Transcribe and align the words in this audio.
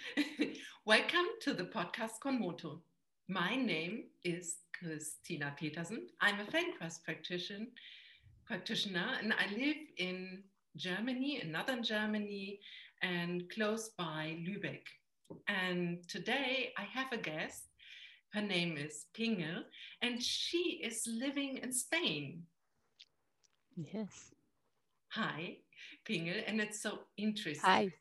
Welcome 0.86 1.26
to 1.42 1.54
the 1.54 1.64
podcast 1.64 2.20
Konmoto. 2.24 2.80
My 3.28 3.56
name 3.56 4.04
is 4.24 4.56
Christina 4.78 5.54
Petersen. 5.58 6.06
I'm 6.20 6.40
a 6.40 6.44
Feldenkrais 6.44 7.02
practitioner, 7.04 7.66
practitioner 8.46 9.06
and 9.20 9.32
I 9.32 9.52
live 9.54 9.76
in 9.98 10.42
Germany, 10.76 11.40
in 11.42 11.52
northern 11.52 11.82
Germany, 11.82 12.60
and 13.02 13.50
close 13.50 13.90
by 13.98 14.38
Lübeck. 14.46 14.82
And 15.48 16.06
today 16.08 16.72
I 16.78 16.82
have 16.82 17.12
a 17.12 17.18
guest. 17.18 17.64
Her 18.32 18.42
name 18.42 18.78
is 18.78 19.06
Pingel, 19.18 19.62
and 20.00 20.22
she 20.22 20.80
is 20.82 21.06
living 21.06 21.58
in 21.58 21.72
Spain. 21.72 22.44
Yes. 23.76 24.30
Hi, 25.10 25.58
Pingel, 26.08 26.42
and 26.46 26.60
it's 26.60 26.80
so 26.80 27.00
interesting. 27.18 27.62
Hi. 27.62 27.92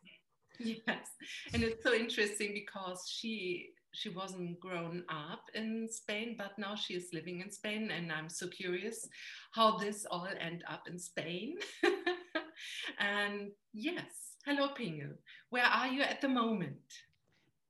Yes, 0.87 1.07
and 1.53 1.63
it's 1.63 1.83
so 1.83 1.93
interesting 1.93 2.53
because 2.53 3.09
she 3.09 3.69
she 3.93 4.09
wasn't 4.09 4.59
grown 4.59 5.03
up 5.09 5.43
in 5.53 5.87
Spain, 5.89 6.35
but 6.37 6.57
now 6.57 6.75
she 6.75 6.93
is 6.93 7.09
living 7.13 7.41
in 7.41 7.51
Spain, 7.51 7.91
and 7.91 8.11
I'm 8.11 8.29
so 8.29 8.47
curious 8.47 9.07
how 9.51 9.77
this 9.77 10.05
all 10.09 10.27
end 10.39 10.63
up 10.69 10.87
in 10.87 10.97
Spain. 10.97 11.55
and 12.99 13.51
yes, 13.73 14.37
hello, 14.45 14.69
Pingel. 14.69 15.15
Where 15.49 15.65
are 15.65 15.87
you 15.87 16.03
at 16.03 16.21
the 16.21 16.29
moment? 16.29 16.77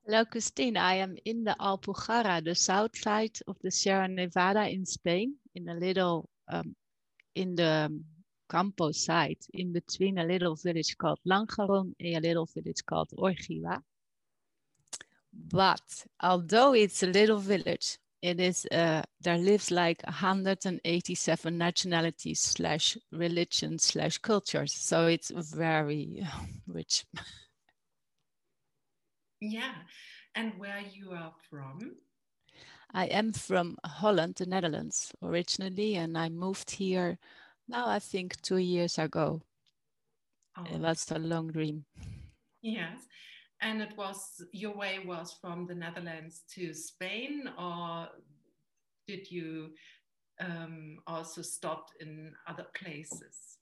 Hello, 0.06 0.26
Christine. 0.26 0.78
I 0.78 0.96
am 0.96 1.18
in 1.26 1.44
the 1.44 1.56
Alpujarra, 1.60 2.44
the 2.44 2.56
south 2.56 2.98
side 2.98 3.38
of 3.48 3.58
the 3.64 3.72
Sierra 3.72 4.08
Nevada 4.08 4.68
in 4.70 4.86
Spain, 4.86 5.36
in 5.56 5.70
a 5.70 5.76
little, 5.76 6.30
um, 6.50 6.76
in 7.36 7.56
the 7.56 7.90
Campo 8.52 8.92
site 8.92 9.46
in 9.54 9.72
between 9.72 10.18
a 10.18 10.26
little 10.26 10.56
village 10.56 10.98
called 10.98 11.20
Lanjaron 11.26 11.94
and 12.00 12.18
a 12.18 12.20
little 12.20 12.46
village 12.46 12.86
called 12.86 13.10
Orgiva. 13.18 13.82
But 15.34 16.06
although 16.22 16.74
it's 16.74 17.02
a 17.04 17.08
little 17.08 17.40
village, 17.40 17.98
it 18.22 18.40
is 18.40 18.68
uh, 18.72 19.04
there 19.22 19.38
lives 19.38 19.72
like 19.72 20.04
187 20.04 21.58
nationalities 21.58 22.42
slash 22.42 22.98
religions 23.12 23.84
slash 23.84 24.18
cultures. 24.18 24.74
So 24.74 25.08
it's 25.08 25.32
very 25.32 26.28
rich. 26.68 27.06
Yeah, 29.40 29.74
and 30.36 30.54
where 30.60 30.82
you 30.94 31.12
are 31.14 31.34
from? 31.50 31.96
I 32.94 33.06
am 33.06 33.34
from 33.34 33.78
Holland, 33.84 34.36
the 34.36 34.46
Netherlands, 34.46 35.14
originally, 35.24 35.96
and 35.96 36.18
I 36.18 36.30
moved 36.30 36.70
here 36.70 37.18
now. 37.72 37.88
I 37.88 38.00
think 38.00 38.40
two 38.42 38.58
years 38.58 39.00
ago. 39.00 39.42
Oh. 40.58 40.66
It 40.72 40.80
was 40.80 41.10
a 41.12 41.20
long 41.20 41.52
dream. 41.52 41.86
Yes, 42.62 43.08
and 43.62 43.82
it 43.82 43.94
was 43.98 44.44
your 44.52 44.76
way 44.76 45.00
was 45.06 45.34
from 45.42 45.66
the 45.66 45.76
Netherlands 45.76 46.44
to 46.56 46.74
Spain, 46.74 47.50
or 47.58 48.10
did 49.08 49.32
you 49.32 49.70
um, 50.40 50.98
also 51.08 51.42
stop 51.42 51.88
in 52.00 52.34
other 52.48 52.66
places? 52.74 53.58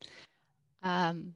Um, 0.82 1.36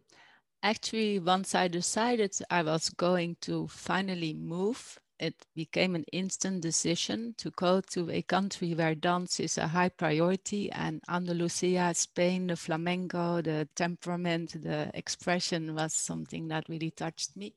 actually, 0.63 1.19
once 1.19 1.55
I 1.55 1.67
decided 1.67 2.35
I 2.49 2.63
was 2.63 2.89
going 2.89 3.37
to 3.41 3.67
finally 3.67 4.33
move, 4.33 4.99
it 5.19 5.45
became 5.55 5.95
an 5.95 6.05
instant 6.11 6.61
decision 6.61 7.35
to 7.37 7.51
go 7.51 7.81
to 7.81 8.09
a 8.09 8.21
country 8.21 8.73
where 8.73 8.95
dance 8.95 9.39
is 9.39 9.57
a 9.57 9.67
high 9.67 9.89
priority 9.89 10.71
and 10.71 11.01
Andalusia, 11.07 11.93
Spain, 11.95 12.47
the 12.47 12.55
flamenco, 12.55 13.41
the 13.41 13.67
temperament, 13.75 14.61
the 14.61 14.91
expression 14.93 15.75
was 15.75 15.93
something 15.93 16.47
that 16.47 16.67
really 16.67 16.91
touched 16.91 17.37
me. 17.37 17.53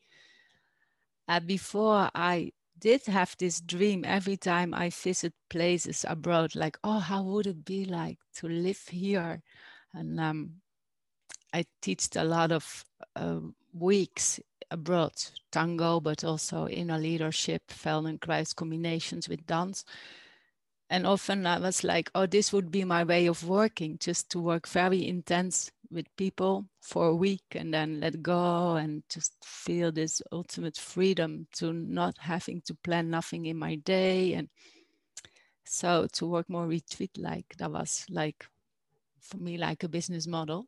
Uh, 1.28 1.40
before 1.40 2.10
I 2.14 2.52
did 2.78 3.04
have 3.06 3.34
this 3.38 3.60
dream 3.60 4.04
every 4.04 4.36
time 4.36 4.74
I 4.74 4.90
visit 4.90 5.32
places 5.48 6.04
abroad, 6.08 6.54
like, 6.54 6.78
oh, 6.84 6.98
how 6.98 7.22
would 7.24 7.46
it 7.46 7.64
be 7.64 7.84
like 7.84 8.18
to 8.36 8.48
live 8.48 8.82
here? 8.88 9.42
And 9.92 10.20
um, 10.20 10.50
I 11.52 11.64
teach 11.80 12.08
a 12.16 12.24
lot 12.24 12.52
of 12.52 12.84
uh, 13.16 13.40
weeks 13.72 14.40
abroad, 14.70 15.12
tango, 15.50 16.00
but 16.00 16.24
also 16.24 16.68
inner 16.68 16.98
leadership, 16.98 17.62
Feldenkrais 17.68 18.54
combinations 18.54 19.28
with 19.28 19.46
dance. 19.46 19.84
And 20.88 21.06
often 21.06 21.46
I 21.46 21.58
was 21.58 21.82
like, 21.82 22.10
oh, 22.14 22.26
this 22.26 22.52
would 22.52 22.70
be 22.70 22.84
my 22.84 23.02
way 23.04 23.26
of 23.26 23.46
working, 23.46 23.98
just 23.98 24.30
to 24.30 24.40
work 24.40 24.68
very 24.68 25.06
intense 25.06 25.70
with 25.90 26.06
people 26.16 26.66
for 26.80 27.06
a 27.06 27.14
week 27.14 27.44
and 27.52 27.72
then 27.72 28.00
let 28.00 28.22
go 28.22 28.76
and 28.76 29.02
just 29.08 29.34
feel 29.44 29.92
this 29.92 30.22
ultimate 30.32 30.76
freedom 30.76 31.46
to 31.54 31.72
not 31.72 32.16
having 32.18 32.60
to 32.62 32.74
plan 32.74 33.10
nothing 33.10 33.46
in 33.46 33.56
my 33.56 33.76
day. 33.76 34.34
And 34.34 34.48
so 35.64 36.06
to 36.14 36.26
work 36.26 36.48
more 36.48 36.66
retreat 36.66 37.16
like 37.18 37.54
that 37.58 37.70
was 37.70 38.04
like 38.08 38.46
for 39.20 39.38
me 39.38 39.58
like 39.58 39.82
a 39.82 39.88
business 39.88 40.26
model. 40.26 40.66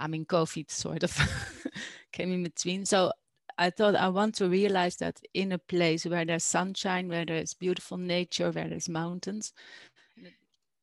I 0.00 0.06
mean, 0.06 0.24
COVID 0.24 0.70
sort 0.70 1.02
of 1.02 1.16
came 2.12 2.32
in 2.32 2.42
between. 2.42 2.86
So 2.86 3.12
I 3.56 3.70
thought 3.70 3.94
I 3.94 4.08
want 4.08 4.34
to 4.36 4.48
realize 4.48 4.96
that 4.96 5.20
in 5.32 5.52
a 5.52 5.58
place 5.58 6.04
where 6.04 6.24
there's 6.24 6.44
sunshine, 6.44 7.08
where 7.08 7.24
there's 7.24 7.54
beautiful 7.54 7.96
nature, 7.96 8.50
where 8.50 8.68
there's 8.68 8.88
mountains. 8.88 9.52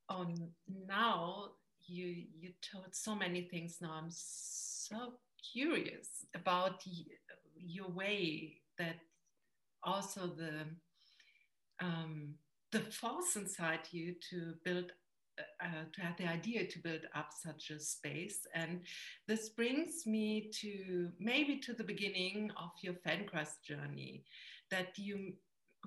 Um, 0.10 0.36
now 0.88 1.50
you 1.86 2.26
you 2.40 2.52
told 2.62 2.94
so 2.96 3.16
many 3.16 3.42
things. 3.42 3.78
Now 3.82 3.94
I'm 3.94 4.10
so 4.10 5.14
curious 5.54 6.08
about 6.36 6.84
your 7.56 7.90
way 7.90 8.62
that 8.78 8.96
also 9.84 10.28
the 10.28 10.66
um, 11.82 12.36
the 12.72 12.80
force 12.80 13.36
inside 13.36 13.82
you 13.92 14.16
to 14.30 14.54
build 14.64 14.92
uh, 15.64 15.86
to 15.94 16.02
have 16.02 16.18
the 16.18 16.28
idea 16.28 16.68
to 16.68 16.80
build 16.80 17.02
up 17.16 17.30
such 17.32 17.72
a 17.72 17.80
space. 17.80 18.40
And 18.54 18.82
this 19.28 19.50
brings 19.50 20.06
me 20.06 20.50
to 20.62 21.10
maybe 21.20 21.58
to 21.60 21.74
the 21.74 21.84
beginning 21.84 22.52
of 22.58 22.72
your 22.82 22.96
Feldenkrais 22.96 23.62
journey, 23.66 24.24
that 24.70 24.98
you, 24.98 25.34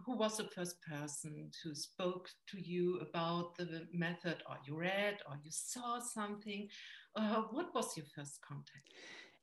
who 0.04 0.16
was 0.16 0.36
the 0.36 0.44
first 0.44 0.76
person 0.82 1.50
who 1.62 1.74
spoke 1.74 2.28
to 2.50 2.60
you 2.60 3.00
about 3.00 3.56
the 3.56 3.86
method, 3.92 4.42
or 4.48 4.56
you 4.66 4.76
read, 4.78 5.18
or 5.28 5.36
you 5.42 5.50
saw 5.50 6.00
something? 6.00 6.68
Uh, 7.16 7.42
what 7.50 7.74
was 7.74 7.96
your 7.96 8.06
first 8.14 8.40
contact? 8.40 8.88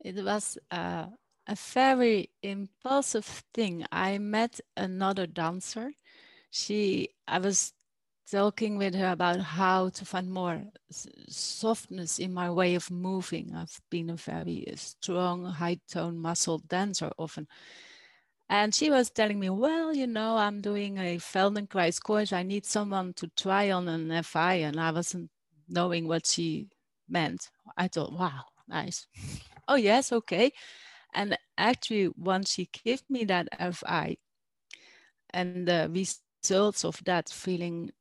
It 0.03 0.23
was 0.23 0.57
uh, 0.71 1.05
a 1.47 1.55
very 1.55 2.29
impulsive 2.43 3.43
thing. 3.53 3.85
I 3.91 4.17
met 4.17 4.59
another 4.75 5.27
dancer. 5.27 5.91
She, 6.49 7.09
I 7.27 7.39
was 7.39 7.73
talking 8.29 8.77
with 8.77 8.95
her 8.95 9.11
about 9.11 9.39
how 9.39 9.89
to 9.89 10.05
find 10.05 10.31
more 10.31 10.63
softness 11.29 12.19
in 12.19 12.33
my 12.33 12.49
way 12.49 12.75
of 12.75 12.91
moving. 12.91 13.53
I've 13.55 13.79
been 13.89 14.09
a 14.09 14.15
very 14.15 14.65
strong, 14.75 15.45
high 15.45 15.79
tone 15.89 16.17
muscle 16.17 16.59
dancer 16.59 17.11
often. 17.17 17.47
And 18.49 18.75
she 18.75 18.89
was 18.89 19.09
telling 19.09 19.39
me, 19.39 19.49
well, 19.49 19.95
you 19.95 20.07
know, 20.07 20.35
I'm 20.35 20.59
doing 20.59 20.97
a 20.97 21.17
Feldenkrais 21.17 22.01
course. 22.03 22.33
I 22.33 22.43
need 22.43 22.65
someone 22.65 23.13
to 23.13 23.31
try 23.37 23.71
on 23.71 23.87
an 23.87 24.23
FI. 24.23 24.55
And 24.55 24.77
I 24.77 24.91
wasn't 24.91 25.29
knowing 25.69 26.07
what 26.07 26.25
she 26.27 26.67
meant. 27.07 27.49
I 27.77 27.87
thought, 27.87 28.11
wow, 28.11 28.43
nice. 28.67 29.07
oh, 29.69 29.75
yes, 29.75 30.11
okay. 30.11 30.51
And 31.13 31.37
actually, 31.57 32.09
once 32.17 32.51
she 32.51 32.69
gave 32.83 33.03
me 33.09 33.23
that 33.25 33.47
FI 33.73 34.17
and 35.33 35.65
the 35.67 35.89
results 35.89 36.83
of 36.83 37.01
that 37.05 37.29
feeling 37.29 37.91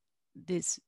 this 0.47 0.81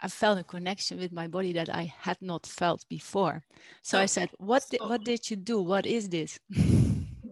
I, 0.00 0.08
felt 0.08 0.38
a 0.38 0.44
connection 0.44 0.98
with 0.98 1.12
my 1.12 1.26
body 1.26 1.52
that 1.52 1.68
I 1.68 1.92
had 1.98 2.20
not 2.20 2.46
felt 2.46 2.84
before. 2.88 3.42
So, 3.82 3.98
I 3.98 4.06
said, 4.06 4.30
"What 4.38 4.62
so, 4.62 4.68
did, 4.70 4.88
what 4.88 5.04
did 5.04 5.30
you 5.30 5.36
do? 5.36 5.60
What 5.62 5.86
is 5.86 6.08
this?" 6.08 6.38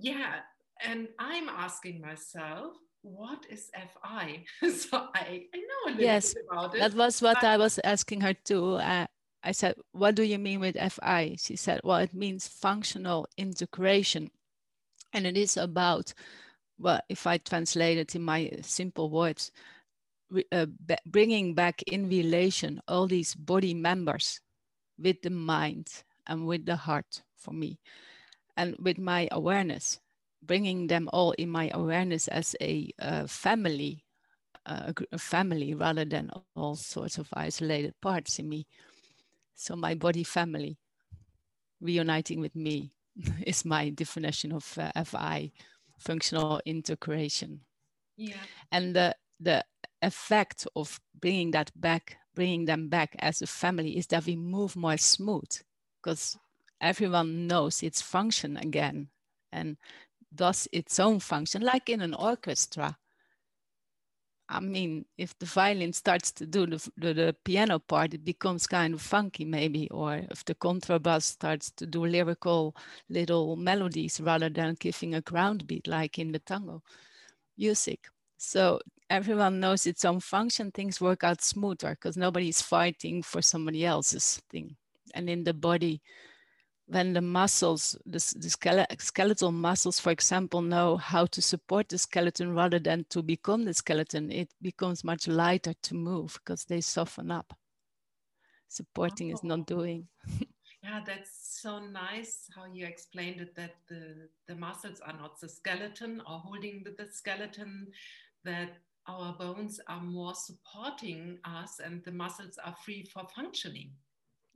yeah, 0.01 0.41
and 0.85 1.09
I'm 1.19 1.49
asking 1.49 2.01
myself, 2.01 2.75
"What 3.03 3.47
is 3.51 3.71
FI?" 3.75 4.45
so 4.71 5.09
I, 5.15 5.47
I 5.55 5.59
know 5.59 5.83
a 5.87 5.91
little 5.91 6.05
yes, 6.05 6.35
bit 6.35 6.45
about 6.51 6.75
it. 6.75 6.81
That 6.81 6.95
was 6.95 7.23
what 7.23 7.45
I 7.45 7.57
was 7.57 7.79
asking 7.85 8.23
her 8.23 8.35
too. 8.35 8.77
Uh, 8.77 9.07
I 9.45 9.53
said, 9.53 9.75
"What 9.93 10.15
do 10.15 10.23
you 10.23 10.39
mean 10.39 10.61
with 10.61 10.77
FI?" 10.77 11.37
She 11.39 11.57
said, 11.57 11.81
"Well, 11.85 11.99
it 11.99 12.15
means 12.15 12.49
functional 12.49 13.29
integration, 13.37 14.31
and 15.13 15.27
it 15.27 15.37
is 15.37 15.57
about." 15.57 16.15
Well, 16.79 17.01
if 17.09 17.27
I 17.29 17.39
translate 17.39 17.99
it 17.99 18.17
in 18.17 18.23
my 18.23 18.51
simple 18.63 19.09
words, 19.11 19.53
uh, 20.53 20.67
bringing 21.07 21.55
back 21.55 21.83
in 21.83 22.09
relation 22.09 22.81
all 22.89 23.07
these 23.07 23.35
body 23.35 23.75
members 23.75 24.41
with 24.99 25.21
the 25.23 25.31
mind 25.31 25.89
and 26.27 26.47
with 26.47 26.67
the 26.67 26.77
heart 26.77 27.23
for 27.37 27.53
me 27.53 27.79
and 28.57 28.77
with 28.79 28.99
my 28.99 29.29
awareness 29.33 30.01
bringing 30.43 30.87
them 30.87 31.09
all 31.13 31.33
in 31.33 31.49
my 31.49 31.71
awareness 31.73 32.29
as 32.29 32.57
a 32.61 32.91
uh, 33.01 33.27
family 33.27 34.05
uh, 34.67 34.93
a 35.11 35.19
family 35.19 35.75
rather 35.75 36.05
than 36.05 36.31
all 36.55 36.77
sorts 36.77 37.19
of 37.19 37.29
isolated 37.35 37.95
parts 38.01 38.39
in 38.39 38.49
me 38.49 38.67
so 39.55 39.75
my 39.75 39.95
body 39.95 40.23
family 40.23 40.79
reuniting 41.81 42.41
with 42.41 42.55
me 42.55 42.93
is 43.47 43.65
my 43.65 43.91
definition 43.91 44.53
of 44.53 44.79
uh, 44.79 45.05
fi 45.05 45.51
functional 45.99 46.61
integration. 46.65 47.61
Yeah. 48.17 48.43
And 48.71 48.95
the 48.95 49.17
the 49.41 49.65
effect 50.03 50.67
of 50.77 51.01
bringing 51.19 51.53
that 51.53 51.71
back, 51.81 52.17
bringing 52.35 52.65
them 52.65 52.89
back 52.89 53.15
as 53.21 53.41
a 53.41 53.47
family, 53.47 53.97
is 53.97 54.09
that 54.09 54.27
we 54.27 54.37
move 54.37 54.77
more 54.77 54.97
smooth 54.97 55.51
because 56.03 56.37
everyone 56.81 57.47
knows 57.47 57.83
its 57.83 58.03
function 58.03 58.57
again 58.57 59.09
and 59.53 59.77
does 60.35 60.69
its 60.73 60.99
own 60.99 61.21
function, 61.21 61.63
like 61.63 61.89
in 61.89 62.01
an 62.01 62.15
orchestra. 62.15 62.97
I 64.49 64.61
mean, 64.61 65.07
if 65.17 65.39
the 65.39 65.47
violin 65.47 65.95
starts 65.95 66.31
to 66.33 66.47
do 66.47 66.67
the, 66.67 66.91
the, 66.99 67.15
the, 67.15 67.37
piano 67.45 67.79
part, 67.79 68.13
it 68.13 68.25
becomes 68.25 68.67
kind 68.67 68.93
of 68.93 69.01
funky, 69.01 69.47
maybe. 69.47 69.89
Or 69.91 70.17
if 70.31 70.45
the 70.45 70.55
contrabass 70.55 71.23
starts 71.23 71.71
to 71.73 71.87
do 71.87 72.05
lyrical 72.05 72.77
little 73.09 73.57
melodies 73.57 74.21
rather 74.21 74.51
than 74.51 74.77
giving 74.79 75.15
a 75.15 75.23
ground 75.23 75.67
beat, 75.67 75.87
like 75.87 76.19
in 76.19 76.33
the 76.33 76.39
tango 76.39 76.83
music. 77.57 78.09
So 78.37 78.81
everyone 79.13 79.61
knows 79.61 79.87
its 79.87 80.07
own 80.07 80.21
function, 80.21 80.71
things 80.71 80.99
work 80.99 81.23
out 81.23 81.43
smoother 81.43 81.91
because 81.91 82.17
nobody's 82.17 82.63
fighting 82.63 83.23
for 83.23 83.43
somebody 83.43 83.85
else's 83.85 84.41
thing. 84.51 84.75
And 85.15 85.29
in 85.29 85.45
the 85.45 85.53
body, 85.53 86.01
when 86.87 87.13
the 87.13 87.21
muscles, 87.21 87.95
the, 88.07 88.19
the 88.39 88.97
skeletal 88.99 89.53
muscles, 89.53 90.01
for 90.01 90.11
example, 90.11 90.63
know 90.63 90.97
how 90.97 91.27
to 91.27 91.43
support 91.43 91.91
the 91.91 91.99
skeleton 91.99 92.55
rather 92.55 92.79
than 92.79 93.05
to 93.11 93.23
become 93.23 93.67
the 93.67 93.75
skeleton, 93.75 94.33
it 94.33 94.51
becomes 94.63 95.05
much 95.05 95.29
lighter 95.29 95.75
to 95.83 95.95
move 95.95 96.39
because 96.43 96.65
they 96.65 96.81
soften 96.81 97.31
up. 97.31 97.53
Supporting 98.69 99.31
oh. 99.31 99.35
is 99.35 99.45
not 99.45 99.61
oh. 99.61 99.65
doing. 99.65 100.09
yeah, 100.83 101.01
that's 101.05 101.61
so 101.61 101.81
nice 101.81 102.49
how 102.57 102.65
you 102.73 102.87
explained 102.87 103.43
it 103.43 103.55
that 103.57 103.75
the, 103.91 104.29
the 104.49 104.55
muscles 104.55 105.01
are 105.01 105.17
not 105.21 105.39
the 105.39 105.51
skeleton 105.51 106.23
or 106.27 106.39
holding 106.39 106.83
the, 106.83 106.95
the 106.99 107.11
skeleton, 107.13 107.89
that 108.45 108.71
our 109.07 109.33
bones 109.33 109.81
are 109.89 110.01
more 110.01 110.35
supporting 110.35 111.39
us 111.45 111.81
and 111.85 112.05
the 112.05 112.13
muscles 112.13 112.59
are 112.65 112.77
free 112.85 113.05
for 113.13 113.27
functioning. 113.35 113.91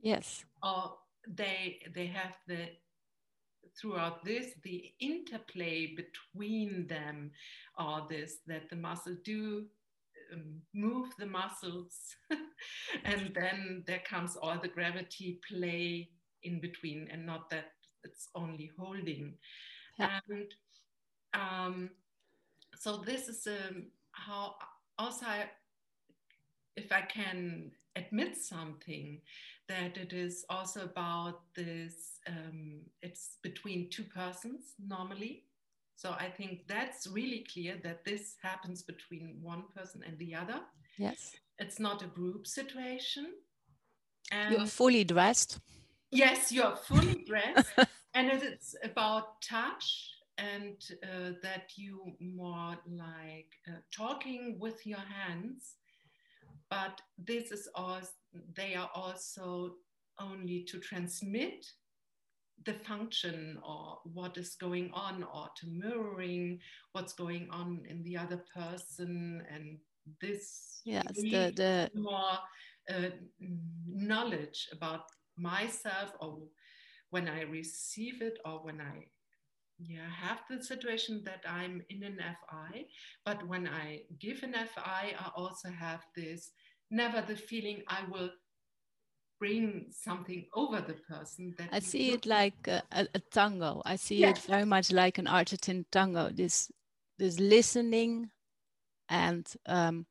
Yes. 0.01 0.45
Or 0.63 0.97
they 1.27 1.79
they 1.93 2.07
have 2.07 2.35
the 2.47 2.69
throughout 3.79 4.23
this 4.23 4.53
the 4.63 4.91
interplay 4.99 5.95
between 5.95 6.87
them 6.87 7.31
are 7.77 8.07
this 8.09 8.37
that 8.47 8.69
the 8.69 8.75
muscles 8.75 9.17
do 9.23 9.65
um, 10.33 10.61
move 10.73 11.09
the 11.19 11.25
muscles 11.25 12.15
and 13.05 13.31
then 13.35 13.83
there 13.85 14.01
comes 14.05 14.35
all 14.35 14.57
the 14.61 14.67
gravity 14.67 15.39
play 15.49 16.09
in 16.43 16.59
between 16.59 17.07
and 17.11 17.25
not 17.25 17.49
that 17.49 17.71
it's 18.03 18.29
only 18.35 18.71
holding 18.79 19.33
yeah. 19.99 20.19
and 20.29 20.53
um, 21.33 21.89
so 22.75 22.97
this 22.97 23.27
is 23.27 23.47
um, 23.47 23.87
how 24.25 24.55
also 24.97 25.25
I, 25.25 25.49
if 26.75 26.91
i 26.91 27.01
can 27.01 27.71
admit 27.95 28.37
something 28.37 29.21
that 29.67 29.97
it 29.97 30.13
is 30.13 30.45
also 30.49 30.83
about 30.83 31.41
this 31.55 32.19
um, 32.27 32.81
it's 33.01 33.37
between 33.41 33.89
two 33.89 34.03
persons 34.03 34.73
normally. 34.79 35.43
So 35.95 36.15
i 36.19 36.29
think 36.29 36.67
that's 36.67 37.07
really 37.07 37.45
clear 37.51 37.75
that 37.83 38.05
this 38.05 38.35
happens 38.41 38.81
between 38.83 39.39
one 39.41 39.63
person 39.75 40.03
and 40.05 40.17
the 40.19 40.35
other. 40.35 40.59
Yes. 40.97 41.35
It's 41.59 41.79
not 41.79 42.03
a 42.03 42.07
group 42.07 42.47
situation. 42.47 43.33
And 44.31 44.53
you're 44.53 44.67
fully 44.67 45.03
dressed. 45.03 45.59
Yes 46.11 46.51
you're 46.51 46.75
fully 46.75 47.25
dressed. 47.25 47.69
And 48.13 48.31
it's 48.31 48.75
about 48.83 49.41
touch 49.43 50.16
and 50.37 50.77
uh, 51.03 51.31
that 51.41 51.71
you 51.75 52.13
more 52.19 52.77
like 52.87 53.49
uh, 53.67 53.79
talking 53.95 54.57
with 54.59 54.85
your 54.85 54.99
hands. 54.99 55.75
But 56.69 57.01
this 57.17 57.51
is 57.51 57.69
also 57.75 58.11
they 58.55 58.75
are 58.75 58.89
also 58.93 59.75
only 60.19 60.63
to 60.69 60.79
transmit 60.79 61.65
the 62.65 62.73
function 62.73 63.57
or 63.65 63.99
what 64.13 64.37
is 64.37 64.55
going 64.55 64.91
on 64.93 65.23
or 65.23 65.47
to 65.57 65.67
mirroring 65.67 66.59
what's 66.91 67.13
going 67.13 67.47
on 67.51 67.83
in 67.87 68.03
the 68.03 68.17
other 68.17 68.43
person. 68.53 69.43
And 69.49 69.77
this 70.21 70.81
yes 70.85 71.03
the, 71.15 71.51
the 71.55 71.89
more 71.93 72.37
uh, 72.89 73.09
knowledge 73.87 74.69
about 74.71 75.03
myself 75.37 76.11
or 76.19 76.39
when 77.09 77.27
i 77.27 77.41
receive 77.41 78.21
it 78.21 78.37
or 78.45 78.63
when 78.63 78.81
i 78.81 79.05
yeah 79.79 80.01
I 80.07 80.27
have 80.27 80.39
the 80.49 80.63
situation 80.63 81.21
that 81.25 81.43
i'm 81.47 81.81
in 81.89 82.03
an 82.03 82.19
fi 82.49 82.85
but 83.25 83.47
when 83.47 83.67
i 83.67 84.01
give 84.19 84.43
an 84.43 84.53
fi 84.53 85.13
i 85.19 85.29
also 85.35 85.69
have 85.69 86.03
this 86.15 86.51
never 86.89 87.21
the 87.21 87.35
feeling 87.35 87.83
i 87.87 87.99
will 88.09 88.29
bring 89.39 89.85
something 89.91 90.45
over 90.55 90.81
the 90.81 90.95
person 91.07 91.53
that 91.57 91.69
i 91.71 91.79
see 91.79 92.11
it 92.11 92.25
like 92.25 92.67
a, 92.67 92.81
a, 92.91 93.19
tango 93.31 93.81
i 93.85 93.95
see 93.95 94.17
yes. 94.17 94.37
it 94.37 94.43
very 94.49 94.65
much 94.65 94.91
like 94.91 95.19
an 95.19 95.27
argentine 95.27 95.85
tango 95.91 96.29
this 96.29 96.71
this 97.19 97.39
listening 97.39 98.29
and 99.09 99.53
um, 99.67 100.05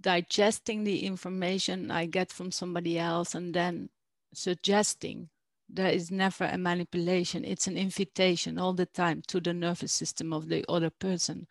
digesting 0.00 0.84
the 0.84 1.06
information 1.06 1.90
i 1.90 2.04
get 2.04 2.30
from 2.30 2.52
somebody 2.52 2.98
else 2.98 3.34
and 3.34 3.54
then 3.54 3.88
suggesting 4.34 5.30
there 5.68 5.90
is 5.90 6.10
never 6.10 6.44
a 6.44 6.56
manipulation 6.56 7.44
it's 7.44 7.66
an 7.66 7.76
invitation 7.76 8.58
all 8.58 8.72
the 8.72 8.86
time 8.86 9.22
to 9.26 9.40
the 9.40 9.52
nervous 9.52 9.92
system 9.92 10.32
of 10.32 10.48
the 10.48 10.64
other 10.68 10.90
person. 10.90 11.46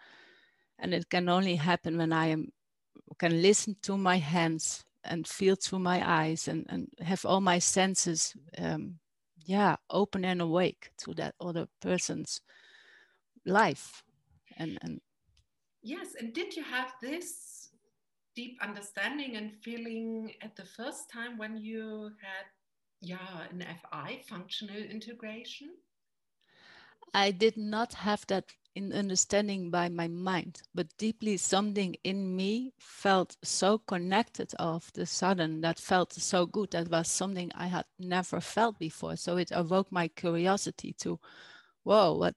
And 0.79 0.93
it 0.93 1.09
can 1.09 1.29
only 1.29 1.55
happen 1.55 1.97
when 1.97 2.11
i 2.11 2.27
am 2.27 2.51
can 3.19 3.41
listen 3.41 3.75
to 3.81 3.97
my 3.97 4.17
hands 4.17 4.83
and 5.03 5.27
feel 5.27 5.55
through 5.55 5.79
my 5.79 6.01
eyes 6.03 6.47
and, 6.47 6.65
and 6.69 6.87
have 6.99 7.25
all 7.25 7.41
my 7.41 7.59
senses 7.59 8.33
um, 8.57 8.95
yeah 9.45 9.75
open 9.89 10.25
and 10.25 10.41
awake 10.41 10.89
to 10.97 11.13
that 11.13 11.35
other 11.39 11.67
person's 11.81 12.41
life 13.45 14.03
and 14.57 14.77
and 14.81 14.99
yes 15.83 16.15
and 16.19 16.33
did 16.33 16.55
you 16.55 16.63
have 16.63 16.93
this 17.01 17.69
deep 18.35 18.57
understanding 18.61 19.37
and 19.37 19.53
feeling 19.61 20.33
at 20.41 20.55
the 20.55 20.65
first 20.65 21.09
time 21.09 21.37
when 21.37 21.55
you 21.55 22.11
had 22.21 22.45
yeah 23.01 23.47
an 23.51 23.65
fi 23.91 24.21
functional 24.27 24.77
integration 24.77 25.69
i 27.13 27.31
did 27.31 27.57
not 27.57 27.93
have 27.93 28.25
that 28.27 28.45
in 28.75 28.91
understanding 28.91 29.71
by 29.71 29.87
my 29.87 30.07
mind, 30.07 30.61
but 30.73 30.87
deeply 30.97 31.37
something 31.37 31.95
in 32.03 32.35
me 32.35 32.73
felt 32.77 33.37
so 33.41 33.77
connected 33.77 34.53
of 34.59 34.91
the 34.93 35.05
sudden 35.05 35.61
that 35.61 35.79
felt 35.79 36.11
so 36.11 36.45
good. 36.45 36.71
That 36.71 36.89
was 36.89 37.07
something 37.07 37.51
I 37.55 37.67
had 37.67 37.85
never 37.97 38.41
felt 38.41 38.77
before. 38.77 39.15
So 39.15 39.37
it 39.37 39.51
awoke 39.53 39.91
my 39.91 40.09
curiosity 40.09 40.93
to, 40.99 41.19
whoa, 41.83 42.17
what 42.17 42.35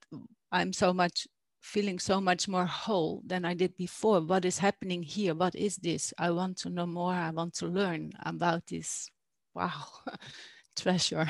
I'm 0.52 0.73
so 0.73 0.94
much 0.94 1.26
feeling 1.61 1.99
so 1.99 2.21
much 2.21 2.47
more 2.47 2.66
whole 2.66 3.21
than 3.26 3.44
I 3.44 3.54
did 3.54 3.76
before. 3.76 4.21
What 4.21 4.44
is 4.44 4.59
happening 4.59 5.02
here? 5.02 5.35
What 5.35 5.56
is 5.56 5.76
this? 5.76 6.14
I 6.16 6.30
want 6.30 6.56
to 6.59 6.71
know 6.71 6.87
more. 6.87 7.12
I 7.12 7.30
want 7.30 7.54
to 7.54 7.66
learn 7.66 8.12
about 8.25 8.68
this. 8.68 9.11
Wow. 9.59 9.87
treasure. 10.77 11.29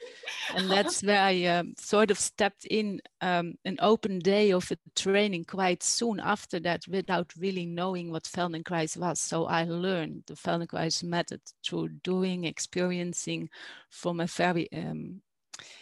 and 0.56 0.68
that's 0.68 1.02
where 1.02 1.20
I 1.20 1.44
um, 1.44 1.74
sort 1.78 2.10
of 2.10 2.18
stepped 2.18 2.64
in 2.64 3.00
um, 3.20 3.54
an 3.64 3.76
open 3.80 4.18
day 4.18 4.50
of 4.50 4.68
a 4.72 4.78
training 4.96 5.44
quite 5.44 5.84
soon 5.84 6.18
after 6.18 6.58
that 6.60 6.82
without 6.88 7.32
really 7.38 7.66
knowing 7.66 8.10
what 8.10 8.24
Feldenkrais 8.24 8.96
was. 8.96 9.20
So 9.20 9.46
I 9.46 9.62
learned 9.62 10.24
the 10.26 10.34
Feldenkrais 10.34 11.04
method 11.04 11.40
through 11.64 11.90
doing, 12.02 12.44
experiencing 12.44 13.48
from 13.90 14.18
a 14.18 14.26
very 14.26 14.68
um, 14.72 15.22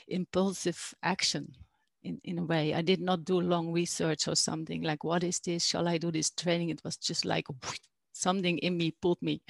impulsive 0.06 0.94
action. 1.02 1.54
In, 2.04 2.20
in 2.22 2.38
a 2.38 2.44
way, 2.44 2.74
I 2.74 2.82
did 2.82 3.00
not 3.00 3.24
do 3.24 3.40
long 3.40 3.72
research 3.72 4.28
or 4.28 4.36
something 4.36 4.82
like, 4.82 5.02
what 5.02 5.24
is 5.24 5.40
this? 5.40 5.64
Shall 5.64 5.88
I 5.88 5.98
do 5.98 6.12
this 6.12 6.30
training? 6.30 6.68
It 6.68 6.82
was 6.84 6.96
just 6.98 7.24
like 7.24 7.46
something 8.12 8.58
in 8.58 8.76
me 8.76 8.92
pulled 8.92 9.22
me 9.22 9.42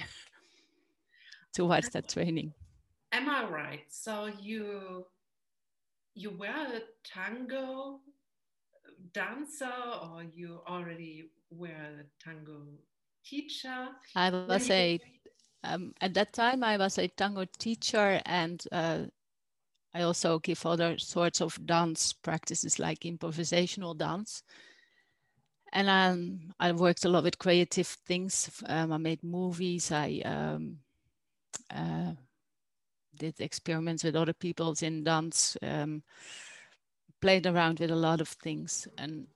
towards 1.57 1.89
that 1.91 2.09
training 2.09 2.55
am 3.13 3.29
I 3.29 3.45
right? 3.49 3.85
So 3.89 4.29
you 4.41 5.05
you 6.15 6.31
were 6.31 6.47
a 6.47 6.81
tango 7.03 8.01
dancer, 9.13 9.71
or 10.03 10.23
you 10.33 10.61
already 10.67 11.31
were 11.51 11.67
a 12.01 12.05
tango 12.23 12.63
teacher? 13.25 13.89
I 14.15 14.29
was 14.31 14.69
a 14.71 14.99
um, 15.63 15.93
at 16.01 16.13
that 16.15 16.33
time 16.33 16.63
I 16.63 16.77
was 16.77 16.97
a 16.97 17.07
tango 17.07 17.45
teacher, 17.59 18.21
and 18.25 18.63
uh, 18.71 19.05
I 19.93 20.01
also 20.03 20.39
give 20.39 20.65
other 20.65 20.97
sorts 20.97 21.41
of 21.41 21.65
dance 21.65 22.13
practices 22.13 22.79
like 22.79 23.01
improvisational 23.01 23.97
dance. 23.97 24.43
And 25.73 25.89
um, 25.89 26.53
I 26.59 26.71
worked 26.71 27.05
a 27.05 27.09
lot 27.09 27.23
with 27.23 27.39
creative 27.39 27.87
things. 27.87 28.63
Um, 28.67 28.93
I 28.93 28.97
made 28.97 29.23
movies. 29.23 29.91
I 29.91 30.21
um, 30.25 30.79
uh, 31.73 32.13
did 33.17 33.39
experiments 33.39 34.03
with 34.03 34.15
other 34.15 34.33
people's 34.33 34.81
in 34.83 35.03
dance, 35.03 35.57
um, 35.61 36.03
played 37.21 37.45
around 37.45 37.79
with 37.79 37.91
a 37.91 37.95
lot 37.95 38.21
of 38.21 38.29
things. 38.29 38.87
And 38.97 39.27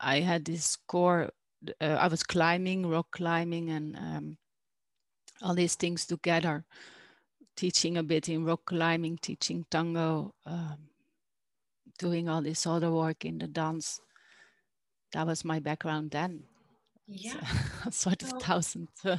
I 0.00 0.20
had 0.20 0.44
this 0.44 0.76
core. 0.76 1.30
Uh, 1.80 1.96
I 1.98 2.08
was 2.08 2.22
climbing, 2.22 2.86
rock 2.86 3.06
climbing, 3.12 3.70
and 3.70 3.96
um, 3.96 4.38
all 5.42 5.54
these 5.54 5.74
things 5.74 6.06
together. 6.06 6.64
Teaching 7.56 7.96
a 7.96 8.02
bit 8.02 8.28
in 8.28 8.44
rock 8.44 8.64
climbing, 8.66 9.18
teaching 9.22 9.64
tango, 9.70 10.34
um, 10.44 10.88
doing 11.98 12.28
all 12.28 12.42
this 12.42 12.66
other 12.66 12.90
work 12.90 13.24
in 13.24 13.38
the 13.38 13.46
dance. 13.46 14.00
That 15.12 15.26
was 15.26 15.44
my 15.44 15.60
background 15.60 16.10
then. 16.10 16.42
Yeah, 17.06 17.46
so, 17.84 17.90
sort 17.90 18.22
of 18.22 18.30
so, 18.30 18.38
thousand. 18.40 18.88
yeah. 19.04 19.18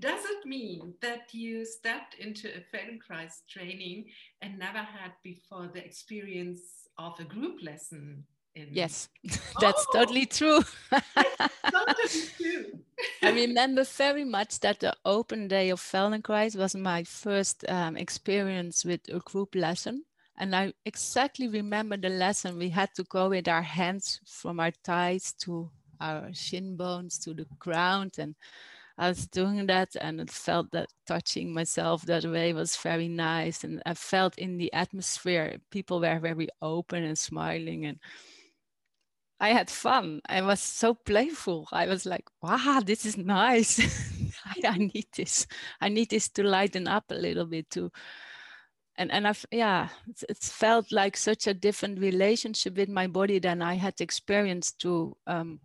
Does 0.00 0.24
it 0.24 0.46
mean 0.46 0.94
that 1.00 1.32
you 1.32 1.64
stepped 1.64 2.14
into 2.14 2.48
a 2.48 2.60
Feldenkrais 2.60 3.46
training 3.48 4.06
and 4.42 4.58
never 4.58 4.78
had 4.78 5.12
before 5.22 5.70
the 5.72 5.84
experience 5.84 6.88
of 6.98 7.18
a 7.20 7.24
group 7.24 7.62
lesson? 7.62 8.24
In... 8.54 8.68
Yes, 8.72 9.08
that's 9.60 9.86
oh, 9.88 9.92
totally 9.92 10.26
true. 10.26 10.62
totally 11.70 12.26
true. 12.36 12.78
I 13.22 13.30
remember 13.30 13.84
very 13.84 14.24
much 14.24 14.60
that 14.60 14.80
the 14.80 14.94
open 15.04 15.48
day 15.48 15.70
of 15.70 15.80
Feldenkrais 15.80 16.56
was 16.56 16.74
my 16.74 17.04
first 17.04 17.68
um, 17.68 17.96
experience 17.96 18.84
with 18.84 19.00
a 19.12 19.18
group 19.18 19.54
lesson. 19.54 20.04
And 20.38 20.54
I 20.54 20.72
exactly 20.84 21.48
remember 21.48 21.96
the 21.96 22.10
lesson. 22.10 22.58
We 22.58 22.68
had 22.68 22.90
to 22.96 23.04
go 23.04 23.30
with 23.30 23.48
our 23.48 23.62
hands 23.62 24.20
from 24.26 24.60
our 24.60 24.72
thighs 24.84 25.32
to 25.40 25.70
our 26.00 26.32
shin 26.32 26.76
bones 26.76 27.18
to 27.20 27.34
the 27.34 27.46
ground. 27.58 28.16
And 28.18 28.34
I 28.98 29.08
was 29.08 29.26
doing 29.26 29.66
that 29.66 29.94
and 30.00 30.20
it 30.20 30.30
felt 30.30 30.70
that 30.72 30.88
touching 31.06 31.52
myself 31.52 32.06
that 32.06 32.24
way 32.24 32.52
was 32.54 32.76
very 32.76 33.08
nice. 33.08 33.62
And 33.62 33.82
I 33.84 33.94
felt 33.94 34.38
in 34.38 34.56
the 34.56 34.72
atmosphere, 34.72 35.58
people 35.70 36.00
were 36.00 36.18
very 36.18 36.48
open 36.62 37.04
and 37.04 37.18
smiling 37.18 37.84
and 37.84 37.98
I 39.38 39.50
had 39.50 39.68
fun. 39.68 40.22
I 40.28 40.40
was 40.40 40.60
so 40.60 40.94
playful. 40.94 41.68
I 41.70 41.86
was 41.86 42.06
like, 42.06 42.24
wow, 42.42 42.80
this 42.84 43.04
is 43.04 43.18
nice. 43.18 43.78
I, 44.46 44.68
I, 44.68 44.78
need 44.78 45.08
this. 45.14 45.46
I 45.80 45.90
need 45.90 46.08
this 46.08 46.30
to 46.30 46.42
lighten 46.42 46.88
up 46.88 47.04
a 47.10 47.14
little 47.14 47.44
bit 47.44 47.68
too. 47.68 47.92
And 48.98 49.12
and 49.12 49.28
I've 49.28 49.44
yeah, 49.50 49.90
it's, 50.08 50.24
it's 50.26 50.50
felt 50.50 50.90
like 50.90 51.18
such 51.18 51.46
a 51.46 51.52
different 51.52 52.00
relationship 52.00 52.78
with 52.78 52.88
my 52.88 53.06
body 53.06 53.38
than 53.38 53.60
I 53.60 53.74
had 53.74 54.00
experienced 54.00 54.80
through 54.80 55.18
um, 55.26 55.60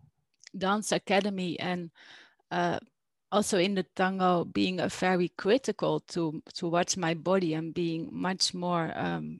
dance 0.57 0.91
academy 0.91 1.57
and 1.57 1.91
uh, 2.51 2.79
also 3.31 3.57
in 3.57 3.75
the 3.75 3.83
tango 3.95 4.43
being 4.43 4.79
a 4.79 4.89
very 4.89 5.29
critical 5.29 6.01
to 6.01 6.41
towards 6.53 6.97
my 6.97 7.13
body 7.13 7.53
and 7.53 7.73
being 7.73 8.09
much 8.11 8.53
more 8.53 8.91
um, 8.95 9.39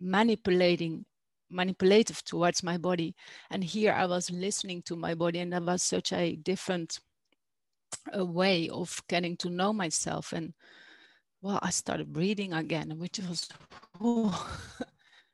manipulating 0.00 1.04
manipulative 1.50 2.24
towards 2.24 2.62
my 2.62 2.78
body. 2.78 3.14
And 3.50 3.62
here 3.62 3.92
i 3.92 4.06
was 4.06 4.30
listening 4.30 4.82
to 4.82 4.96
my 4.96 5.14
body 5.14 5.40
and 5.40 5.52
that 5.52 5.62
was 5.62 5.82
such 5.82 6.12
a 6.12 6.36
different 6.36 6.98
a 8.12 8.24
way 8.24 8.68
of 8.70 9.00
getting 9.08 9.36
to 9.38 9.50
know 9.50 9.72
myself. 9.72 10.32
And 10.32 10.54
well 11.42 11.58
i 11.62 11.70
started 11.70 12.12
breathing 12.12 12.54
again 12.54 12.98
which 12.98 13.20
was 13.28 13.48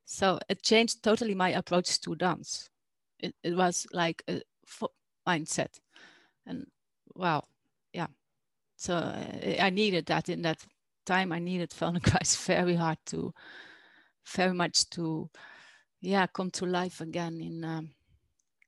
so 0.04 0.38
it 0.48 0.62
changed 0.62 1.02
totally 1.02 1.34
my 1.34 1.50
approach 1.50 2.00
to 2.00 2.16
dance. 2.16 2.68
It, 3.20 3.34
it 3.44 3.54
was 3.54 3.86
like 3.92 4.24
a 4.28 4.42
mindset. 5.26 5.78
And 6.46 6.66
wow 7.14 7.44
uh, 8.88 9.12
i 9.60 9.70
needed 9.70 10.06
that. 10.06 10.28
In 10.28 10.42
that 10.42 10.64
time 11.06 11.32
i 11.32 11.38
needed 11.38 11.70
feldenkrais 11.70 12.36
very 12.46 12.76
hard 12.76 12.98
to 13.06 13.32
very 14.36 14.54
much 14.54 14.88
to 14.90 15.28
yeah 16.00 16.26
come 16.26 16.50
to 16.50 16.66
life 16.66 17.00
again 17.00 17.40
in 17.40 17.64
um, 17.64 17.90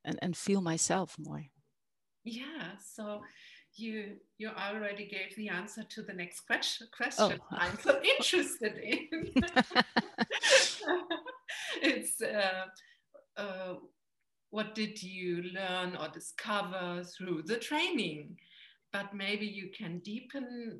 and, 0.05 0.19
and 0.21 0.35
feel 0.35 0.61
myself 0.61 1.15
more. 1.17 1.43
Yeah 2.23 2.77
so 2.79 3.21
you 3.75 4.17
you 4.37 4.49
already 4.49 5.07
gave 5.07 5.35
the 5.35 5.49
answer 5.49 5.83
to 5.83 6.03
the 6.03 6.13
next 6.13 6.41
question 6.41 6.87
question 6.95 7.39
oh. 7.51 7.57
i'm 7.57 7.77
so 7.79 7.99
interested 8.03 8.77
in. 8.77 9.33
It's 11.81 12.21
uh, 12.21 12.65
uh, 13.37 13.75
what 14.51 14.75
did 14.75 15.01
you 15.01 15.43
learn 15.53 15.95
or 15.95 16.07
discover 16.09 17.03
through 17.03 17.43
the 17.45 17.57
training 17.57 18.37
but 18.93 19.13
maybe 19.13 19.45
you 19.45 19.69
can 19.75 19.99
deepen 19.99 20.79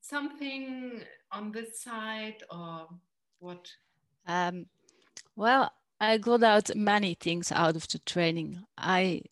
something 0.00 1.02
on 1.30 1.52
this 1.52 1.80
side 1.80 2.42
or 2.50 2.88
what? 3.38 3.70
Um, 4.26 4.66
well 5.36 5.70
i 6.00 6.18
got 6.18 6.42
out 6.42 6.74
many 6.74 7.14
things 7.14 7.52
out 7.52 7.76
of 7.76 7.86
the 7.88 7.98
training. 8.00 8.64
I 8.76 9.22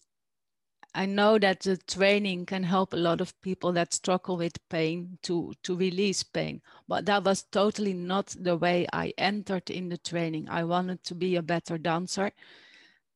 i 0.95 1.07
know 1.07 1.39
that 1.39 1.61
the 1.61 1.77
training 1.77 2.47
can 2.47 2.63
help 2.63 2.93
a 2.93 2.97
lot 3.09 3.21
of 3.21 3.41
people 3.41 3.73
that 3.73 3.95
struggle 3.95 4.37
with 4.37 4.69
pain 4.69 5.19
to 5.23 5.55
to 5.63 5.75
release 5.75 6.23
pain 6.23 6.61
but 6.87 7.07
that 7.07 7.25
was 7.25 7.43
totally 7.45 7.95
not 7.95 8.37
the 8.39 8.57
way 8.57 8.87
i 8.93 9.13
entered 9.19 9.71
in 9.71 9.89
the 9.89 9.99
training. 9.99 10.49
I 10.51 10.65
wanted 10.65 11.03
to 11.05 11.15
be 11.15 11.37
a 11.37 11.43
better 11.43 11.79
dancer. 11.79 12.33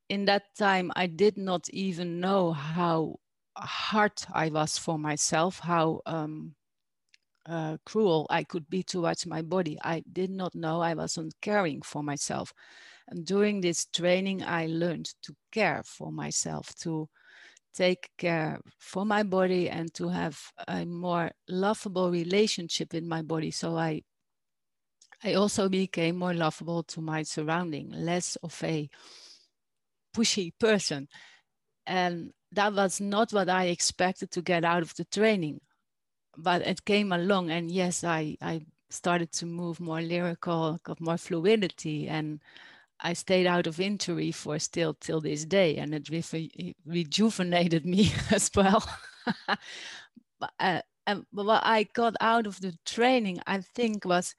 In 0.09 0.25
that 0.25 0.55
time, 0.55 0.91
I 0.95 1.07
did 1.07 1.37
not 1.37 1.69
even 1.69 2.19
know 2.19 2.53
how 2.53 3.19
hard 3.57 4.13
I 4.33 4.49
was 4.49 4.77
for 4.77 4.97
myself, 4.97 5.59
how 5.59 6.01
um, 6.05 6.55
uh, 7.45 7.77
cruel 7.85 8.27
I 8.29 8.43
could 8.43 8.69
be 8.69 8.83
towards 8.83 9.25
my 9.25 9.41
body. 9.41 9.77
I 9.83 10.03
did 10.11 10.29
not 10.29 10.55
know 10.55 10.81
I 10.81 10.93
wasn't 10.93 11.33
caring 11.41 11.81
for 11.81 12.03
myself. 12.03 12.53
And 13.07 13.25
during 13.25 13.61
this 13.61 13.85
training, 13.85 14.43
I 14.43 14.67
learned 14.67 15.13
to 15.23 15.35
care 15.51 15.81
for 15.85 16.11
myself, 16.11 16.75
to 16.81 17.07
take 17.73 18.09
care 18.17 18.59
for 18.79 19.05
my 19.05 19.23
body 19.23 19.69
and 19.69 19.93
to 19.93 20.09
have 20.09 20.39
a 20.67 20.85
more 20.85 21.31
lovable 21.47 22.11
relationship 22.11 22.93
with 22.93 23.03
my 23.03 23.21
body. 23.21 23.51
So 23.51 23.77
I 23.77 24.01
I 25.23 25.33
also 25.33 25.67
became 25.67 26.17
more 26.17 26.33
lovable 26.33 26.83
to 26.83 27.01
my 27.01 27.23
surrounding, 27.23 27.89
less 27.91 28.35
of 28.43 28.59
a 28.63 28.87
pushy 30.15 30.51
person. 30.59 31.07
And 31.87 32.33
that 32.51 32.73
was 32.73 33.01
not 33.01 33.31
what 33.31 33.49
I 33.49 33.65
expected 33.65 34.31
to 34.31 34.41
get 34.41 34.63
out 34.63 34.83
of 34.83 34.95
the 34.95 35.05
training. 35.05 35.61
But 36.37 36.61
it 36.61 36.85
came 36.85 37.11
along, 37.11 37.49
and 37.49 37.71
yes, 37.71 38.03
I, 38.03 38.37
I 38.41 38.61
started 38.89 39.31
to 39.33 39.45
move 39.45 39.79
more 39.79 40.01
lyrical, 40.01 40.79
got 40.83 41.01
more 41.01 41.17
fluidity, 41.17 42.07
and 42.07 42.41
I 42.99 43.13
stayed 43.13 43.47
out 43.47 43.67
of 43.67 43.79
injury 43.79 44.31
for 44.31 44.59
still 44.59 44.93
till 44.93 45.19
this 45.21 45.45
day, 45.45 45.77
and 45.77 45.95
it 45.95 46.09
re- 46.09 46.75
rejuvenated 46.85 47.85
me 47.85 48.11
as 48.31 48.51
well. 48.55 48.83
but, 49.47 50.51
uh, 50.59 50.81
and 51.07 51.25
what 51.31 51.63
I 51.65 51.83
got 51.83 52.15
out 52.21 52.45
of 52.45 52.61
the 52.61 52.77
training, 52.85 53.39
I 53.47 53.61
think, 53.61 54.05
was 54.05 54.35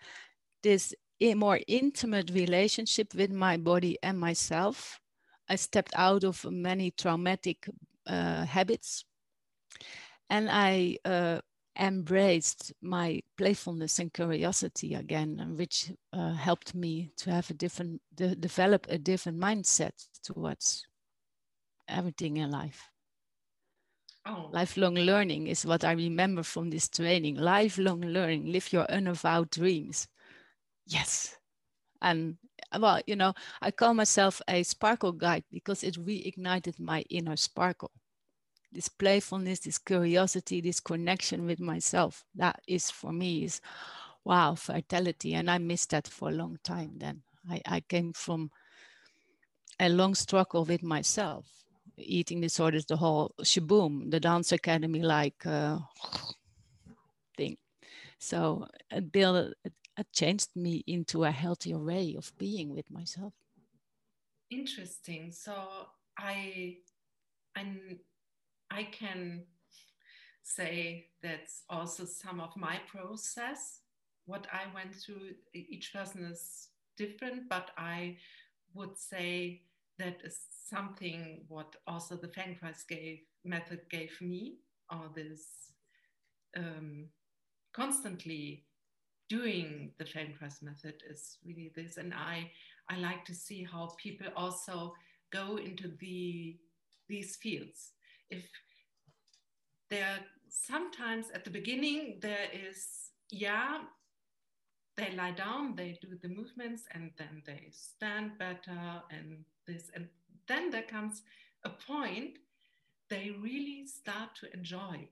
this 0.63 0.95
more 1.21 1.61
intimate 1.67 2.31
relationship 2.31 3.15
with 3.15 3.33
my 3.33 3.57
body 3.57 3.99
and 4.03 4.21
myself 4.21 5.01
I 5.49 5.57
stepped 5.57 5.93
out 5.97 6.25
of 6.25 6.45
many 6.45 6.91
traumatic 6.91 7.69
uh, 8.09 8.45
habits 8.45 9.05
and 10.31 10.49
I 10.51 10.99
uh, 11.05 11.41
embraced 11.79 12.73
my 12.83 13.23
playfulness 13.37 13.99
and 13.99 14.13
curiosity 14.13 14.95
again, 14.95 15.55
which 15.57 15.93
uh, 16.13 16.33
helped 16.33 16.75
me 16.75 17.11
to 17.19 17.31
have 17.31 17.51
a 17.51 17.55
different, 17.55 18.03
de- 18.15 18.35
develop 18.35 18.87
a 18.89 18.99
different 18.99 19.39
mindset 19.39 19.93
towards 20.23 20.87
everything 21.89 22.37
in 22.37 22.51
life. 22.51 22.91
Oh. 24.27 24.51
Lifelong 24.53 24.95
learning 24.95 25.47
is 25.47 25.65
what 25.65 25.85
I 25.85 25.93
remember 25.93 26.43
from 26.43 26.69
this 26.69 26.89
training. 26.89 27.37
Lifelong 27.37 28.03
learning, 28.03 28.53
live 28.53 28.73
your 28.73 28.91
unavowed 28.91 29.51
dreams. 29.51 30.09
Yes. 30.87 31.37
And 32.03 32.37
well, 32.79 33.01
you 33.07 33.17
know, 33.17 33.35
I 33.63 33.71
call 33.71 33.95
myself 33.95 34.43
a 34.49 34.63
sparkle 34.63 35.13
guide 35.13 35.45
because 35.51 35.83
it 35.83 35.95
reignited 35.95 36.79
my 36.79 37.03
inner 37.11 37.37
sparkle. 37.37 37.93
This 38.73 38.89
playfulness, 38.89 39.61
this 39.61 39.79
curiosity, 39.79 40.61
this 40.61 40.81
connection 40.81 41.47
with 41.47 41.61
myself. 41.61 42.25
That 42.35 42.61
is 42.69 42.91
for 42.91 43.13
me 43.13 43.45
is 43.45 43.61
wow, 44.25 44.55
vitality. 44.55 45.35
And 45.35 45.51
I 45.51 45.59
missed 45.59 45.91
that 45.91 46.07
for 46.07 46.29
a 46.29 46.33
long 46.33 46.59
time 46.63 46.93
then. 46.99 47.23
I, 47.51 47.63
I 47.67 47.81
came 47.81 48.13
from 48.13 48.51
a 49.81 49.89
long 49.89 50.15
struggle 50.15 50.65
with 50.65 50.83
myself, 50.83 51.47
eating 51.97 52.41
disorders, 52.41 52.85
the 52.85 52.97
whole 52.97 53.33
shaboom, 53.43 54.11
the 54.11 54.21
dance 54.21 54.53
academy 54.53 55.01
like 55.01 55.47
uh, 55.47 55.79
thing. 57.37 57.57
So 58.19 58.67
it 58.91 59.11
built 59.13 59.55
it 59.65 59.73
changed 60.13 60.51
me 60.55 60.85
into 60.87 61.25
a 61.25 61.31
healthier 61.31 61.79
way 61.79 62.15
of 62.17 62.33
being 62.39 62.75
with 62.75 62.91
myself. 62.91 63.35
Interesting. 64.51 65.33
So 65.33 65.55
I, 66.19 66.79
I, 67.57 67.65
I 68.71 68.83
can 68.85 69.45
say 70.43 71.09
that's 71.23 71.63
also 71.69 72.05
some 72.05 72.41
of 72.41 72.57
my 72.57 72.81
process. 72.87 73.81
What 74.27 74.47
I 74.53 74.73
went 74.75 74.95
through, 74.95 75.35
each 75.55 75.93
person 75.93 76.25
is 76.25 76.69
different, 76.97 77.49
but 77.49 77.71
I 77.77 78.17
would 78.75 78.97
say 78.99 79.63
that 79.99 80.21
is 80.25 80.39
something 80.69 81.45
what 81.49 81.77
also 81.87 82.17
the 82.17 82.29
Feldenkrais 82.29 82.87
gave 82.89 83.21
method 83.45 83.81
gave 83.91 84.17
me, 84.21 84.59
or 84.91 85.11
this 85.15 85.73
um, 86.57 87.07
constantly 87.73 88.65
doing 89.29 89.93
the 89.99 90.05
Feldenkrais 90.05 90.63
method 90.63 91.03
is 91.09 91.39
really 91.45 91.71
this. 91.75 91.97
And 91.97 92.15
I, 92.15 92.51
I 92.89 92.99
like 92.99 93.25
to 93.27 93.35
see 93.35 93.63
how 93.65 93.95
people 93.97 94.29
also 94.37 94.95
go 95.33 95.57
into 95.57 95.93
the 96.01 96.57
these 97.09 97.37
fields. 97.37 97.93
If 98.31 98.45
there 99.91 100.19
sometimes 100.49 101.31
at 101.35 101.45
the 101.45 101.51
beginning 101.51 102.19
there 102.21 102.49
is 102.53 103.11
yeah 103.31 103.79
they 104.97 105.11
lie 105.15 105.31
down 105.31 105.75
they 105.77 105.99
do 106.01 106.09
the 106.23 106.29
movements 106.29 106.85
and 106.93 107.11
then 107.19 107.43
they 107.47 107.69
stand 107.71 108.33
better 108.39 109.03
and 109.11 109.45
this 109.67 109.91
and 109.95 110.09
then 110.47 110.71
there 110.71 110.83
comes 110.83 111.23
a 111.65 111.71
point 111.71 112.39
they 113.11 113.31
really 113.41 113.87
start 113.87 114.35
to 114.35 114.53
enjoy 114.53 115.09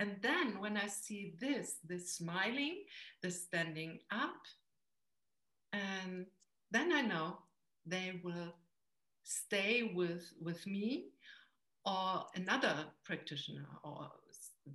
and 0.00 0.16
then 0.20 0.58
when 0.58 0.76
i 0.76 0.86
see 0.86 1.34
this 1.40 1.76
the 1.86 1.98
smiling 1.98 2.82
the 3.22 3.30
standing 3.30 3.98
up 4.10 4.42
and 5.72 6.26
then 6.72 6.92
i 6.92 7.00
know 7.00 7.38
they 7.86 8.20
will 8.24 8.52
stay 9.22 9.92
with 9.94 10.32
with 10.42 10.66
me 10.66 11.10
or 11.84 12.24
another 12.34 12.84
practitioner 13.04 13.66
or 13.84 14.10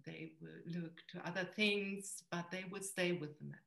they 0.06 0.32
will 0.42 0.82
look 0.82 1.02
to 1.10 1.26
other 1.28 1.48
things 1.56 2.24
but 2.32 2.46
they 2.52 2.66
will 2.72 2.82
stay 2.82 3.14
with 3.14 3.38
the 3.40 3.46
method. 3.46 3.62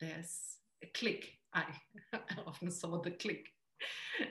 There's 0.00 0.56
a 0.82 0.86
click. 0.86 1.32
I 1.54 1.64
often 2.46 2.70
saw 2.70 3.00
the 3.00 3.10
click. 3.10 3.48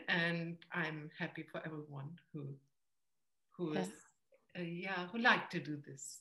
And 0.07 0.57
i'm 0.71 1.09
happy 1.17 1.43
for 1.51 1.61
everyone 1.65 2.11
who 2.31 2.45
who 3.57 3.73
is 3.73 3.89
uh, 4.57 4.61
yeah 4.61 5.07
who 5.11 5.19
like 5.19 5.49
to 5.49 5.59
do 5.59 5.77
this 5.85 6.19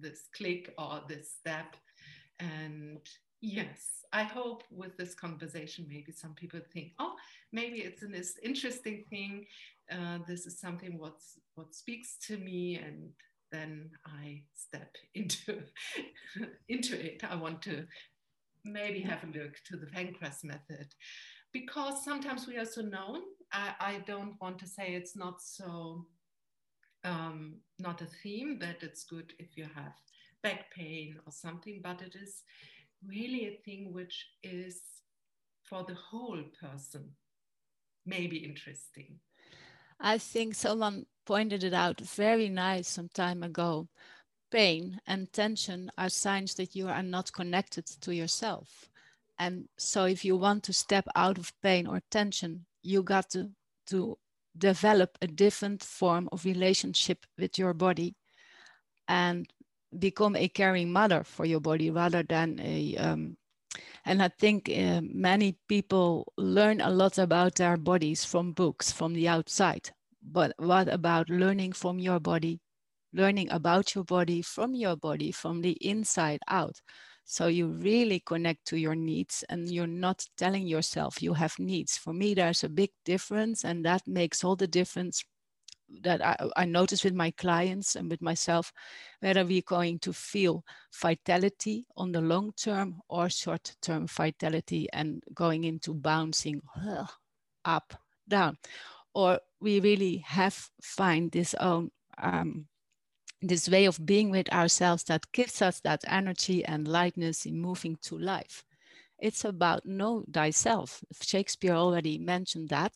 this 0.00 0.28
click 0.36 0.72
or 0.78 1.02
this 1.08 1.32
step. 1.38 1.76
And 2.38 3.00
yes 3.42 4.04
i 4.12 4.22
hope 4.22 4.64
with 4.70 4.94
this 4.98 5.14
conversation 5.14 5.86
maybe 5.88 6.12
some 6.12 6.34
people 6.34 6.60
think 6.74 6.92
oh 6.98 7.14
maybe 7.52 7.78
it's 7.78 8.02
an 8.02 8.14
interesting 8.42 9.04
thing. 9.08 9.46
Uh, 9.90 10.18
this 10.28 10.46
is 10.46 10.60
something 10.60 10.98
what's 10.98 11.38
what 11.54 11.74
speaks 11.74 12.16
to 12.18 12.36
me 12.36 12.76
and 12.76 13.10
then 13.50 13.90
i 14.06 14.40
step 14.54 14.94
into 15.14 15.62
into 16.68 16.94
it. 16.98 17.22
I 17.28 17.34
want 17.34 17.62
to 17.62 17.86
maybe 18.64 19.00
have 19.00 19.24
a 19.24 19.38
look 19.38 19.54
to 19.66 19.76
the 19.76 19.86
Feldenkrais 19.86 20.44
method 20.44 20.94
because 21.52 22.04
sometimes 22.04 22.46
we 22.46 22.56
are 22.56 22.64
so 22.64 22.82
known. 22.82 23.22
I, 23.52 23.74
I 23.80 24.02
don't 24.06 24.34
want 24.40 24.58
to 24.60 24.66
say 24.68 24.94
it's 24.94 25.16
not 25.16 25.42
so 25.42 26.06
um, 27.04 27.54
not 27.78 28.02
a 28.02 28.06
theme 28.22 28.58
that 28.58 28.82
it's 28.82 29.04
good 29.04 29.32
if 29.38 29.56
you 29.56 29.64
have 29.74 29.94
back 30.42 30.70
pain 30.74 31.16
or 31.26 31.32
something 31.32 31.80
but 31.82 32.00
it 32.02 32.14
is 32.14 32.42
really 33.06 33.46
a 33.46 33.60
thing 33.64 33.92
which 33.92 34.26
is 34.42 34.80
for 35.62 35.84
the 35.84 35.94
whole 35.94 36.42
person 36.60 37.10
maybe 38.06 38.38
interesting 38.38 39.18
I 40.00 40.16
think 40.16 40.54
someone 40.54 41.04
pointed 41.26 41.62
it 41.62 41.74
out 41.74 42.00
very 42.00 42.48
nice 42.48 42.88
some 42.88 43.10
time 43.10 43.42
ago. 43.42 43.88
Pain 44.50 45.00
and 45.06 45.30
tension 45.32 45.90
are 45.98 46.08
signs 46.08 46.54
that 46.54 46.74
you 46.74 46.88
are 46.88 47.02
not 47.02 47.32
connected 47.32 47.86
to 48.00 48.14
yourself. 48.14 48.88
And 49.38 49.68
so 49.76 50.04
if 50.06 50.24
you 50.24 50.36
want 50.36 50.64
to 50.64 50.72
step 50.72 51.06
out 51.14 51.38
of 51.38 51.52
pain 51.62 51.86
or 51.86 52.00
tension, 52.10 52.64
you 52.82 53.02
got 53.02 53.30
to, 53.30 53.50
to 53.88 54.18
develop 54.56 55.16
a 55.22 55.26
different 55.26 55.82
form 55.82 56.28
of 56.32 56.44
relationship 56.44 57.24
with 57.38 57.58
your 57.58 57.74
body 57.74 58.14
and 59.08 59.46
become 59.98 60.36
a 60.36 60.48
caring 60.48 60.92
mother 60.92 61.24
for 61.24 61.44
your 61.44 61.60
body 61.60 61.90
rather 61.90 62.22
than 62.22 62.60
a 62.60 62.96
um, 62.96 63.36
and 64.04 64.22
I 64.22 64.28
think 64.28 64.68
uh, 64.68 65.00
many 65.02 65.58
people 65.68 66.32
learn 66.36 66.80
a 66.80 66.90
lot 66.90 67.18
about 67.18 67.56
their 67.56 67.76
bodies 67.76 68.24
from 68.24 68.52
books 68.52 68.90
from 68.90 69.12
the 69.14 69.28
outside. 69.28 69.90
But 70.22 70.54
what 70.58 70.88
about 70.88 71.30
learning 71.30 71.72
from 71.72 71.98
your 71.98 72.20
body, 72.20 72.60
learning 73.12 73.50
about 73.50 73.94
your 73.94 74.04
body 74.04 74.42
from 74.42 74.74
your 74.74 74.96
body, 74.96 75.32
from 75.32 75.60
the 75.60 75.72
inside 75.80 76.40
out? 76.48 76.80
So 77.30 77.46
you 77.46 77.68
really 77.68 78.18
connect 78.18 78.66
to 78.66 78.76
your 78.76 78.96
needs 78.96 79.44
and 79.48 79.70
you're 79.70 79.86
not 79.86 80.26
telling 80.36 80.66
yourself 80.66 81.22
you 81.22 81.32
have 81.34 81.56
needs. 81.60 81.96
For 81.96 82.12
me, 82.12 82.34
there's 82.34 82.64
a 82.64 82.68
big 82.68 82.90
difference, 83.04 83.64
and 83.64 83.84
that 83.84 84.02
makes 84.04 84.42
all 84.42 84.56
the 84.56 84.66
difference 84.66 85.24
that 86.02 86.26
I, 86.26 86.36
I 86.56 86.64
notice 86.64 87.04
with 87.04 87.14
my 87.14 87.30
clients 87.30 87.94
and 87.94 88.10
with 88.10 88.20
myself, 88.20 88.72
whether 89.20 89.44
we're 89.44 89.62
going 89.62 90.00
to 90.00 90.12
feel 90.12 90.64
vitality 91.00 91.86
on 91.96 92.10
the 92.10 92.20
long 92.20 92.52
term 92.60 93.00
or 93.08 93.30
short 93.30 93.76
term 93.80 94.08
vitality 94.08 94.88
and 94.92 95.22
going 95.32 95.62
into 95.62 95.94
bouncing 95.94 96.60
up, 97.64 97.94
down, 98.26 98.58
or 99.14 99.38
we 99.60 99.78
really 99.78 100.16
have 100.26 100.68
find 100.82 101.30
this 101.30 101.54
own 101.60 101.92
um, 102.20 102.66
this 103.42 103.68
way 103.68 103.86
of 103.86 104.04
being 104.04 104.30
with 104.30 104.52
ourselves 104.52 105.04
that 105.04 105.30
gives 105.32 105.62
us 105.62 105.80
that 105.80 106.04
energy 106.06 106.64
and 106.64 106.86
lightness 106.86 107.46
in 107.46 107.60
moving 107.60 107.96
to 108.02 108.18
life. 108.18 108.64
It's 109.18 109.44
about 109.44 109.86
know 109.86 110.24
thyself. 110.32 111.02
Shakespeare 111.20 111.74
already 111.74 112.18
mentioned 112.18 112.68
that 112.70 112.92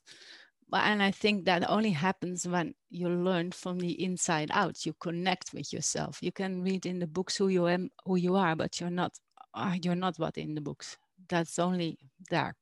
and 0.72 1.02
I 1.02 1.10
think 1.10 1.44
that 1.44 1.68
only 1.70 1.90
happens 1.90 2.46
when 2.46 2.74
you 2.90 3.08
learn 3.08 3.52
from 3.52 3.78
the 3.78 4.02
inside 4.02 4.50
out. 4.52 4.84
You 4.84 4.94
connect 4.94 5.52
with 5.52 5.72
yourself. 5.72 6.18
You 6.20 6.32
can 6.32 6.62
read 6.62 6.86
in 6.86 6.98
the 6.98 7.06
books 7.06 7.36
who 7.36 7.48
you 7.48 7.68
am, 7.68 7.90
who 8.04 8.16
you 8.16 8.36
are, 8.36 8.56
but 8.56 8.80
you're 8.80 8.90
not. 8.90 9.12
Uh, 9.54 9.76
you're 9.82 9.94
not 9.94 10.18
what 10.18 10.36
in 10.36 10.54
the 10.54 10.60
books. 10.60 10.96
That's 11.28 11.58
only 11.60 11.96
there. 12.28 12.56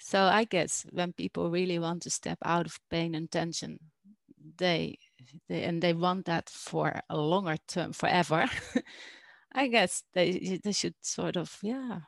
So 0.00 0.22
I 0.22 0.44
guess 0.44 0.84
when 0.90 1.12
people 1.12 1.50
really 1.50 1.78
want 1.78 2.02
to 2.02 2.10
step 2.10 2.38
out 2.44 2.66
of 2.66 2.80
pain 2.90 3.14
and 3.14 3.30
tension, 3.30 3.78
they, 4.58 4.98
they 5.48 5.62
and 5.64 5.82
they 5.82 5.92
want 5.92 6.26
that 6.26 6.48
for 6.48 7.00
a 7.08 7.16
longer 7.16 7.56
term, 7.68 7.92
forever. 7.92 8.48
I 9.52 9.68
guess 9.68 10.02
they 10.14 10.60
they 10.62 10.72
should 10.72 10.94
sort 11.02 11.36
of 11.36 11.58
yeah 11.62 12.00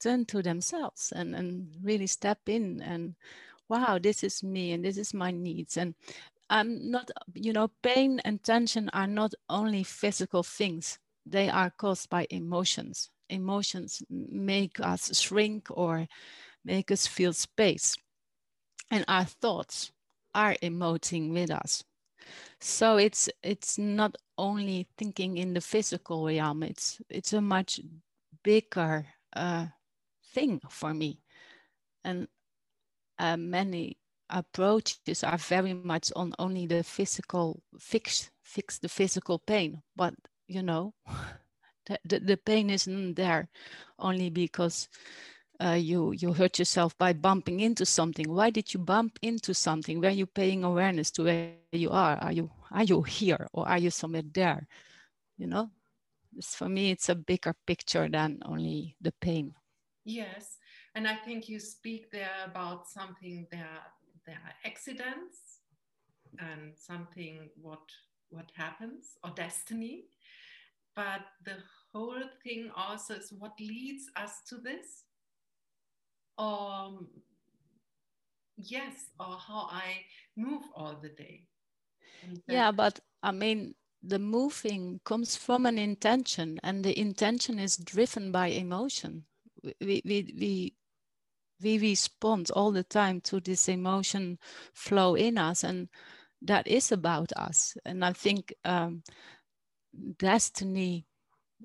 turn 0.00 0.24
to 0.26 0.42
themselves 0.42 1.12
and 1.14 1.34
and 1.34 1.74
really 1.82 2.06
step 2.06 2.38
in 2.46 2.80
and 2.82 3.14
wow, 3.68 3.98
this 4.02 4.24
is 4.24 4.42
me 4.42 4.72
and 4.72 4.84
this 4.84 4.96
is 4.96 5.14
my 5.14 5.30
needs. 5.30 5.76
And 5.76 5.94
I'm 6.50 6.90
not, 6.90 7.10
you 7.34 7.52
know, 7.52 7.70
pain 7.82 8.20
and 8.24 8.42
tension 8.42 8.88
are 8.92 9.06
not 9.06 9.34
only 9.48 9.82
physical 9.84 10.42
things, 10.42 10.98
they 11.26 11.50
are 11.50 11.70
caused 11.70 12.08
by 12.08 12.26
emotions. 12.30 13.10
Emotions 13.28 14.02
make 14.08 14.80
us 14.80 15.18
shrink 15.20 15.66
or 15.70 16.06
make 16.64 16.90
us 16.90 17.06
feel 17.06 17.32
space. 17.32 17.96
And 18.90 19.04
our 19.06 19.24
thoughts 19.24 19.92
are 20.34 20.54
emoting 20.62 21.32
with 21.32 21.50
us. 21.50 21.84
So 22.60 22.96
it's 22.96 23.28
it's 23.42 23.78
not 23.78 24.16
only 24.36 24.86
thinking 24.96 25.36
in 25.38 25.54
the 25.54 25.60
physical 25.60 26.26
realm, 26.26 26.62
it's 26.62 27.00
it's 27.08 27.32
a 27.32 27.40
much 27.40 27.80
bigger 28.44 29.06
uh, 29.34 29.66
thing 30.34 30.60
for 30.68 30.94
me. 30.94 31.20
And 32.04 32.28
uh, 33.18 33.36
many 33.36 33.98
approaches 34.30 35.24
are 35.24 35.38
very 35.38 35.74
much 35.74 36.00
on 36.02 36.18
only 36.26 36.66
the 36.66 36.82
physical 36.82 37.52
fix 37.78 38.30
fix 38.42 38.78
the 38.78 38.88
physical 38.88 39.38
pain 39.38 39.82
but 39.96 40.14
you 40.46 40.62
know 40.62 40.94
the, 41.86 41.98
the, 42.04 42.18
the 42.20 42.36
pain 42.36 42.70
isn't 42.70 43.14
there 43.14 43.48
only 43.98 44.30
because 44.30 44.88
uh, 45.62 45.72
you 45.78 46.12
you 46.12 46.32
hurt 46.32 46.58
yourself 46.58 46.96
by 46.98 47.12
bumping 47.12 47.60
into 47.60 47.84
something. 47.84 48.30
Why 48.32 48.50
did 48.50 48.72
you 48.74 48.80
bump 48.80 49.18
into 49.22 49.54
something? 49.54 50.00
Were 50.00 50.10
you 50.10 50.26
paying 50.26 50.64
awareness 50.64 51.10
to 51.12 51.24
where 51.24 51.40
you 51.40 51.50
are? 51.50 51.78
Are 51.80 51.92
you 51.92 52.12
are 52.22 52.38
you 52.40 52.58
here 52.60 53.12
or 53.12 53.32
are 53.32 53.42
you 53.42 53.58
somewhere 53.58 53.88
there? 53.92 54.42
You 55.12 55.22
know 55.22 55.70
it's, 56.36 56.54
for 56.54 56.68
me 56.68 56.90
it's 56.90 57.08
a 57.08 57.14
bigger 57.14 57.54
picture 57.66 58.08
than 58.08 58.38
only 58.44 58.96
the 59.00 59.12
pain. 59.12 59.54
Yes 60.04 60.58
and 60.94 61.06
I 61.06 61.14
think 61.16 61.48
you 61.48 61.60
speak 61.60 62.10
there 62.10 62.30
about 62.44 62.88
something 62.88 63.46
there 63.50 63.82
there 64.26 64.40
are 64.44 64.54
accidents 64.64 65.60
and 66.38 66.76
something 66.76 67.50
what 67.60 67.90
what 68.30 68.50
happens 68.54 69.16
or 69.24 69.30
destiny. 69.30 70.04
But 70.94 71.22
the 71.44 71.56
whole 71.92 72.22
thing 72.42 72.70
also 72.76 73.14
is 73.14 73.32
what 73.38 73.58
leads 73.60 74.10
us 74.16 74.42
to 74.48 74.56
this. 74.58 75.04
Um, 76.38 77.08
yes, 78.56 79.10
or 79.18 79.36
how 79.38 79.68
I 79.70 80.04
move 80.36 80.62
all 80.74 80.96
the 81.00 81.08
day. 81.08 81.46
Yeah, 82.46 82.72
but 82.72 83.00
I 83.22 83.32
mean, 83.32 83.74
the 84.02 84.18
moving 84.18 85.00
comes 85.04 85.36
from 85.36 85.66
an 85.66 85.78
intention, 85.78 86.58
and 86.62 86.84
the 86.84 86.98
intention 86.98 87.58
is 87.58 87.76
driven 87.76 88.32
by 88.32 88.48
emotion. 88.48 89.24
We, 89.80 90.02
we, 90.04 90.34
we 90.38 90.74
we 91.62 91.78
respond 91.78 92.50
all 92.52 92.72
the 92.72 92.84
time 92.84 93.20
to 93.22 93.40
this 93.40 93.68
emotion 93.68 94.38
flow 94.72 95.14
in 95.14 95.38
us 95.38 95.64
and 95.64 95.88
that 96.42 96.66
is 96.68 96.92
about 96.92 97.32
us 97.36 97.76
and 97.84 98.04
i 98.04 98.12
think 98.12 98.54
um, 98.64 99.02
destiny 100.18 101.06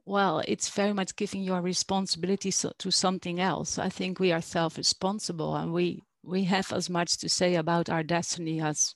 well 0.05 0.41
it's 0.47 0.69
very 0.69 0.93
much 0.93 1.15
giving 1.15 1.43
your 1.43 1.61
responsibility 1.61 2.51
so, 2.51 2.71
to 2.77 2.91
something 2.91 3.39
else 3.39 3.77
i 3.77 3.89
think 3.89 4.19
we 4.19 4.31
are 4.31 4.41
self-responsible 4.41 5.55
and 5.55 5.71
we 5.71 6.01
we 6.23 6.43
have 6.43 6.71
as 6.71 6.89
much 6.89 7.17
to 7.17 7.29
say 7.29 7.55
about 7.55 7.89
our 7.89 8.03
destiny 8.03 8.61
as 8.61 8.95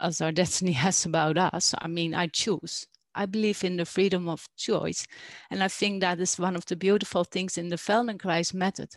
as 0.00 0.20
our 0.20 0.32
destiny 0.42 0.72
has 0.72 1.04
about 1.06 1.36
us 1.38 1.74
i 1.78 1.88
mean 1.88 2.14
i 2.14 2.26
choose 2.26 2.86
I 3.14 3.26
believe 3.26 3.62
in 3.62 3.76
the 3.76 3.84
freedom 3.84 4.28
of 4.28 4.48
choice. 4.56 5.06
And 5.50 5.62
I 5.62 5.68
think 5.68 6.00
that 6.00 6.18
is 6.18 6.38
one 6.38 6.56
of 6.56 6.66
the 6.66 6.76
beautiful 6.76 7.24
things 7.24 7.56
in 7.56 7.68
the 7.68 7.76
Feldenkrais 7.76 8.52
method 8.52 8.90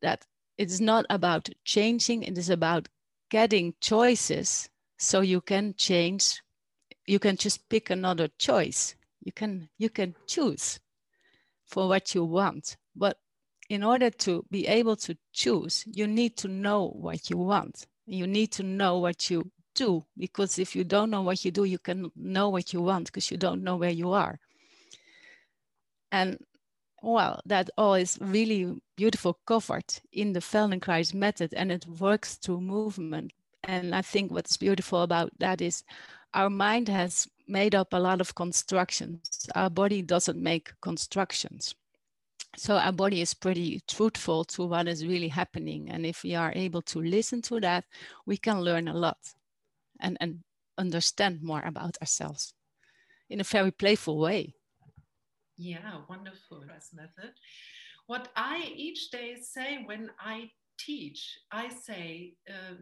that 0.00 0.24
it's 0.58 0.80
not 0.80 1.04
about 1.10 1.50
changing, 1.64 2.22
it 2.22 2.38
is 2.38 2.48
about 2.50 2.88
getting 3.30 3.74
choices 3.80 4.68
so 4.98 5.20
you 5.20 5.40
can 5.40 5.74
change. 5.76 6.42
You 7.06 7.18
can 7.18 7.36
just 7.36 7.68
pick 7.68 7.90
another 7.90 8.28
choice. 8.38 8.95
You 9.26 9.32
can 9.32 9.68
you 9.76 9.90
can 9.90 10.14
choose 10.28 10.78
for 11.64 11.88
what 11.88 12.14
you 12.14 12.24
want. 12.24 12.76
But 12.94 13.18
in 13.68 13.82
order 13.82 14.08
to 14.08 14.44
be 14.52 14.68
able 14.68 14.94
to 14.96 15.16
choose, 15.32 15.82
you 15.84 16.06
need 16.06 16.36
to 16.36 16.48
know 16.48 16.90
what 16.94 17.28
you 17.28 17.36
want. 17.36 17.86
You 18.06 18.28
need 18.28 18.52
to 18.52 18.62
know 18.62 18.98
what 18.98 19.28
you 19.28 19.50
do 19.74 20.04
because 20.16 20.60
if 20.60 20.76
you 20.76 20.84
don't 20.84 21.10
know 21.10 21.22
what 21.22 21.44
you 21.44 21.50
do 21.50 21.64
you 21.64 21.78
can 21.78 22.10
know 22.16 22.48
what 22.48 22.72
you 22.72 22.80
want 22.80 23.06
because 23.06 23.30
you 23.30 23.36
don't 23.36 23.62
know 23.62 23.76
where 23.76 23.90
you 23.90 24.10
are 24.10 24.38
and 26.10 26.38
well 27.02 27.42
that 27.44 27.68
all 27.76 27.92
is 27.92 28.16
really 28.22 28.74
beautiful 28.96 29.38
covered 29.46 30.00
in 30.12 30.32
the 30.32 30.40
feldenkrais 30.40 31.12
method 31.12 31.52
and 31.52 31.70
it 31.70 31.84
works 32.00 32.36
through 32.36 32.60
movement 32.60 33.32
and 33.64 33.94
i 33.94 34.00
think 34.00 34.32
what's 34.32 34.56
beautiful 34.56 35.02
about 35.02 35.30
that 35.38 35.60
is 35.60 35.84
our 36.32 36.48
mind 36.48 36.88
has 36.88 37.28
made 37.48 37.74
up 37.74 37.92
a 37.92 37.98
lot 37.98 38.20
of 38.20 38.34
constructions 38.34 39.48
our 39.54 39.70
body 39.70 40.02
doesn't 40.02 40.42
make 40.42 40.72
constructions 40.80 41.74
so 42.56 42.76
our 42.76 42.92
body 42.92 43.20
is 43.20 43.34
pretty 43.34 43.80
truthful 43.86 44.44
to 44.44 44.64
what 44.64 44.88
is 44.88 45.06
really 45.06 45.28
happening 45.28 45.90
and 45.90 46.06
if 46.06 46.22
we 46.22 46.34
are 46.34 46.52
able 46.56 46.82
to 46.82 47.00
listen 47.00 47.42
to 47.42 47.60
that 47.60 47.84
we 48.24 48.36
can 48.36 48.60
learn 48.60 48.88
a 48.88 48.94
lot 48.94 49.18
and, 50.00 50.16
and 50.20 50.40
understand 50.78 51.42
more 51.42 51.62
about 51.62 51.96
ourselves 52.00 52.54
in 53.30 53.40
a 53.40 53.44
very 53.44 53.70
playful 53.70 54.18
way. 54.18 54.54
Yeah, 55.56 56.00
wonderful 56.08 56.62
method. 56.94 57.32
What 58.06 58.28
I 58.36 58.72
each 58.74 59.10
day 59.10 59.36
say 59.40 59.82
when 59.84 60.10
I 60.20 60.50
teach, 60.78 61.38
I 61.50 61.68
say 61.70 62.34
uh, 62.48 62.74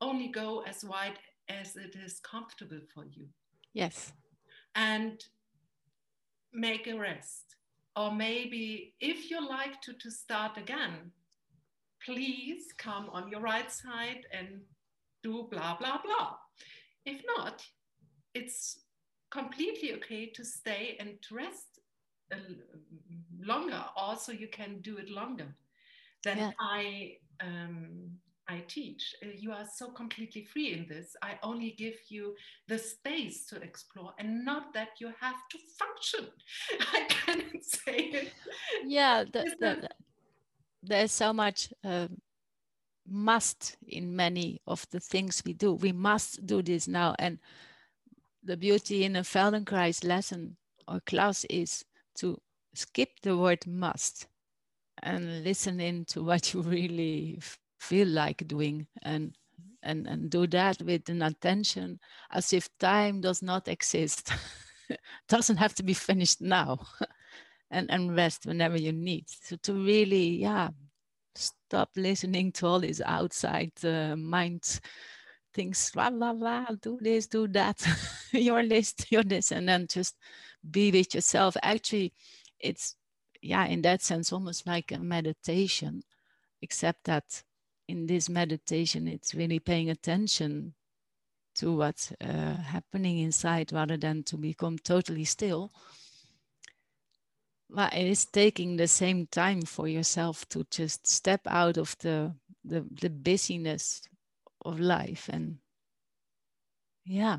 only 0.00 0.28
go 0.28 0.62
as 0.62 0.84
wide 0.84 1.18
as 1.50 1.76
it 1.76 1.96
is 1.96 2.20
comfortable 2.20 2.80
for 2.94 3.04
you. 3.04 3.26
Yes. 3.74 4.12
And 4.74 5.22
make 6.52 6.86
a 6.86 6.98
rest. 6.98 7.56
Or 7.96 8.12
maybe 8.12 8.94
if 9.00 9.30
you 9.30 9.46
like 9.46 9.80
to, 9.82 9.92
to 9.94 10.10
start 10.10 10.56
again, 10.56 11.12
please 12.04 12.72
come 12.78 13.10
on 13.12 13.30
your 13.30 13.40
right 13.40 13.70
side 13.70 14.26
and 14.32 14.60
do 15.22 15.48
blah, 15.50 15.76
blah, 15.76 15.98
blah. 16.04 16.36
If 17.04 17.20
not, 17.36 17.62
it's 18.34 18.80
completely 19.30 19.94
okay 19.94 20.26
to 20.30 20.44
stay 20.44 20.96
and 21.00 21.18
rest 21.30 21.80
longer. 23.42 23.84
Also, 23.96 24.32
you 24.32 24.48
can 24.48 24.80
do 24.80 24.98
it 24.98 25.08
longer 25.08 25.54
than 26.22 26.38
yeah. 26.38 26.50
I 26.60 27.16
um, 27.40 28.10
I 28.50 28.64
teach. 28.66 29.14
Uh, 29.22 29.28
you 29.38 29.52
are 29.52 29.66
so 29.72 29.88
completely 29.90 30.44
free 30.44 30.72
in 30.72 30.86
this. 30.88 31.14
I 31.22 31.38
only 31.42 31.70
give 31.78 31.94
you 32.08 32.34
the 32.66 32.78
space 32.78 33.46
to 33.46 33.62
explore 33.62 34.12
and 34.18 34.44
not 34.44 34.74
that 34.74 34.88
you 34.98 35.12
have 35.20 35.36
to 35.50 35.58
function. 35.78 36.26
I 36.92 37.04
cannot 37.08 37.62
say 37.62 37.96
it. 38.12 38.32
Yeah, 38.84 39.24
the, 39.24 39.54
the, 39.60 39.88
there's 40.82 41.12
so 41.12 41.32
much 41.32 41.72
um, 41.84 42.20
must 43.08 43.76
in 43.86 44.16
many 44.16 44.60
of 44.66 44.84
the 44.90 45.00
things 45.00 45.42
we 45.46 45.52
do. 45.52 45.74
We 45.74 45.92
must 45.92 46.44
do 46.44 46.60
this 46.60 46.88
now. 46.88 47.14
And 47.20 47.38
the 48.42 48.56
beauty 48.56 49.04
in 49.04 49.14
a 49.14 49.22
Feldenkrais 49.22 50.04
lesson 50.04 50.56
or 50.88 51.00
class 51.06 51.44
is 51.44 51.84
to 52.16 52.40
skip 52.74 53.10
the 53.22 53.36
word 53.36 53.64
must 53.66 54.26
and 55.02 55.44
listen 55.44 55.78
in 55.78 56.04
to 56.06 56.24
what 56.24 56.52
you 56.52 56.62
really 56.76 57.38
feel 57.80 58.08
like 58.08 58.46
doing 58.46 58.86
and 59.02 59.34
and 59.82 60.06
and 60.06 60.30
do 60.30 60.46
that 60.46 60.80
with 60.82 61.08
an 61.08 61.22
attention 61.22 61.98
as 62.30 62.52
if 62.52 62.68
time 62.78 63.20
does 63.20 63.42
not 63.42 63.68
exist. 63.68 64.32
Doesn't 65.28 65.56
have 65.56 65.74
to 65.74 65.82
be 65.82 65.94
finished 65.94 66.40
now. 66.40 66.78
And 67.72 67.88
and 67.88 68.16
rest 68.16 68.46
whenever 68.46 68.76
you 68.76 68.90
need. 68.90 69.26
So 69.28 69.54
to 69.62 69.74
really 69.74 70.42
yeah 70.42 70.70
stop 71.36 71.90
listening 71.94 72.50
to 72.54 72.66
all 72.66 72.80
these 72.80 73.00
outside 73.00 73.70
uh, 73.84 74.16
mind 74.16 74.80
things 75.54 75.92
blah 75.94 76.10
blah 76.10 76.32
blah 76.32 76.66
do 76.82 76.98
this 77.00 77.28
do 77.28 77.46
that. 77.46 77.80
Your 78.32 78.64
list 78.64 79.06
your 79.12 79.22
this 79.22 79.52
and 79.52 79.68
then 79.68 79.86
just 79.86 80.16
be 80.68 80.90
with 80.90 81.14
yourself. 81.14 81.56
Actually 81.62 82.12
it's 82.58 82.96
yeah 83.40 83.66
in 83.66 83.82
that 83.82 84.02
sense 84.02 84.32
almost 84.32 84.66
like 84.66 84.90
a 84.90 84.98
meditation 84.98 86.02
except 86.62 87.04
that 87.04 87.44
in 87.90 88.06
this 88.06 88.28
meditation 88.28 89.08
it's 89.08 89.34
really 89.34 89.58
paying 89.58 89.90
attention 89.90 90.74
to 91.54 91.76
what's 91.76 92.12
uh, 92.20 92.56
happening 92.56 93.18
inside 93.18 93.72
rather 93.72 93.96
than 93.96 94.22
to 94.22 94.36
become 94.36 94.78
totally 94.78 95.24
still 95.24 95.72
But 97.72 97.94
it 97.94 98.06
is 98.06 98.24
taking 98.24 98.76
the 98.76 98.88
same 98.88 99.26
time 99.26 99.62
for 99.62 99.86
yourself 99.88 100.48
to 100.48 100.64
just 100.70 101.06
step 101.06 101.40
out 101.46 101.78
of 101.78 101.96
the 101.98 102.34
the, 102.64 102.84
the 103.00 103.10
busyness 103.10 104.02
of 104.64 104.80
life 104.80 105.30
and 105.32 105.58
yeah 107.04 107.38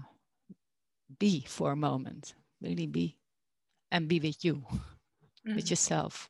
be 1.20 1.46
for 1.48 1.72
a 1.72 1.76
moment 1.76 2.34
really 2.62 2.88
be 2.88 3.18
and 3.92 4.08
be 4.08 4.20
with 4.20 4.44
you 4.44 4.56
mm-hmm. 4.56 5.56
with 5.56 5.70
yourself 5.70 6.30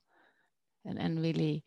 and 0.85 0.99
and 0.99 1.21
really 1.21 1.63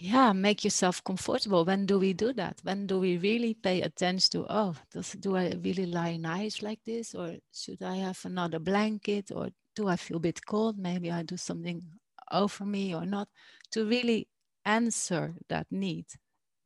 yeah 0.00 0.32
make 0.32 0.64
yourself 0.64 1.02
comfortable 1.04 1.64
when 1.64 1.86
do 1.86 1.98
we 1.98 2.12
do 2.12 2.32
that 2.32 2.58
when 2.62 2.86
do 2.86 2.98
we 2.98 3.18
really 3.18 3.54
pay 3.54 3.82
attention 3.82 4.30
to 4.30 4.46
oh 4.48 4.74
does 4.92 5.12
do 5.20 5.36
i 5.36 5.52
really 5.62 5.86
lie 5.86 6.16
nice 6.16 6.62
like 6.62 6.80
this 6.84 7.14
or 7.14 7.36
should 7.52 7.82
i 7.82 7.96
have 7.96 8.18
another 8.24 8.58
blanket 8.58 9.30
or 9.30 9.50
do 9.76 9.88
I 9.88 9.96
feel 9.96 10.18
a 10.18 10.20
bit 10.20 10.44
cold? 10.46 10.78
Maybe 10.78 11.10
I 11.10 11.22
do 11.22 11.36
something 11.36 11.82
over 12.30 12.64
me 12.64 12.94
or 12.94 13.06
not. 13.06 13.28
To 13.72 13.86
really 13.86 14.28
answer 14.64 15.34
that 15.48 15.66
need. 15.70 16.06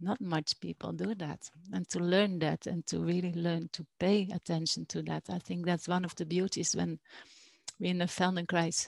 Not 0.00 0.20
much 0.20 0.58
people 0.60 0.92
do 0.92 1.14
that. 1.14 1.48
And 1.72 1.88
to 1.90 2.00
learn 2.00 2.38
that 2.40 2.66
and 2.66 2.86
to 2.88 2.98
really 2.98 3.32
learn 3.32 3.68
to 3.72 3.86
pay 4.00 4.28
attention 4.34 4.86
to 4.86 5.02
that. 5.02 5.24
I 5.30 5.38
think 5.38 5.64
that's 5.64 5.88
one 5.88 6.04
of 6.04 6.14
the 6.16 6.26
beauties 6.26 6.74
when 6.74 6.98
we're 7.78 7.90
in 7.90 8.02
a 8.02 8.06
Feldenkrais 8.06 8.86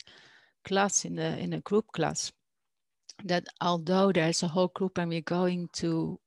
class, 0.65 1.05
in 1.05 1.19
a, 1.19 1.37
in 1.37 1.53
a 1.53 1.61
group 1.61 1.87
class, 1.93 2.33
that 3.25 3.47
although 3.61 4.13
there's 4.13 4.43
a 4.43 4.49
whole 4.49 4.69
group 4.69 4.99
and 4.99 5.09
we're 5.09 5.21
going 5.21 5.69
to 5.73 6.19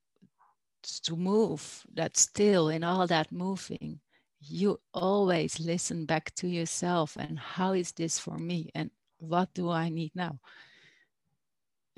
to 0.81 1.15
move 1.15 1.83
that 1.93 2.15
still 2.17 2.69
in 2.69 2.83
all 2.83 3.05
that 3.05 3.31
moving 3.31 3.99
you 4.41 4.79
always 4.93 5.59
listen 5.59 6.05
back 6.05 6.33
to 6.35 6.47
yourself 6.47 7.17
and 7.17 7.37
how 7.37 7.73
is 7.73 7.91
this 7.91 8.17
for 8.17 8.37
me 8.37 8.69
and 8.73 8.89
what 9.19 9.53
do 9.53 9.69
i 9.69 9.89
need 9.89 10.11
now? 10.15 10.39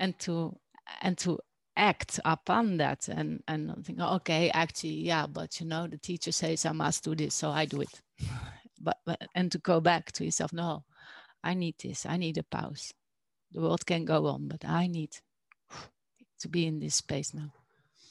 And 0.00 0.18
to 0.20 0.58
and 1.00 1.16
to 1.18 1.38
act 1.76 2.18
upon 2.24 2.76
that 2.78 3.08
and 3.08 3.42
and 3.46 3.86
think 3.86 4.00
okay 4.00 4.50
actually 4.50 4.94
yeah 4.94 5.26
but 5.26 5.58
you 5.60 5.66
know 5.66 5.86
the 5.86 5.96
teacher 5.96 6.32
says 6.32 6.66
i 6.66 6.72
must 6.72 7.04
do 7.04 7.14
this 7.14 7.34
so 7.34 7.50
i 7.50 7.64
do 7.64 7.80
it. 7.80 8.00
But, 8.84 8.98
but 9.06 9.22
and 9.36 9.52
to 9.52 9.58
go 9.58 9.80
back 9.80 10.10
to 10.10 10.24
yourself 10.24 10.52
no 10.52 10.82
i 11.44 11.54
need 11.54 11.76
this 11.80 12.04
i 12.04 12.16
need 12.16 12.36
a 12.36 12.42
pause 12.42 12.92
the 13.52 13.60
world 13.60 13.84
can 13.86 14.04
go 14.04 14.26
on 14.26 14.48
but 14.48 14.64
i 14.64 14.86
need 14.86 15.16
to 16.38 16.48
be 16.48 16.66
in 16.66 16.80
this 16.80 16.96
space 16.96 17.32
now 17.34 17.52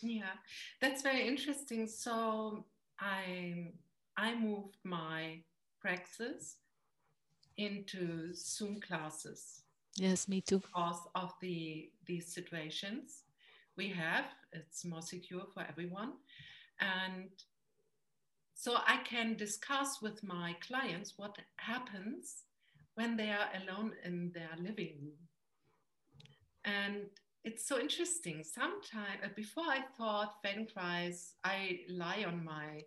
yeah 0.01 0.35
that's 0.79 1.01
very 1.01 1.27
interesting 1.27 1.87
so 1.87 2.65
i 2.99 3.71
I 4.17 4.35
moved 4.35 4.77
my 4.83 5.39
praxis 5.79 6.57
into 7.57 8.33
Zoom 8.35 8.79
classes. 8.79 9.63
Yes, 9.95 10.27
me 10.27 10.41
too. 10.41 10.59
Because 10.59 10.99
of 11.15 11.33
the 11.41 11.89
these 12.05 12.27
situations 12.27 13.23
we 13.77 13.89
have, 13.89 14.25
it's 14.53 14.85
more 14.85 15.01
secure 15.01 15.45
for 15.53 15.63
everyone, 15.67 16.13
and 16.79 17.29
so 18.53 18.75
I 18.75 18.97
can 19.03 19.35
discuss 19.35 20.01
with 20.01 20.23
my 20.23 20.55
clients 20.67 21.17
what 21.17 21.37
happens 21.57 22.43
when 22.95 23.17
they 23.17 23.31
are 23.31 23.49
alone 23.61 23.93
in 24.03 24.31
their 24.33 24.55
living 24.57 24.97
room. 25.01 25.17
And 26.65 27.05
it's 27.43 27.65
so 27.67 27.79
interesting. 27.79 28.43
Sometimes 28.43 29.19
uh, 29.23 29.29
before 29.35 29.65
I 29.65 29.81
thought 29.97 30.43
Feldenkrais, 30.43 31.33
I 31.43 31.81
lie 31.89 32.23
on 32.27 32.43
my 32.43 32.83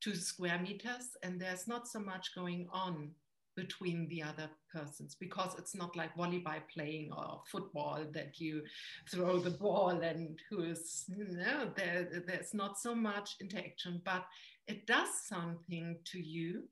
two 0.00 0.14
square 0.14 0.58
meters 0.58 1.16
and 1.22 1.40
there's 1.40 1.66
not 1.66 1.88
so 1.88 1.98
much 1.98 2.34
going 2.34 2.68
on 2.70 3.10
between 3.56 4.08
the 4.08 4.22
other 4.22 4.50
persons 4.72 5.16
because 5.18 5.54
it's 5.58 5.74
not 5.74 5.96
like 5.96 6.14
volleyball 6.16 6.60
playing 6.72 7.10
or 7.12 7.40
football 7.50 8.04
that 8.12 8.40
you 8.40 8.62
throw 9.08 9.38
the 9.38 9.50
ball 9.50 9.90
and 9.90 10.40
who 10.50 10.62
is 10.62 11.04
you 11.08 11.24
know 11.24 11.70
there, 11.76 12.08
there's 12.26 12.52
not 12.52 12.78
so 12.78 12.94
much 12.94 13.36
interaction 13.40 14.02
but 14.04 14.26
it 14.66 14.86
does 14.86 15.08
something 15.26 15.96
to 16.04 16.18
you 16.18 16.64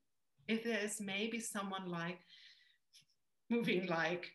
if 0.48 0.64
there 0.64 0.80
is 0.80 1.00
maybe 1.00 1.38
someone 1.38 1.88
like 1.88 2.18
moving 3.48 3.86
like 3.86 4.32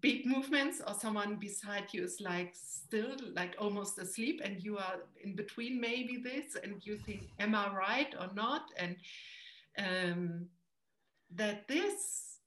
big 0.00 0.26
movements 0.26 0.80
or 0.86 0.94
someone 0.94 1.36
beside 1.36 1.86
you 1.92 2.04
is 2.04 2.20
like 2.20 2.54
still 2.54 3.16
like 3.34 3.56
almost 3.58 3.98
asleep 3.98 4.40
and 4.44 4.62
you 4.62 4.76
are 4.76 4.96
in 5.22 5.34
between 5.34 5.80
maybe 5.80 6.18
this 6.22 6.56
and 6.62 6.84
you 6.84 6.98
think 6.98 7.22
am 7.40 7.54
i 7.54 7.74
right 7.74 8.14
or 8.18 8.28
not? 8.34 8.70
And 8.76 8.96
um, 9.78 10.46
that 11.34 11.66
this 11.68 12.38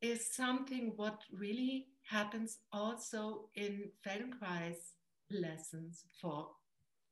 is 0.00 0.34
something 0.34 0.92
what 0.96 1.22
really 1.32 1.86
happens 2.08 2.58
also 2.72 3.48
in 3.54 3.90
feldenkrais 4.06 4.76
lessons 5.30 6.04
for 6.20 6.48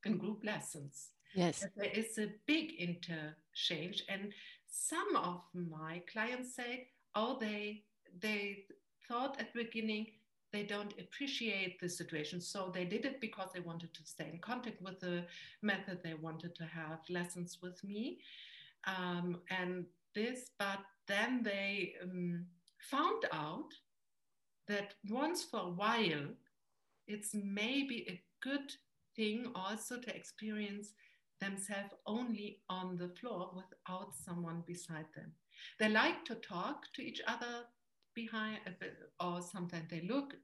in 0.04 0.18
group 0.18 0.44
lessons. 0.44 1.10
Yes. 1.34 1.60
That 1.60 1.70
there 1.76 1.90
is 1.92 2.18
a 2.18 2.32
big 2.46 2.74
interchange 2.78 4.04
and 4.08 4.32
some 4.68 5.16
of 5.16 5.42
my 5.54 6.02
clients 6.10 6.54
say 6.54 6.88
oh 7.14 7.38
they 7.38 7.84
they 8.20 8.64
thought 9.08 9.40
at 9.40 9.52
the 9.52 9.64
beginning 9.64 10.06
they 10.52 10.62
don't 10.62 10.92
appreciate 11.00 11.80
the 11.80 11.88
situation. 11.88 12.40
So 12.40 12.70
they 12.72 12.84
did 12.84 13.06
it 13.06 13.20
because 13.20 13.48
they 13.54 13.60
wanted 13.60 13.94
to 13.94 14.04
stay 14.04 14.28
in 14.30 14.38
contact 14.38 14.82
with 14.82 15.00
the 15.00 15.24
method. 15.62 16.00
They 16.04 16.14
wanted 16.14 16.54
to 16.56 16.64
have 16.64 16.98
lessons 17.08 17.58
with 17.62 17.82
me. 17.82 18.18
Um, 18.84 19.40
and 19.50 19.86
this, 20.14 20.50
but 20.58 20.80
then 21.08 21.42
they 21.42 21.94
um, 22.02 22.44
found 22.90 23.24
out 23.32 23.72
that 24.68 24.94
once 25.08 25.42
for 25.42 25.60
a 25.60 25.70
while, 25.70 26.28
it's 27.08 27.34
maybe 27.34 28.06
a 28.08 28.20
good 28.40 28.74
thing 29.16 29.50
also 29.54 29.98
to 29.98 30.14
experience 30.14 30.92
themselves 31.40 31.94
only 32.06 32.60
on 32.68 32.96
the 32.96 33.08
floor 33.08 33.50
without 33.54 34.14
someone 34.14 34.62
beside 34.66 35.06
them. 35.14 35.32
They 35.78 35.88
like 35.88 36.24
to 36.26 36.34
talk 36.36 36.92
to 36.94 37.02
each 37.02 37.20
other 37.26 37.64
behind, 38.14 38.59
or 39.20 39.40
sometimes 39.42 39.88
they 39.90 40.03
look, 40.09 40.35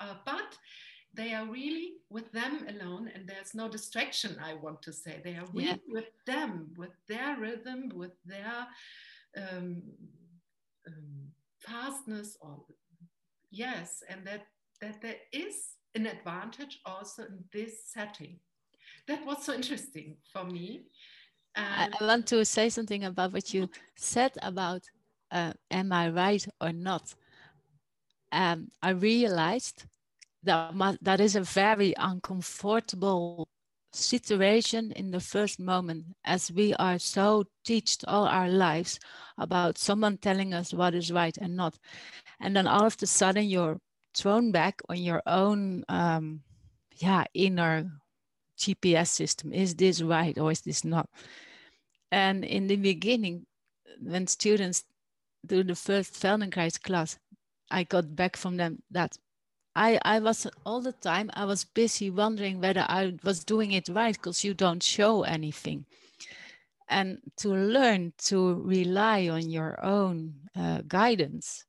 uh, 0.00 0.14
but 0.24 0.56
they 1.14 1.34
are 1.34 1.46
really 1.46 1.94
with 2.08 2.30
them 2.32 2.66
alone 2.68 3.10
and 3.14 3.28
there's 3.28 3.54
no 3.54 3.68
distraction 3.68 4.36
i 4.42 4.54
want 4.54 4.80
to 4.80 4.92
say 4.92 5.20
they 5.24 5.34
are 5.34 5.46
really 5.52 5.68
yeah. 5.68 5.76
with 5.88 6.10
them 6.26 6.68
with 6.76 6.92
their 7.08 7.36
rhythm 7.36 7.90
with 7.94 8.12
their 8.24 8.66
um, 9.36 9.82
um, 10.86 11.28
fastness 11.58 12.36
or 12.40 12.60
yes 13.50 14.02
and 14.08 14.26
that 14.26 14.46
that 14.80 15.00
there 15.02 15.16
is 15.32 15.76
an 15.94 16.06
advantage 16.06 16.80
also 16.86 17.24
in 17.24 17.44
this 17.52 17.82
setting 17.86 18.38
that 19.08 19.24
was 19.26 19.44
so 19.44 19.52
interesting 19.52 20.16
for 20.32 20.44
me 20.44 20.82
I, 21.56 21.88
I 22.00 22.04
want 22.04 22.28
to 22.28 22.44
say 22.44 22.68
something 22.68 23.04
about 23.04 23.32
what 23.32 23.52
you 23.52 23.68
said 23.96 24.30
about 24.40 24.82
uh, 25.30 25.52
am 25.70 25.92
I 25.92 26.10
right 26.10 26.46
or 26.60 26.72
not? 26.72 27.14
Um, 28.32 28.68
I 28.82 28.90
realized 28.90 29.84
that 30.44 30.98
that 31.02 31.20
is 31.20 31.36
a 31.36 31.42
very 31.42 31.94
uncomfortable 31.96 33.48
situation 33.92 34.92
in 34.92 35.10
the 35.10 35.20
first 35.20 35.58
moment 35.58 36.04
as 36.24 36.52
we 36.52 36.72
are 36.74 36.98
so 36.98 37.44
taught 37.64 38.04
all 38.06 38.24
our 38.24 38.48
lives 38.48 39.00
about 39.38 39.78
someone 39.78 40.16
telling 40.16 40.54
us 40.54 40.72
what 40.72 40.94
is 40.94 41.10
right 41.10 41.36
and 41.38 41.56
not. 41.56 41.76
And 42.40 42.54
then 42.54 42.66
all 42.66 42.86
of 42.86 42.96
a 43.02 43.06
sudden 43.06 43.44
you're 43.44 43.80
thrown 44.14 44.52
back 44.52 44.80
on 44.88 44.98
your 44.98 45.22
own 45.26 45.84
um, 45.88 46.42
yeah 46.96 47.24
inner 47.34 47.90
gps 48.58 49.08
system. 49.08 49.52
Is 49.52 49.74
this 49.74 50.02
right 50.02 50.38
or 50.38 50.52
is 50.52 50.60
this 50.60 50.84
not? 50.84 51.08
And 52.12 52.44
in 52.44 52.66
the 52.66 52.76
beginning 52.76 53.46
when 54.00 54.26
students 54.26 54.84
do 55.46 55.62
the 55.62 55.74
first 55.74 56.14
Feldenkrais 56.14 56.80
class, 56.82 57.18
I 57.70 57.84
got 57.84 58.16
back 58.16 58.36
from 58.36 58.56
them 58.56 58.82
that 58.90 59.16
I, 59.74 60.00
I 60.02 60.18
was 60.18 60.46
all 60.66 60.80
the 60.80 60.92
time, 60.92 61.30
I 61.34 61.44
was 61.44 61.64
busy 61.64 62.10
wondering 62.10 62.60
whether 62.60 62.84
I 62.88 63.14
was 63.22 63.44
doing 63.44 63.72
it 63.72 63.88
right 63.88 64.14
because 64.14 64.44
you 64.44 64.54
don't 64.54 64.82
show 64.82 65.22
anything. 65.22 65.86
And 66.88 67.18
to 67.38 67.50
learn 67.50 68.12
to 68.26 68.54
rely 68.64 69.28
on 69.28 69.48
your 69.48 69.82
own 69.84 70.34
uh, 70.56 70.82
guidance, 70.88 71.64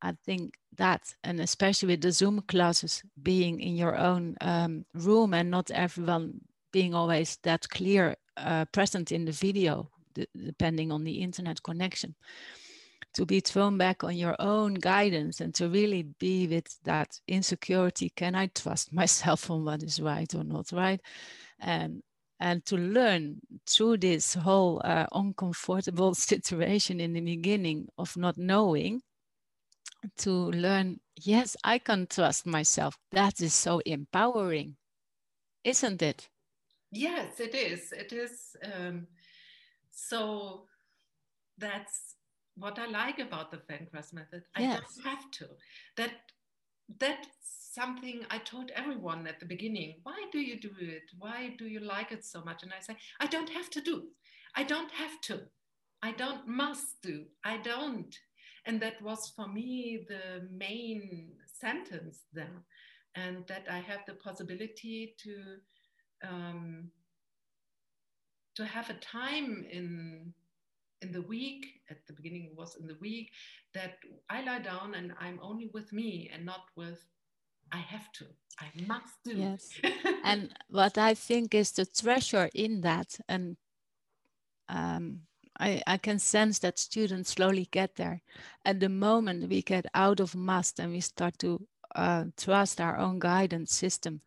I 0.00 0.12
think 0.24 0.54
that, 0.76 1.14
and 1.24 1.40
especially 1.40 1.88
with 1.88 2.02
the 2.02 2.12
Zoom 2.12 2.42
classes 2.42 3.02
being 3.20 3.60
in 3.60 3.74
your 3.74 3.96
own 3.96 4.36
um, 4.40 4.86
room 4.94 5.34
and 5.34 5.50
not 5.50 5.72
everyone 5.72 6.40
being 6.72 6.94
always 6.94 7.38
that 7.42 7.68
clear 7.68 8.16
uh, 8.36 8.66
present 8.66 9.10
in 9.10 9.24
the 9.24 9.32
video, 9.32 9.90
depending 10.14 10.92
on 10.92 11.02
the 11.02 11.20
internet 11.20 11.60
connection 11.64 12.14
to 13.14 13.26
be 13.26 13.40
thrown 13.40 13.76
back 13.78 14.04
on 14.04 14.16
your 14.16 14.36
own 14.38 14.74
guidance 14.74 15.40
and 15.40 15.54
to 15.54 15.68
really 15.68 16.04
be 16.18 16.46
with 16.46 16.78
that 16.84 17.20
insecurity 17.28 18.10
can 18.16 18.34
i 18.34 18.46
trust 18.46 18.92
myself 19.00 19.50
on 19.50 19.64
what 19.64 19.82
is 19.82 20.00
right 20.00 20.34
or 20.34 20.44
not 20.44 20.70
right? 20.72 21.00
And 21.60 22.02
and 22.42 22.64
to 22.66 22.76
learn 22.76 23.40
through 23.66 23.98
this 23.98 24.34
whole 24.34 24.80
uh, 24.84 25.06
uncomfortable 25.12 26.14
situation 26.28 27.00
in 27.00 27.12
the 27.12 27.20
beginning 27.20 27.88
of 27.98 28.16
not 28.16 28.38
knowing 28.38 29.02
to 30.16 30.30
learn 30.52 30.98
yes 31.16 31.56
i 31.64 31.78
can 31.78 32.06
trust 32.06 32.46
myself. 32.46 32.96
That 33.12 33.40
is 33.40 33.52
so 33.54 33.80
empowering 33.80 34.76
isn't 35.64 36.02
it? 36.02 36.28
Yes 36.90 37.40
it 37.40 37.54
is. 37.54 37.92
It 37.92 38.12
is 38.12 38.56
um, 38.64 39.06
so 39.90 40.64
that's 41.58 42.16
what 42.56 42.78
I 42.78 42.86
like 42.86 43.18
about 43.18 43.50
the 43.50 43.58
Feldenkrais 43.58 44.12
method. 44.12 44.42
I 44.54 44.62
yes. 44.62 44.80
don't 44.80 45.04
have 45.06 45.30
to. 45.32 45.46
That 45.96 46.12
that's 46.98 47.28
something 47.72 48.24
I 48.30 48.38
told 48.38 48.70
everyone 48.74 49.26
at 49.26 49.38
the 49.38 49.46
beginning. 49.46 50.00
Why 50.02 50.26
do 50.32 50.40
you 50.40 50.58
do 50.60 50.70
it? 50.80 51.04
Why 51.18 51.54
do 51.58 51.66
you 51.66 51.80
like 51.80 52.10
it 52.12 52.24
so 52.24 52.42
much? 52.42 52.62
And 52.62 52.72
I 52.72 52.80
say, 52.80 52.96
I 53.20 53.26
don't 53.26 53.48
have 53.50 53.70
to 53.70 53.80
do. 53.80 54.08
I 54.56 54.64
don't 54.64 54.90
have 54.90 55.20
to. 55.22 55.42
I 56.02 56.12
don't 56.12 56.48
must 56.48 57.02
do. 57.02 57.26
I 57.44 57.58
don't. 57.58 58.14
And 58.66 58.80
that 58.82 59.00
was 59.02 59.32
for 59.36 59.46
me 59.48 60.04
the 60.08 60.48
main 60.50 61.32
sentence 61.46 62.24
then. 62.32 62.64
And 63.14 63.46
that 63.48 63.66
I 63.70 63.78
have 63.78 64.00
the 64.06 64.14
possibility 64.14 65.14
to 65.18 66.28
um, 66.28 66.90
to 68.56 68.64
have 68.64 68.90
a 68.90 68.94
time 68.94 69.64
in 69.70 70.34
in 71.02 71.12
the 71.12 71.22
week, 71.22 71.66
at 71.90 72.06
the 72.06 72.12
beginning 72.12 72.44
it 72.44 72.56
was 72.56 72.76
in 72.76 72.86
the 72.86 72.96
week, 73.00 73.32
that 73.74 73.98
I 74.28 74.42
lie 74.42 74.60
down 74.60 74.94
and 74.94 75.12
I'm 75.20 75.38
only 75.42 75.70
with 75.72 75.92
me 75.92 76.30
and 76.32 76.44
not 76.44 76.64
with 76.76 77.04
I 77.72 77.78
have 77.78 78.10
to, 78.14 78.26
I 78.58 78.66
must 78.86 79.14
do. 79.24 79.36
Yes. 79.36 79.70
and 80.24 80.52
what 80.68 80.98
I 80.98 81.14
think 81.14 81.54
is 81.54 81.72
the 81.72 81.86
treasure 81.86 82.50
in 82.52 82.80
that, 82.80 83.18
and 83.28 83.56
um, 84.68 85.20
I, 85.58 85.82
I 85.86 85.96
can 85.98 86.18
sense 86.18 86.58
that 86.60 86.78
students 86.78 87.30
slowly 87.30 87.68
get 87.70 87.94
there. 87.96 88.22
At 88.64 88.80
the 88.80 88.88
moment 88.88 89.48
we 89.48 89.62
get 89.62 89.86
out 89.94 90.20
of 90.20 90.34
must 90.34 90.80
and 90.80 90.92
we 90.92 91.00
start 91.00 91.38
to 91.38 91.64
uh, 91.94 92.24
trust 92.36 92.80
our 92.80 92.96
own 92.96 93.18
guidance 93.20 93.72
system, 93.72 94.20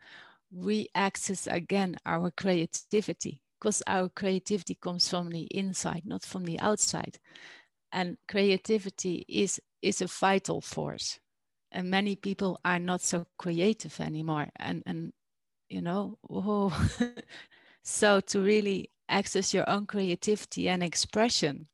we 0.51 0.87
access 0.95 1.47
again 1.47 1.97
our 2.05 2.31
creativity 2.31 3.41
because 3.63 3.81
our 3.87 4.09
creativity 4.09 4.75
comes 4.75 5.07
from 5.07 5.29
the 5.29 5.43
inside, 5.43 6.01
not 6.05 6.21
from 6.21 6.43
the 6.43 6.59
outside. 6.59 7.17
And 7.93 8.17
creativity 8.27 9.23
is, 9.29 9.61
is 9.81 10.01
a 10.01 10.07
vital 10.07 10.59
force. 10.59 11.17
And 11.71 11.89
many 11.89 12.17
people 12.17 12.59
are 12.65 12.79
not 12.79 12.99
so 12.99 13.25
creative 13.37 14.01
anymore. 14.01 14.49
And, 14.57 14.83
and 14.85 15.13
you 15.69 15.81
know, 15.81 16.17
oh. 16.29 16.89
so 17.83 18.19
to 18.19 18.41
really 18.41 18.89
access 19.07 19.53
your 19.53 19.69
own 19.69 19.85
creativity 19.85 20.67
and 20.67 20.83
expression 20.83 21.67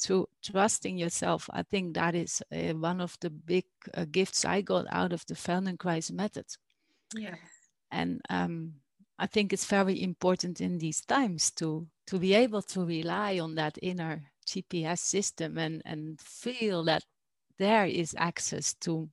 through 0.00 0.26
trusting 0.42 0.96
yourself, 0.96 1.50
I 1.52 1.64
think 1.64 1.94
that 1.94 2.14
is 2.14 2.42
uh, 2.50 2.72
one 2.72 3.02
of 3.02 3.18
the 3.20 3.28
big 3.28 3.64
uh, 3.92 4.06
gifts 4.10 4.46
I 4.46 4.62
got 4.62 4.86
out 4.90 5.12
of 5.12 5.26
the 5.26 5.34
Feldenkrais 5.34 6.10
method. 6.10 6.46
Yeah. 7.14 7.34
And 7.90 8.22
um, 8.30 8.76
I 9.20 9.26
think 9.26 9.52
it's 9.52 9.66
very 9.66 10.02
important 10.02 10.62
in 10.62 10.78
these 10.78 11.02
times 11.02 11.50
to 11.52 11.86
to 12.06 12.18
be 12.18 12.32
able 12.32 12.62
to 12.62 12.86
rely 12.86 13.38
on 13.38 13.54
that 13.56 13.78
inner 13.82 14.22
GPS 14.46 15.00
system 15.00 15.58
and 15.58 15.82
and 15.84 16.18
feel 16.18 16.82
that 16.84 17.04
there 17.58 17.84
is 17.84 18.14
access 18.18 18.72
to 18.80 19.10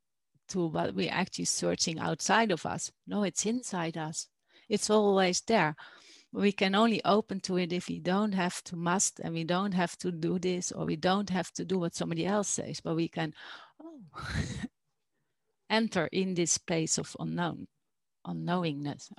to 0.48 0.67
what 0.67 0.96
we're 0.96 1.12
actually 1.12 1.46
searching 1.46 2.00
outside 2.00 2.52
of 2.52 2.65
us. 2.65 2.89
No, 3.06 3.24
it's 3.24 3.46
inside 3.46 3.98
us. 3.98 4.30
It's 4.70 4.89
always 4.89 5.41
there. 5.41 5.76
We 6.32 6.54
can 6.54 6.74
only 6.74 7.02
open 7.04 7.41
to 7.41 7.58
it 7.58 7.74
if 7.74 7.89
we 7.89 8.00
don't 8.00 8.34
have 8.34 8.63
to 8.63 8.78
must 8.78 9.20
and 9.20 9.34
we 9.34 9.43
don't 9.43 9.74
have 9.74 9.98
to 9.98 10.12
do 10.12 10.39
this 10.39 10.72
or 10.72 10.86
we 10.86 10.96
don't 10.96 11.30
have 11.30 11.52
to 11.54 11.65
do 11.65 11.80
what 11.80 11.96
somebody 11.96 12.26
else 12.26 12.48
says, 12.48 12.80
but 12.80 12.96
we 12.96 13.10
can 13.10 13.34
oh, 13.82 14.00
enter 15.70 16.08
in 16.13 16.34
this 16.34 16.52
space 16.52 16.98
of 16.98 17.13
unknown, 17.20 17.67
unknowingness. 18.27 19.11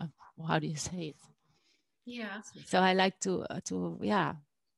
How 0.46 0.58
do 0.58 0.66
you 0.66 0.76
say 0.76 1.14
it? 1.14 1.16
Yeah. 2.04 2.42
So 2.66 2.80
I 2.80 2.94
like 2.94 3.18
to 3.20 3.42
uh, 3.50 3.60
to 3.66 3.98
yeah 4.02 4.34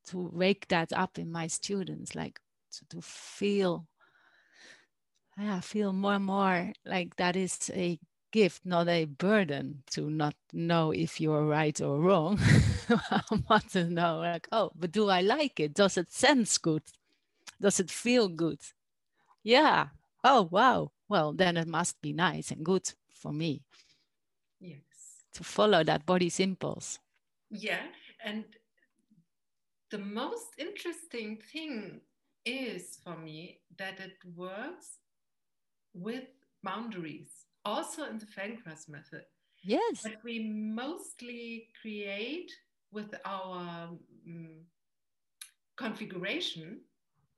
to 0.07 0.31
wake 0.33 0.69
that 0.69 0.93
up 0.93 1.19
in 1.19 1.31
my 1.31 1.47
students, 1.47 2.15
like 2.15 2.41
to, 2.73 2.97
to 2.97 3.03
feel 3.03 3.87
yeah 5.39 5.61
feel 5.61 5.93
more 5.93 6.15
and 6.15 6.25
more 6.25 6.73
like 6.85 7.17
that 7.17 7.37
is 7.37 7.71
a 7.75 7.99
gift, 8.33 8.65
not 8.65 8.89
a 8.89 9.05
burden 9.07 9.83
to 9.91 10.11
not 10.11 10.35
know 10.53 10.93
if 10.93 11.21
you're 11.21 11.45
right 11.45 11.81
or 11.81 11.99
wrong. 12.01 12.39
I 13.11 13.23
want 13.49 13.71
to 13.73 13.85
know, 13.85 14.19
like, 14.19 14.49
oh, 14.53 14.71
but 14.77 14.93
do 14.93 15.09
I 15.09 15.21
like 15.21 15.61
it? 15.61 15.75
Does 15.75 15.97
it 15.97 16.13
sense 16.13 16.59
good? 16.59 16.83
Does 17.61 17.81
it 17.81 17.91
feel 17.91 18.29
good? 18.29 18.61
Yeah. 19.43 19.89
Oh, 20.23 20.49
wow. 20.51 20.93
Well, 21.09 21.33
then 21.33 21.57
it 21.57 21.67
must 21.67 22.01
be 22.01 22.13
nice 22.13 22.51
and 22.51 22.65
good 22.65 22.93
for 23.13 23.33
me. 23.33 23.63
To 25.35 25.45
follow 25.45 25.85
that 25.85 26.07
body's 26.07 26.41
impulse. 26.41 26.99
Yeah. 27.51 27.87
And 28.25 28.45
the 29.91 29.99
most 29.99 30.55
interesting 30.59 31.39
thing 31.53 32.01
is 32.45 32.99
for 33.05 33.17
me 33.17 33.61
that 33.79 34.01
it 34.01 34.17
works 34.37 34.99
with 35.95 36.25
boundaries, 36.63 37.31
also 37.65 38.05
in 38.05 38.19
the 38.19 38.27
Feldenkrais 38.27 38.89
method. 38.89 39.25
Yes. 39.63 40.03
But 40.03 40.17
we 40.25 40.39
mostly 40.41 41.69
create 41.81 42.51
with 42.93 43.15
our 43.25 43.89
um, 44.27 44.67
configuration. 45.77 46.81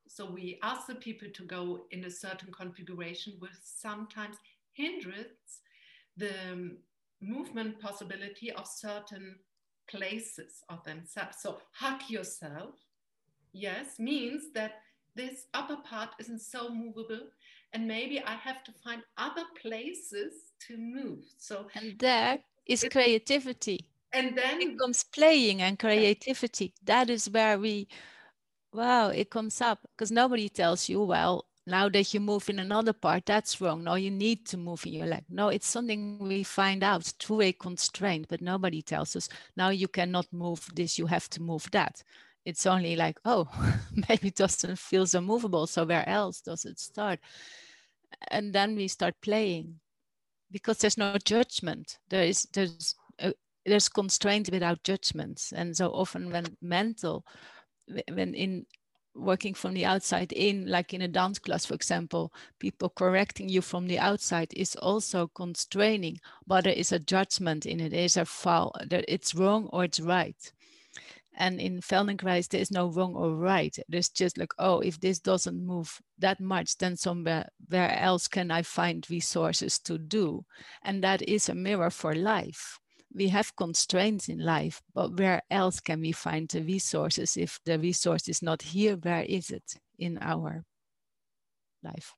So 0.08 0.30
we 0.30 0.58
ask 0.62 0.86
the 0.86 0.94
people 0.94 1.28
to 1.32 1.44
go 1.44 1.86
in 1.90 2.04
a 2.04 2.10
certain 2.10 2.52
configuration, 2.52 3.34
which 3.38 3.52
sometimes 3.62 4.36
hinders 4.72 5.60
the 6.16 6.76
movement 7.22 7.80
possibility 7.80 8.50
of 8.52 8.66
certain 8.66 9.36
places 9.88 10.62
of 10.68 10.82
themselves. 10.84 11.38
So 11.40 11.58
hug 11.74 12.00
yourself, 12.08 12.74
yes, 13.52 13.98
means 13.98 14.52
that 14.54 14.80
this 15.14 15.46
upper 15.54 15.76
part 15.76 16.10
isn't 16.18 16.40
so 16.40 16.70
movable 16.70 17.20
and 17.72 17.86
maybe 17.86 18.20
I 18.20 18.34
have 18.34 18.64
to 18.64 18.72
find 18.72 19.02
other 19.16 19.44
places 19.60 20.52
to 20.66 20.76
move. 20.76 21.24
So 21.38 21.66
and 21.74 21.98
there 21.98 22.38
is 22.66 22.84
creativity. 22.90 23.88
And 24.12 24.36
then 24.36 24.60
it 24.60 24.78
comes 24.78 25.04
playing 25.04 25.62
and 25.62 25.78
creativity. 25.78 26.74
That 26.84 27.08
is 27.08 27.30
where 27.30 27.58
we 27.58 27.88
wow, 28.74 29.08
it 29.08 29.30
comes 29.30 29.60
up 29.60 29.80
because 29.92 30.10
nobody 30.10 30.48
tells 30.48 30.88
you, 30.88 31.02
well, 31.02 31.46
now 31.66 31.88
that 31.88 32.12
you 32.12 32.20
move 32.20 32.48
in 32.48 32.58
another 32.58 32.92
part, 32.92 33.26
that's 33.26 33.60
wrong. 33.60 33.84
No, 33.84 33.94
you 33.94 34.10
need 34.10 34.46
to 34.46 34.56
move 34.56 34.84
in 34.84 34.94
your 34.94 35.06
leg. 35.06 35.24
No, 35.28 35.48
it's 35.48 35.66
something 35.66 36.18
we 36.18 36.42
find 36.42 36.82
out 36.82 37.04
through 37.20 37.42
a 37.42 37.52
constraint, 37.52 38.26
but 38.28 38.40
nobody 38.40 38.82
tells 38.82 39.14
us, 39.14 39.28
now 39.56 39.68
you 39.68 39.86
cannot 39.86 40.26
move 40.32 40.68
this, 40.74 40.98
you 40.98 41.06
have 41.06 41.28
to 41.30 41.42
move 41.42 41.70
that. 41.70 42.02
It's 42.44 42.66
only 42.66 42.96
like, 42.96 43.18
oh, 43.24 43.48
maybe 44.08 44.28
it 44.28 44.34
doesn't 44.34 44.78
feel 44.78 45.06
so 45.06 45.20
movable. 45.20 45.66
So 45.66 45.84
where 45.84 46.08
else 46.08 46.40
does 46.40 46.64
it 46.64 46.80
start? 46.80 47.20
And 48.28 48.52
then 48.52 48.74
we 48.74 48.88
start 48.88 49.14
playing 49.22 49.80
because 50.50 50.78
there's 50.78 50.98
no 50.98 51.16
judgment. 51.24 51.98
There 52.10 52.24
is 52.24 52.46
there's 52.52 52.96
uh, 53.20 53.32
there's 53.64 53.88
constraints 53.88 54.50
without 54.50 54.82
judgments. 54.82 55.52
And 55.52 55.76
so 55.76 55.88
often 55.90 56.30
when 56.30 56.56
mental, 56.60 57.24
when 58.12 58.34
in 58.34 58.66
working 59.14 59.54
from 59.54 59.74
the 59.74 59.84
outside 59.84 60.32
in, 60.32 60.66
like 60.66 60.94
in 60.94 61.02
a 61.02 61.08
dance 61.08 61.38
class, 61.38 61.66
for 61.66 61.74
example, 61.74 62.32
people 62.58 62.88
correcting 62.88 63.48
you 63.48 63.60
from 63.60 63.86
the 63.86 63.98
outside 63.98 64.52
is 64.56 64.74
also 64.76 65.28
constraining, 65.28 66.20
but 66.46 66.64
there 66.64 66.72
is 66.72 66.92
a 66.92 66.98
judgment 66.98 67.66
in 67.66 67.80
it. 67.80 67.90
There 67.90 68.04
is 68.04 68.16
a 68.16 68.24
foul, 68.24 68.74
that 68.88 69.04
it's 69.08 69.34
wrong 69.34 69.68
or 69.72 69.84
it's 69.84 70.00
right. 70.00 70.52
And 71.34 71.60
in 71.60 71.80
Feldenkrais, 71.80 72.48
there 72.48 72.60
is 72.60 72.70
no 72.70 72.88
wrong 72.88 73.14
or 73.14 73.34
right. 73.34 73.74
There's 73.88 74.10
just 74.10 74.36
like, 74.36 74.52
oh, 74.58 74.80
if 74.80 75.00
this 75.00 75.18
doesn't 75.18 75.66
move 75.66 76.00
that 76.18 76.40
much, 76.40 76.76
then 76.76 76.96
somewhere 76.96 77.48
where 77.68 77.90
else 77.98 78.28
can 78.28 78.50
I 78.50 78.62
find 78.62 79.06
resources 79.08 79.78
to 79.80 79.96
do? 79.96 80.44
And 80.82 81.02
that 81.04 81.22
is 81.22 81.48
a 81.48 81.54
mirror 81.54 81.88
for 81.88 82.14
life 82.14 82.78
we 83.14 83.28
have 83.28 83.54
constraints 83.56 84.28
in 84.28 84.38
life, 84.38 84.82
but 84.94 85.18
where 85.18 85.42
else 85.50 85.80
can 85.80 86.00
we 86.00 86.12
find 86.12 86.48
the 86.48 86.62
resources? 86.62 87.36
If 87.36 87.60
the 87.64 87.78
resource 87.78 88.28
is 88.28 88.42
not 88.42 88.62
here, 88.62 88.96
where 88.96 89.22
is 89.22 89.50
it 89.50 89.76
in 89.98 90.18
our 90.20 90.64
life? 91.82 92.14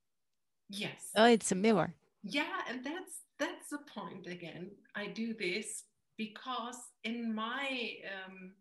Yes. 0.69 1.11
Oh, 1.17 1.27
it's 1.27 1.53
a 1.53 1.55
mirror. 1.55 1.95
Yeah, 2.23 2.61
and 2.69 2.83
that's 2.85 3.23
that's 3.39 3.69
the 3.71 3.79
point 3.79 4.27
again. 4.27 4.71
I 4.95 5.09
do 5.09 5.35
this 5.35 5.85
because 6.17 6.79
in 7.03 7.35
my 7.35 7.91
um, 8.15 8.53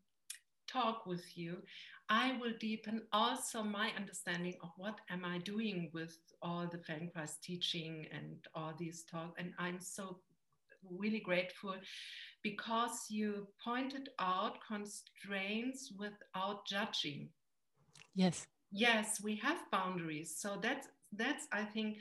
talk 0.67 1.05
with 1.05 1.37
you, 1.37 1.57
I 2.09 2.37
will 2.39 2.53
deepen 2.59 3.03
also 3.13 3.63
my 3.63 3.91
understanding 3.95 4.55
of 4.61 4.69
what 4.77 4.99
am 5.09 5.23
I 5.23 5.37
doing 5.39 5.89
with 5.93 6.17
all 6.41 6.67
the 6.67 6.79
Feldenkrais 6.79 7.39
teaching 7.41 8.07
and 8.11 8.35
all 8.53 8.73
these 8.77 9.03
talks. 9.09 9.39
And 9.39 9.53
I'm 9.57 9.79
so 9.79 10.19
really 10.89 11.19
grateful 11.19 11.75
because 12.41 13.05
you 13.09 13.47
pointed 13.63 14.09
out 14.19 14.57
constraints 14.67 15.91
without 15.97 16.65
judging. 16.67 17.29
Yes. 18.15 18.45
Yes, 18.71 19.21
we 19.21 19.35
have 19.37 19.59
boundaries. 19.71 20.35
So 20.37 20.57
that's 20.61 20.87
that's 21.11 21.47
I 21.51 21.63
think 21.63 21.97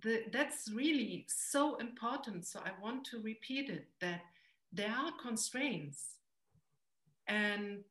the, 0.00 0.24
that's 0.32 0.70
really 0.72 1.26
so 1.28 1.76
important. 1.76 2.46
So 2.46 2.60
I 2.64 2.70
want 2.80 3.04
to 3.06 3.20
repeat 3.20 3.68
it 3.68 3.88
that 4.00 4.22
there 4.72 4.90
are 4.90 5.12
constraints 5.22 6.16
and 7.28 7.84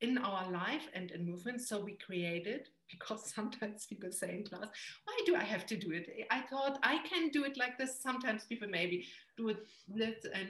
in 0.00 0.18
our 0.18 0.50
life 0.50 0.88
and 0.94 1.10
in 1.10 1.24
movement. 1.24 1.62
So 1.62 1.80
we 1.80 1.92
created 1.92 2.68
because 2.90 3.32
sometimes 3.34 3.86
people 3.86 4.10
say 4.12 4.34
in 4.34 4.44
class, 4.44 4.68
why 5.04 5.18
do 5.26 5.36
I 5.36 5.44
have 5.44 5.66
to 5.66 5.76
do 5.76 5.92
it? 5.92 6.08
I 6.30 6.40
thought 6.42 6.78
I 6.82 6.98
can 7.08 7.28
do 7.30 7.44
it 7.44 7.56
like 7.56 7.78
this. 7.78 8.00
Sometimes 8.02 8.44
people 8.44 8.68
maybe 8.68 9.06
do 9.36 9.48
it 9.48 9.58
this 9.88 10.24
and 10.34 10.48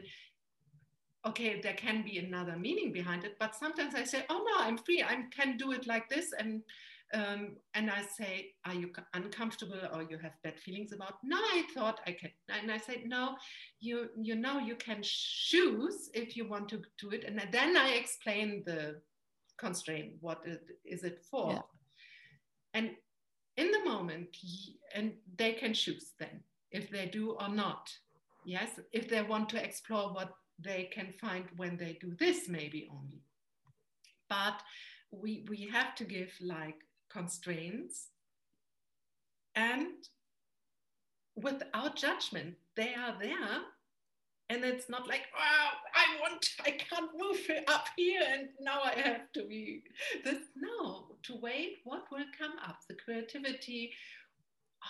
okay, 1.26 1.60
there 1.60 1.74
can 1.74 2.02
be 2.02 2.18
another 2.18 2.56
meaning 2.56 2.92
behind 2.92 3.24
it. 3.24 3.36
But 3.40 3.56
sometimes 3.56 3.94
I 3.94 4.04
say, 4.04 4.24
oh 4.30 4.44
no, 4.46 4.64
I'm 4.64 4.78
free. 4.78 5.02
I 5.02 5.24
can 5.36 5.56
do 5.56 5.72
it 5.72 5.86
like 5.86 6.08
this. 6.08 6.32
And 6.38 6.62
um, 7.14 7.56
and 7.74 7.88
I 7.88 8.02
say, 8.02 8.54
are 8.64 8.74
you 8.74 8.90
uncomfortable 9.14 9.78
or 9.94 10.02
you 10.02 10.18
have 10.18 10.32
bad 10.42 10.58
feelings 10.58 10.92
about? 10.92 11.14
No, 11.22 11.36
I 11.36 11.62
thought 11.72 12.00
I 12.06 12.12
can. 12.12 12.30
And 12.48 12.70
I 12.70 12.78
say, 12.78 13.04
no, 13.06 13.36
you 13.80 14.08
you 14.20 14.34
know 14.34 14.58
you 14.58 14.74
can 14.74 15.00
choose 15.02 16.10
if 16.14 16.36
you 16.36 16.48
want 16.48 16.68
to 16.70 16.82
do 16.98 17.10
it. 17.10 17.24
And 17.24 17.40
then 17.52 17.76
I 17.76 17.90
explain 17.90 18.64
the 18.66 19.00
constraint. 19.56 20.14
What 20.20 20.44
is 20.84 21.04
it 21.04 21.24
for? 21.30 21.52
Yeah. 21.52 21.60
And 22.76 22.90
in 23.56 23.70
the 23.70 23.84
moment, 23.86 24.36
and 24.94 25.14
they 25.38 25.54
can 25.54 25.72
choose 25.72 26.12
then 26.18 26.42
if 26.70 26.90
they 26.90 27.06
do 27.06 27.30
or 27.40 27.48
not. 27.48 27.90
Yes, 28.44 28.68
if 28.92 29.08
they 29.08 29.22
want 29.22 29.48
to 29.48 29.64
explore 29.64 30.12
what 30.12 30.34
they 30.62 30.90
can 30.92 31.10
find 31.10 31.46
when 31.56 31.78
they 31.78 31.96
do 31.98 32.14
this, 32.18 32.50
maybe 32.50 32.86
only. 32.92 33.22
But 34.28 34.60
we, 35.10 35.46
we 35.48 35.68
have 35.72 35.94
to 35.94 36.04
give 36.04 36.32
like 36.42 36.84
constraints 37.08 38.08
and 39.54 39.94
without 41.34 41.96
judgment, 41.96 42.56
they 42.76 42.94
are 42.94 43.16
there 43.18 43.62
and 44.48 44.64
it's 44.64 44.88
not 44.88 45.08
like 45.08 45.22
oh, 45.36 45.70
i 45.94 46.20
want 46.20 46.50
i 46.64 46.70
can't 46.70 47.10
move 47.16 47.38
up 47.68 47.86
here 47.96 48.22
and 48.32 48.48
now 48.60 48.80
i 48.84 48.92
have 48.92 49.32
to 49.32 49.44
be 49.46 49.82
this 50.24 50.38
no 50.56 51.06
to 51.26 51.36
wait 51.40 51.78
what 51.84 52.04
will 52.10 52.24
come 52.38 52.52
up? 52.66 52.78
The 52.88 52.94
creativity. 52.94 53.92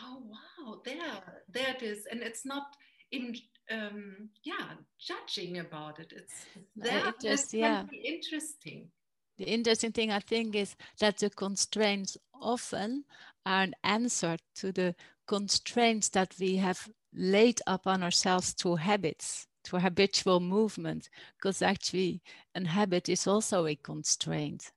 Oh 0.03 0.22
wow 0.26 0.80
there 0.84 1.43
there 1.49 1.74
it 1.76 1.82
is. 1.82 2.07
And 2.11 2.20
it's 2.22 2.45
not 2.45 2.76
in 3.12 3.34
um 3.70 4.28
yeah 4.45 4.74
judging 4.99 5.59
about 5.59 5.99
it. 5.99 6.12
It's 6.14 6.45
there 6.76 7.09
it 7.09 7.20
just 7.20 7.53
yeah. 7.55 7.84
interesting. 8.05 8.91
The 9.39 9.45
interesting 9.45 9.93
thing 9.93 10.11
i 10.11 10.20
think 10.20 10.55
is 10.55 10.76
that 10.99 11.18
the 11.18 11.28
constraints 11.28 12.16
often 12.41 13.05
are 13.45 13.62
an 13.64 13.74
answer 13.84 14.39
to 14.57 14.72
the 14.72 14.95
constraints 15.26 16.09
that 16.11 16.34
we 16.41 16.57
have 16.57 16.89
laid 17.12 17.61
upon 17.66 18.03
ourselves 18.03 18.53
through 18.53 18.76
habits, 18.76 19.47
through 19.64 19.80
habitual 19.80 20.41
movement, 20.41 21.09
because 21.37 21.62
actually 21.62 22.22
a 22.55 22.66
habit 22.66 23.09
is 23.09 23.26
also 23.26 23.66
a 23.66 23.74
constraint. 23.76 24.72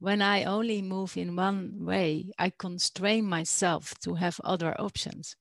When 0.00 0.22
I 0.22 0.44
only 0.44 0.82
move 0.82 1.16
in 1.16 1.36
one 1.36 1.84
way, 1.84 2.32
I 2.38 2.50
constrain 2.50 3.26
myself 3.26 3.94
to 4.00 4.14
have 4.14 4.40
other 4.42 4.78
options. 4.80 5.36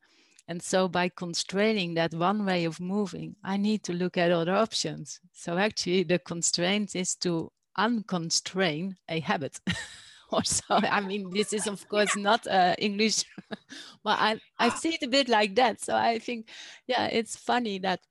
And 0.47 0.62
so 0.62 0.88
by 0.88 1.10
constraining 1.10 1.93
that 1.93 2.14
one 2.14 2.45
way 2.45 2.66
of 2.66 2.80
moving, 2.80 3.36
I 3.43 3.57
need 3.57 3.84
to 3.84 3.93
look 3.93 4.18
at 4.18 4.32
other 4.32 4.55
options. 4.55 5.20
So 5.34 5.57
actually 5.57 6.03
the 6.03 6.20
constraint 6.20 6.95
is 6.95 7.16
to 7.18 7.51
unconstrain 7.78 8.95
a 9.07 9.20
habit. 9.22 9.60
or 10.32 10.43
so. 10.43 10.76
I 10.76 11.01
mean, 11.01 11.30
this 11.32 11.53
is 11.53 11.68
of 11.68 11.88
course 11.88 12.16
not 12.18 12.45
uh, 12.47 12.76
English, 12.78 13.24
but 14.03 14.20
I, 14.20 14.39
I 14.57 14.70
see 14.70 14.95
it 14.95 15.03
a 15.03 15.07
bit 15.07 15.30
like 15.30 15.55
that. 15.55 15.82
So 15.82 15.95
I 15.95 16.20
think, 16.20 16.49
yeah, 16.88 17.05
it's 17.05 17.36
funny 17.36 17.80
that 17.80 18.01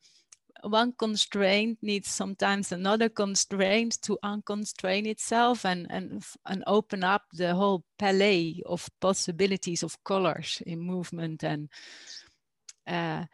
one 0.62 0.92
constraint 0.92 1.78
needs 1.82 2.09
sometimes 2.09 2.72
another 2.72 3.09
constraint 3.09 4.00
to 4.02 4.18
unconstrain 4.22 5.06
itself 5.06 5.64
and, 5.64 5.86
and, 5.90 6.24
and 6.46 6.64
open 6.66 7.04
up 7.04 7.22
the 7.32 7.54
whole 7.54 7.84
palette 7.98 8.56
of 8.66 8.88
possibilities 9.00 9.82
of 9.82 10.02
colors 10.04 10.62
in 10.66 10.80
movement. 10.80 11.44
And, 11.44 11.68
uh, 12.86 13.24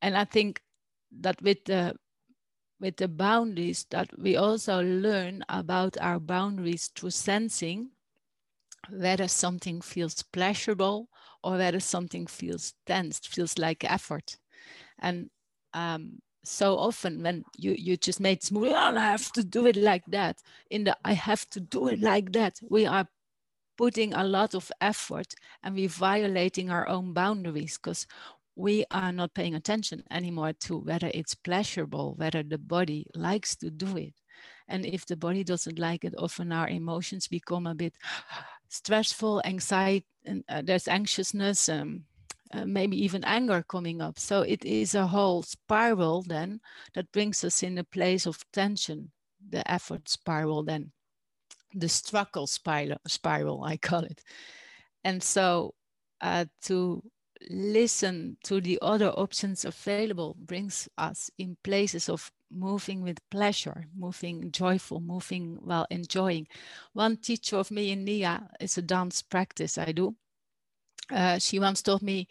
and 0.00 0.16
I 0.16 0.24
think 0.24 0.62
that 1.20 1.40
with 1.42 1.64
the, 1.64 1.94
with 2.80 2.96
the 2.96 3.08
boundaries 3.08 3.86
that 3.90 4.08
we 4.18 4.36
also 4.36 4.82
learn 4.82 5.44
about 5.48 5.96
our 6.00 6.18
boundaries 6.18 6.90
through 6.94 7.10
sensing 7.10 7.90
whether 8.90 9.28
something 9.28 9.80
feels 9.80 10.22
pleasurable 10.32 11.08
or 11.42 11.52
whether 11.52 11.80
something 11.80 12.26
feels 12.26 12.74
tense, 12.86 13.18
feels 13.18 13.58
like 13.58 13.84
effort. 13.84 14.38
And 14.98 15.30
um, 15.74 16.20
so 16.44 16.76
often 16.76 17.22
when 17.22 17.44
you, 17.56 17.74
you 17.78 17.96
just 17.96 18.20
made 18.20 18.42
smooth, 18.42 18.72
oh, 18.72 18.96
I 18.96 19.00
have 19.00 19.32
to 19.32 19.44
do 19.44 19.66
it 19.66 19.76
like 19.76 20.04
that. 20.08 20.38
In 20.70 20.84
the 20.84 20.96
I 21.04 21.12
have 21.12 21.48
to 21.50 21.60
do 21.60 21.88
it 21.88 22.00
like 22.00 22.32
that, 22.32 22.58
we 22.68 22.86
are 22.86 23.06
putting 23.78 24.12
a 24.14 24.24
lot 24.24 24.54
of 24.54 24.70
effort 24.80 25.34
and 25.62 25.74
we're 25.74 25.88
violating 25.88 26.70
our 26.70 26.88
own 26.88 27.12
boundaries 27.12 27.78
because 27.78 28.06
we 28.54 28.84
are 28.90 29.12
not 29.12 29.34
paying 29.34 29.54
attention 29.54 30.02
anymore 30.10 30.52
to 30.52 30.76
whether 30.78 31.10
it's 31.14 31.34
pleasurable, 31.34 32.14
whether 32.16 32.42
the 32.42 32.58
body 32.58 33.06
likes 33.14 33.56
to 33.56 33.70
do 33.70 33.96
it. 33.96 34.14
And 34.68 34.84
if 34.84 35.06
the 35.06 35.16
body 35.16 35.42
doesn't 35.44 35.78
like 35.78 36.04
it, 36.04 36.14
often 36.18 36.52
our 36.52 36.68
emotions 36.68 37.28
become 37.28 37.66
a 37.66 37.74
bit 37.74 37.94
stressful, 38.68 39.42
anxiety, 39.44 40.06
and 40.24 40.44
uh, 40.48 40.62
there's 40.64 40.88
anxiousness, 40.88 41.68
um, 41.68 42.04
uh, 42.52 42.64
maybe 42.66 43.02
even 43.02 43.24
anger 43.24 43.64
coming 43.68 44.00
up. 44.00 44.18
So 44.18 44.42
it 44.42 44.64
is 44.64 44.94
a 44.94 45.06
whole 45.06 45.42
spiral 45.42 46.22
then 46.22 46.60
that 46.94 47.10
brings 47.12 47.44
us 47.44 47.62
in 47.62 47.78
a 47.78 47.84
place 47.84 48.26
of 48.26 48.44
tension, 48.52 49.10
the 49.50 49.68
effort 49.70 50.08
spiral 50.08 50.62
then, 50.62 50.92
the 51.74 51.88
struggle 51.88 52.46
spiral, 52.46 52.98
spiral 53.06 53.64
I 53.64 53.76
call 53.76 54.04
it. 54.04 54.22
And 55.04 55.22
so 55.22 55.74
uh, 56.20 56.44
to 56.62 57.02
listen 57.50 58.36
to 58.44 58.60
the 58.60 58.78
other 58.82 59.08
options 59.08 59.64
available 59.64 60.36
brings 60.38 60.88
us 60.98 61.30
in 61.38 61.56
places 61.64 62.08
of 62.08 62.30
moving 62.50 63.02
with 63.02 63.18
pleasure, 63.30 63.86
moving 63.96 64.52
joyful, 64.52 65.00
moving 65.00 65.58
while 65.62 65.86
enjoying. 65.90 66.46
One 66.92 67.16
teacher 67.16 67.56
of 67.56 67.70
me 67.70 67.90
in 67.90 68.04
Nia 68.04 68.48
is 68.60 68.78
a 68.78 68.82
dance 68.82 69.22
practice 69.22 69.78
I 69.78 69.92
do. 69.92 70.14
Uh, 71.10 71.38
she 71.38 71.58
once 71.58 71.82
told 71.82 72.02
me, 72.02 72.28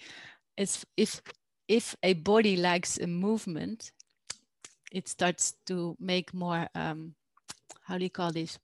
it's, 0.58 0.86
if 0.98 1.22
if 1.68 1.96
a 2.04 2.14
body 2.14 2.58
likes 2.58 2.98
a 2.98 3.08
movement, 3.08 3.92
it 4.92 5.08
starts 5.08 5.54
to 5.68 5.96
make 6.00 6.34
more. 6.34 6.68
Um, 6.76 7.16
how 7.84 7.98
do 7.98 8.04
you 8.04 8.10
call 8.10 8.32
this? 8.32 8.60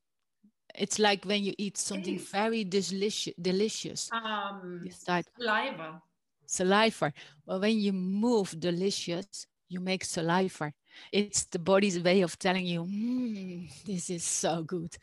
It's 0.76 1.00
like 1.00 1.24
when 1.26 1.44
you 1.44 1.54
eat 1.58 1.78
something 1.78 2.20
very 2.20 2.64
delicious. 2.64 3.34
Delicious. 3.40 4.10
Um, 4.12 4.82
you 4.84 4.92
start 4.92 5.26
saliva. 5.40 6.02
Saliva. 6.46 7.14
Well, 7.46 7.62
when 7.62 7.80
you 7.80 7.94
move 7.94 8.60
delicious, 8.60 9.48
you 9.70 9.80
make 9.80 10.04
saliva 10.04 10.74
it's 11.12 11.46
the 11.46 11.60
body's 11.60 12.00
way 12.00 12.22
of 12.22 12.38
telling 12.40 12.66
you 12.66 12.84
mm, 12.84 13.70
this 13.86 14.10
is 14.10 14.24
so 14.24 14.64
good 14.64 14.96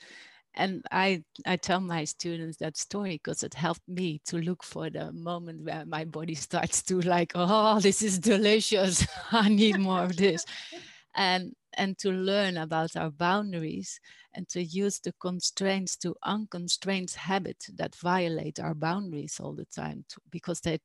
and 0.55 0.83
i 0.91 1.23
i 1.47 1.57
tell 1.57 1.81
my 1.81 2.05
students 2.05 2.57
that 2.59 2.77
story 2.77 3.21
because 3.23 3.43
it 3.43 3.55
helped 3.55 3.87
me 3.89 4.21
to 4.25 4.39
look 4.39 4.63
for 4.63 4.91
the 4.91 5.13
moment 5.13 5.63
where 5.65 5.85
my 5.87 6.05
body 6.05 6.35
starts 6.35 6.83
to 6.83 7.01
like 7.03 7.33
oh 7.35 7.81
this 7.81 8.03
is 8.03 8.19
delicious 8.19 9.07
i 9.33 9.49
need 9.49 9.79
more 9.79 10.03
of 10.03 10.17
this 10.17 10.45
and 11.15 11.53
and 11.77 11.99
to 11.99 12.11
learn 12.11 12.57
about 12.57 12.97
our 12.97 13.11
boundaries 13.11 13.99
and 14.35 14.49
to 14.49 14.63
use 14.63 15.01
the 15.01 15.13
constraints 15.21 15.97
to 15.97 16.15
unconstrained 16.25 17.11
habits 17.13 17.67
that 17.77 17.95
violate 17.97 18.61
our 18.61 18.75
boundaries 18.75 19.39
all 19.41 19.53
the 19.55 19.65
time 19.67 20.05
to, 20.09 20.21
because 20.31 20.61
they're 20.61 20.79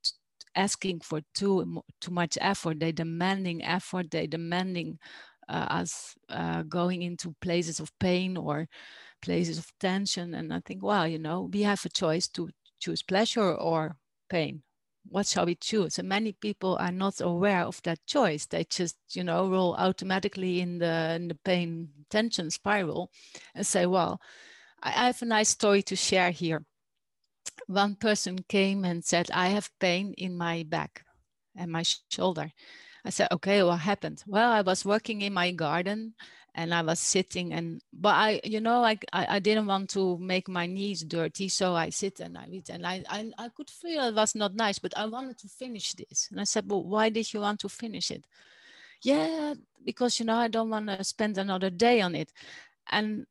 asking 0.56 1.00
for 1.00 1.22
too 1.34 1.82
too 2.02 2.12
much 2.12 2.38
effort. 2.42 2.80
They're 2.80 2.92
demanding 2.92 3.64
effort. 3.64 4.12
They're 4.12 4.28
demanding 4.28 5.00
uh, 5.48 5.68
us 5.70 6.16
uh, 6.30 6.64
going 6.64 7.02
into 7.04 7.36
places 7.42 7.80
of 7.80 7.92
pain 8.00 8.38
or 8.38 8.68
places 9.22 9.58
of 9.58 9.72
tension. 9.80 10.34
And 10.34 10.54
I 10.54 10.62
think, 10.62 10.84
well, 10.84 11.08
you 11.08 11.20
know, 11.20 11.50
we 11.52 11.64
have 11.64 11.86
a 11.86 11.90
choice 11.90 12.28
to 12.30 12.50
choose 12.80 13.04
pleasure 13.04 13.54
or 13.54 13.98
pain. 14.30 14.64
What 15.08 15.28
shall 15.28 15.46
we 15.46 15.56
choose? 15.56 15.98
And 15.98 16.10
many 16.10 16.34
people 16.34 16.78
are 16.80 16.92
not 16.92 17.22
aware 17.22 17.64
of 17.64 17.82
that 17.84 18.06
choice. 18.06 18.46
They 18.46 18.66
just, 18.66 18.98
you 19.12 19.24
know, 19.24 19.50
roll 19.50 19.76
automatically 19.76 20.62
in 20.62 20.80
the 20.80 21.14
in 21.16 21.30
the 21.30 21.36
pain 21.36 21.90
tension 22.10 22.52
spiral, 22.52 23.12
and 23.56 23.66
say, 23.66 23.86
well, 23.86 24.22
I 24.84 24.92
have 24.92 25.22
a 25.22 25.26
nice 25.26 25.50
story 25.50 25.82
to 25.84 25.96
share 25.96 26.32
here 26.32 26.64
one 27.68 27.96
person 27.96 28.40
came 28.48 28.86
and 28.86 29.04
said, 29.06 29.30
I 29.32 29.50
have 29.50 29.70
pain 29.80 30.14
in 30.18 30.38
my 30.38 30.64
back 30.64 31.06
and 31.56 31.72
my 31.72 31.84
shoulder. 32.12 32.52
I 33.06 33.12
said, 33.12 33.30
okay, 33.32 33.64
what 33.64 33.80
happened? 33.80 34.24
Well, 34.28 34.52
I 34.52 34.62
was 34.62 34.86
working 34.86 35.22
in 35.22 35.34
my 35.34 35.52
garden 35.52 36.16
and 36.60 36.74
I 36.74 36.82
was 36.82 37.00
sitting 37.00 37.54
and, 37.54 37.82
but 37.94 38.16
I, 38.16 38.42
you 38.44 38.60
know, 38.60 38.82
like 38.82 39.06
I, 39.14 39.38
I 39.38 39.40
didn't 39.40 39.66
want 39.66 39.90
to 39.92 40.18
make 40.18 40.50
my 40.50 40.66
knees 40.66 41.04
dirty. 41.04 41.48
So 41.48 41.74
I 41.74 41.90
sit 41.90 42.20
and 42.20 42.38
I 42.38 42.48
read 42.52 42.70
and 42.70 42.86
I, 42.86 43.02
I, 43.10 43.32
I 43.38 43.48
could 43.48 43.70
feel 43.70 44.04
it 44.10 44.14
was 44.14 44.36
not 44.36 44.56
nice, 44.56 44.78
but 44.78 44.94
I 44.98 45.06
wanted 45.06 45.38
to 45.38 45.48
finish 45.48 45.94
this. 45.94 46.28
And 46.30 46.42
I 46.42 46.44
said, 46.44 46.70
well, 46.70 46.84
why 46.84 47.08
did 47.08 47.34
you 47.34 47.40
want 47.40 47.62
to 47.62 47.70
finish 47.70 48.12
it? 48.12 48.26
Yeah, 49.02 49.54
because, 49.86 50.20
you 50.20 50.26
know, 50.26 50.36
I 50.36 50.50
don't 50.50 50.70
want 50.70 50.88
to 50.88 51.02
spend 51.06 51.38
another 51.38 51.70
day 51.70 52.02
on 52.02 52.14
it. 52.14 52.34
And 52.92 53.26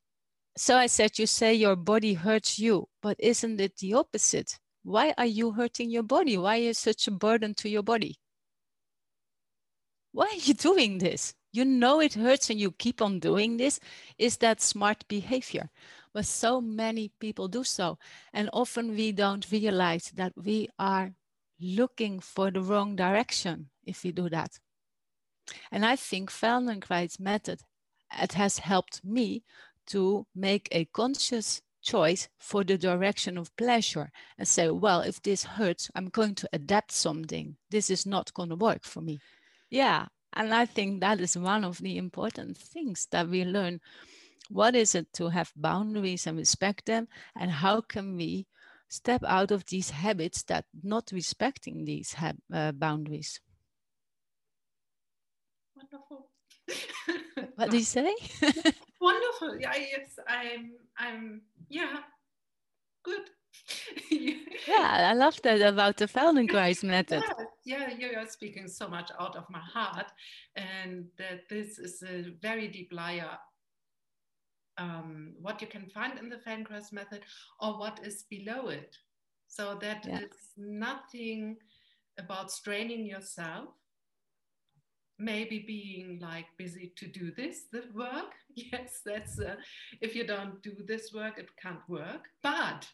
so 0.57 0.79
I 0.79 0.87
said, 0.87 1.19
You 1.19 1.27
say 1.27 1.53
your 1.53 1.77
body 1.77 2.15
hurts 2.15 2.59
you, 2.59 2.89
but 3.03 3.17
isn't 3.19 3.61
it 3.61 3.77
the 3.77 3.93
opposite? 3.93 4.59
Why 4.85 5.13
are 5.19 5.27
you 5.27 5.53
hurting 5.53 5.91
your 5.91 6.03
body? 6.03 6.39
Why 6.39 6.57
is 6.57 6.79
such 6.79 7.07
a 7.07 7.11
burden 7.11 7.53
to 7.57 7.69
your 7.69 7.83
body? 7.83 8.17
Why 10.13 10.29
are 10.33 10.41
you 10.41 10.55
doing 10.55 10.97
this? 10.97 11.35
You 11.53 11.65
know 11.65 12.01
it 12.01 12.15
hurts 12.15 12.51
and 12.51 12.61
you 12.61 12.73
keep 12.73 13.01
on 13.01 13.21
doing 13.21 13.57
this. 13.57 13.81
Is 14.19 14.37
that 14.39 14.61
smart 14.61 15.07
behavior? 15.09 15.71
But 16.13 16.27
so 16.27 16.61
many 16.61 17.11
people 17.21 17.49
do 17.49 17.65
so. 17.65 17.99
And 18.33 18.51
often 18.53 18.95
we 18.95 19.13
don't 19.13 19.51
realize 19.51 20.13
that 20.17 20.33
we 20.37 20.69
are 20.79 21.15
looking 21.61 22.21
for 22.21 22.51
the 22.51 22.61
wrong 22.61 22.97
direction 22.97 23.71
if 23.85 24.05
we 24.05 24.13
do 24.13 24.29
that. 24.29 24.59
And 25.73 25.85
I 25.85 25.97
think 25.97 26.31
feldenkrais 26.31 27.19
method, 27.19 27.61
it 28.21 28.35
has 28.35 28.59
helped 28.59 29.05
me 29.05 29.45
to 29.87 30.27
make 30.35 30.69
a 30.71 30.85
conscious 30.87 31.63
choice 31.83 32.29
for 32.39 32.65
the 32.65 32.77
direction 32.77 33.39
of 33.39 33.57
pleasure 33.57 34.11
and 34.37 34.47
say, 34.47 34.69
well, 34.69 35.01
if 35.01 35.23
this 35.23 35.45
hurts, 35.45 35.91
I'm 35.95 36.09
going 36.09 36.35
to 36.37 36.49
adapt 36.53 36.93
something. 36.93 37.57
This 37.71 37.89
is 37.89 38.05
not 38.05 38.35
going 38.35 38.51
to 38.51 38.57
work 38.57 38.85
for 38.85 39.01
me. 39.01 39.21
Yeah. 39.71 40.07
And 40.33 40.55
I 40.55 40.67
think 40.67 41.01
that 41.01 41.21
is 41.21 41.37
one 41.37 41.65
of 41.65 41.79
the 41.79 41.97
important 41.97 42.57
things 42.57 43.07
that 43.11 43.29
we 43.29 43.45
learn. 43.45 43.81
What 44.51 44.75
is 44.75 44.95
it 44.95 45.13
to 45.15 45.29
have 45.29 45.53
boundaries 45.57 46.27
and 46.27 46.39
respect 46.39 46.87
them? 46.87 47.09
And 47.37 47.51
how 47.51 47.81
can 47.81 48.17
we 48.17 48.47
step 48.89 49.23
out 49.27 49.51
of 49.51 49.67
these 49.67 49.91
habits 49.91 50.43
that 50.45 50.65
not 50.83 51.11
respecting 51.13 51.85
these 51.85 52.15
uh, 52.53 52.73
boundaries? 52.73 53.41
Wonderful. 55.77 56.31
what 57.57 57.71
do 57.71 57.77
you 57.79 57.85
say? 57.85 58.15
wonderful. 59.01 59.59
Yeah, 59.61 59.75
yes, 59.77 60.19
I'm, 60.27 60.73
I'm, 60.99 61.43
yeah, 61.69 61.99
good. 63.03 63.23
yeah, 64.11 65.11
I 65.11 65.15
love 65.15 65.41
that 65.43 65.61
about 65.61 65.97
the 65.99 66.07
Feldenkrais 66.07 66.83
method. 66.85 67.25
Yeah, 67.69 67.91
yeah, 67.99 68.13
you're 68.13 68.27
speaking 68.27 68.67
so 68.67 68.89
much 68.89 69.11
out 69.21 69.37
of 69.37 69.45
my 69.51 69.59
heart, 69.59 70.11
and 70.57 71.05
that 71.19 71.51
this 71.51 71.79
is 71.79 72.03
a 72.03 72.33
very 72.41 72.67
deep 72.67 72.91
layer. 72.93 73.37
Um, 74.79 75.35
what 75.39 75.61
you 75.61 75.67
can 75.67 75.87
find 75.91 76.19
in 76.19 76.31
the 76.31 76.37
Feldenkrais 76.37 76.93
method, 76.93 77.21
or 77.61 77.79
what 77.79 78.01
is 78.03 78.25
below 78.31 78.69
it. 78.69 78.97
So 79.49 79.77
that 79.83 80.07
yeah. 80.07 80.21
it's 80.21 80.53
nothing 80.57 81.59
about 82.19 82.51
straining 82.51 83.05
yourself, 83.05 83.69
maybe 85.19 85.59
being 85.67 86.21
like 86.23 86.47
busy 86.57 86.95
to 86.97 87.07
do 87.07 87.33
this 87.37 87.65
the 87.73 87.83
work 87.93 88.35
yes 88.55 89.01
that's 89.05 89.41
uh, 89.41 89.57
if 90.01 90.15
you 90.15 90.25
don't 90.25 90.63
do 90.63 90.73
this 90.87 91.13
work 91.13 91.39
it 91.39 91.49
can't 91.61 91.83
work 91.89 92.29
but 92.41 92.87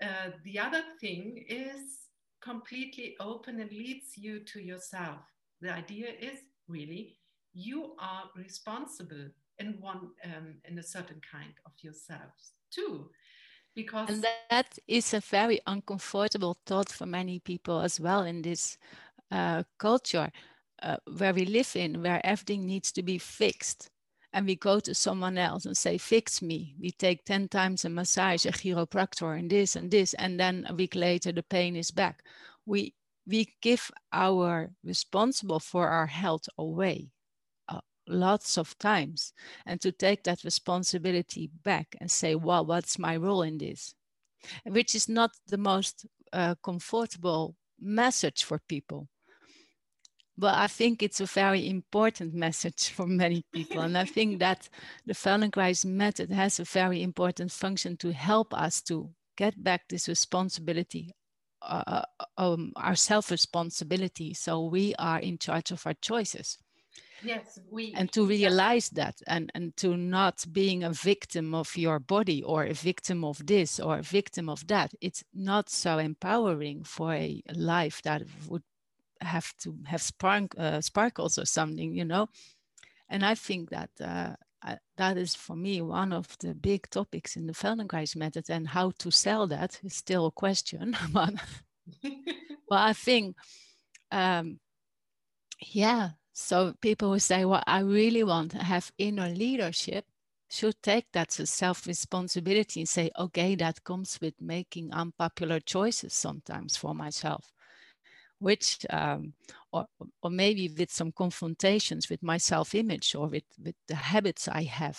uh, 0.00 0.30
the 0.44 0.60
other 0.60 0.82
thing 1.00 1.44
is 1.48 2.02
completely 2.42 3.16
open 3.20 3.60
and 3.60 3.70
leads 3.70 4.16
you 4.16 4.40
to 4.40 4.60
yourself 4.60 5.20
the 5.60 5.72
idea 5.72 6.08
is 6.20 6.40
really 6.68 7.16
you 7.54 7.94
are 7.98 8.24
responsible 8.36 9.28
in 9.58 9.76
one 9.80 10.10
um, 10.24 10.54
in 10.68 10.78
a 10.78 10.82
certain 10.82 11.20
kind 11.30 11.52
of 11.66 11.72
yourselves 11.82 12.52
too 12.70 13.10
because 13.74 14.08
and 14.08 14.26
that 14.50 14.78
is 14.88 15.14
a 15.14 15.20
very 15.20 15.60
uncomfortable 15.66 16.56
thought 16.66 16.90
for 16.90 17.06
many 17.06 17.38
people 17.38 17.80
as 17.80 18.00
well 18.00 18.24
in 18.24 18.42
this 18.42 18.76
uh, 19.30 19.62
culture 19.78 20.30
uh, 20.82 20.96
where 21.16 21.32
we 21.32 21.44
live 21.44 21.74
in, 21.76 22.02
where 22.02 22.20
everything 22.24 22.66
needs 22.66 22.92
to 22.92 23.02
be 23.02 23.18
fixed. 23.18 23.90
And 24.32 24.46
we 24.46 24.56
go 24.56 24.80
to 24.80 24.94
someone 24.94 25.36
else 25.36 25.66
and 25.66 25.76
say, 25.76 25.98
fix 25.98 26.40
me. 26.40 26.74
We 26.80 26.90
take 26.90 27.24
10 27.24 27.48
times 27.48 27.84
a 27.84 27.90
massage, 27.90 28.46
a 28.46 28.52
chiropractor, 28.52 29.38
and 29.38 29.50
this 29.50 29.76
and 29.76 29.90
this. 29.90 30.14
And 30.14 30.40
then 30.40 30.66
a 30.68 30.74
week 30.74 30.94
later, 30.94 31.32
the 31.32 31.42
pain 31.42 31.76
is 31.76 31.90
back. 31.90 32.22
We, 32.64 32.94
we 33.26 33.54
give 33.60 33.90
our 34.12 34.70
responsible 34.82 35.60
for 35.60 35.88
our 35.88 36.06
health 36.06 36.48
away 36.56 37.10
uh, 37.68 37.80
lots 38.08 38.56
of 38.56 38.78
times. 38.78 39.34
And 39.66 39.80
to 39.82 39.92
take 39.92 40.24
that 40.24 40.44
responsibility 40.44 41.50
back 41.62 41.94
and 42.00 42.10
say, 42.10 42.34
well, 42.34 42.64
what's 42.64 42.98
my 42.98 43.16
role 43.16 43.42
in 43.42 43.58
this? 43.58 43.94
Which 44.64 44.94
is 44.94 45.08
not 45.08 45.32
the 45.46 45.58
most 45.58 46.06
uh, 46.32 46.54
comfortable 46.62 47.54
message 47.78 48.44
for 48.44 48.60
people 48.66 49.08
but 50.36 50.54
I 50.54 50.66
think 50.66 51.02
it's 51.02 51.20
a 51.20 51.26
very 51.26 51.68
important 51.68 52.34
message 52.34 52.90
for 52.90 53.06
many 53.06 53.44
people. 53.52 53.80
and 53.80 53.96
I 53.96 54.04
think 54.04 54.38
that 54.40 54.68
the 55.06 55.14
Feldenkrais 55.14 55.84
method 55.84 56.30
has 56.30 56.58
a 56.58 56.64
very 56.64 57.02
important 57.02 57.52
function 57.52 57.96
to 57.98 58.12
help 58.12 58.54
us 58.54 58.82
to 58.82 59.10
get 59.36 59.62
back 59.62 59.88
this 59.88 60.08
responsibility, 60.08 61.14
uh, 61.62 61.82
uh 61.86 62.24
um, 62.38 62.72
our 62.76 62.96
self 62.96 63.30
responsibility. 63.30 64.34
So 64.34 64.66
we 64.66 64.94
are 64.98 65.20
in 65.20 65.38
charge 65.38 65.70
of 65.70 65.86
our 65.86 65.94
choices. 65.94 66.58
Yes, 67.24 67.60
we. 67.70 67.94
And 67.96 68.10
to 68.12 68.26
realize 68.26 68.88
that 68.90 69.22
and, 69.26 69.50
and 69.54 69.76
to 69.76 69.96
not 69.96 70.44
being 70.50 70.82
a 70.82 70.90
victim 70.90 71.54
of 71.54 71.76
your 71.76 72.00
body 72.00 72.42
or 72.42 72.64
a 72.64 72.74
victim 72.74 73.24
of 73.24 73.46
this 73.46 73.78
or 73.78 73.98
a 73.98 74.02
victim 74.02 74.48
of 74.48 74.66
that, 74.66 74.92
it's 75.00 75.22
not 75.32 75.70
so 75.70 75.98
empowering 75.98 76.82
for 76.82 77.14
a 77.14 77.42
life 77.54 78.02
that 78.02 78.22
would 78.48 78.64
have 79.24 79.56
to 79.58 79.76
have 79.86 80.02
spark, 80.02 80.54
uh, 80.58 80.80
sparkles 80.80 81.38
or 81.38 81.46
something, 81.46 81.94
you 81.94 82.04
know. 82.04 82.28
And 83.08 83.24
I 83.24 83.34
think 83.34 83.70
that 83.70 83.90
uh, 84.00 84.36
I, 84.62 84.78
that 84.96 85.16
is 85.16 85.34
for 85.34 85.56
me 85.56 85.80
one 85.82 86.12
of 86.12 86.36
the 86.38 86.54
big 86.54 86.88
topics 86.90 87.36
in 87.36 87.46
the 87.46 87.52
Feldenkrais 87.52 88.16
method, 88.16 88.48
and 88.50 88.68
how 88.68 88.92
to 88.98 89.10
sell 89.10 89.46
that 89.48 89.80
is 89.82 89.94
still 89.94 90.26
a 90.26 90.30
question. 90.30 90.96
but, 91.12 91.34
but 92.68 92.78
I 92.78 92.92
think, 92.92 93.36
um, 94.10 94.58
yeah. 95.60 96.10
So 96.32 96.74
people 96.80 97.12
who 97.12 97.18
say, 97.18 97.44
"Well, 97.44 97.62
I 97.66 97.80
really 97.80 98.24
want 98.24 98.52
to 98.52 98.62
have 98.64 98.92
inner 98.98 99.28
leadership," 99.28 100.06
should 100.50 100.82
take 100.82 101.10
that 101.12 101.32
self 101.32 101.86
responsibility 101.86 102.80
and 102.80 102.88
say, 102.88 103.10
"Okay, 103.18 103.54
that 103.56 103.84
comes 103.84 104.18
with 104.20 104.40
making 104.40 104.92
unpopular 104.92 105.60
choices 105.60 106.14
sometimes 106.14 106.76
for 106.76 106.94
myself." 106.94 107.52
Which 108.42 108.84
um, 108.90 109.32
or, 109.72 109.86
or 110.22 110.30
maybe 110.30 110.68
with 110.78 110.90
some 110.92 111.12
confrontations 111.12 112.10
with 112.10 112.22
my 112.22 112.36
self-image 112.36 113.14
or 113.14 113.28
with, 113.28 113.44
with 113.62 113.74
the 113.88 113.94
habits 113.94 114.48
i 114.48 114.62
have 114.62 114.98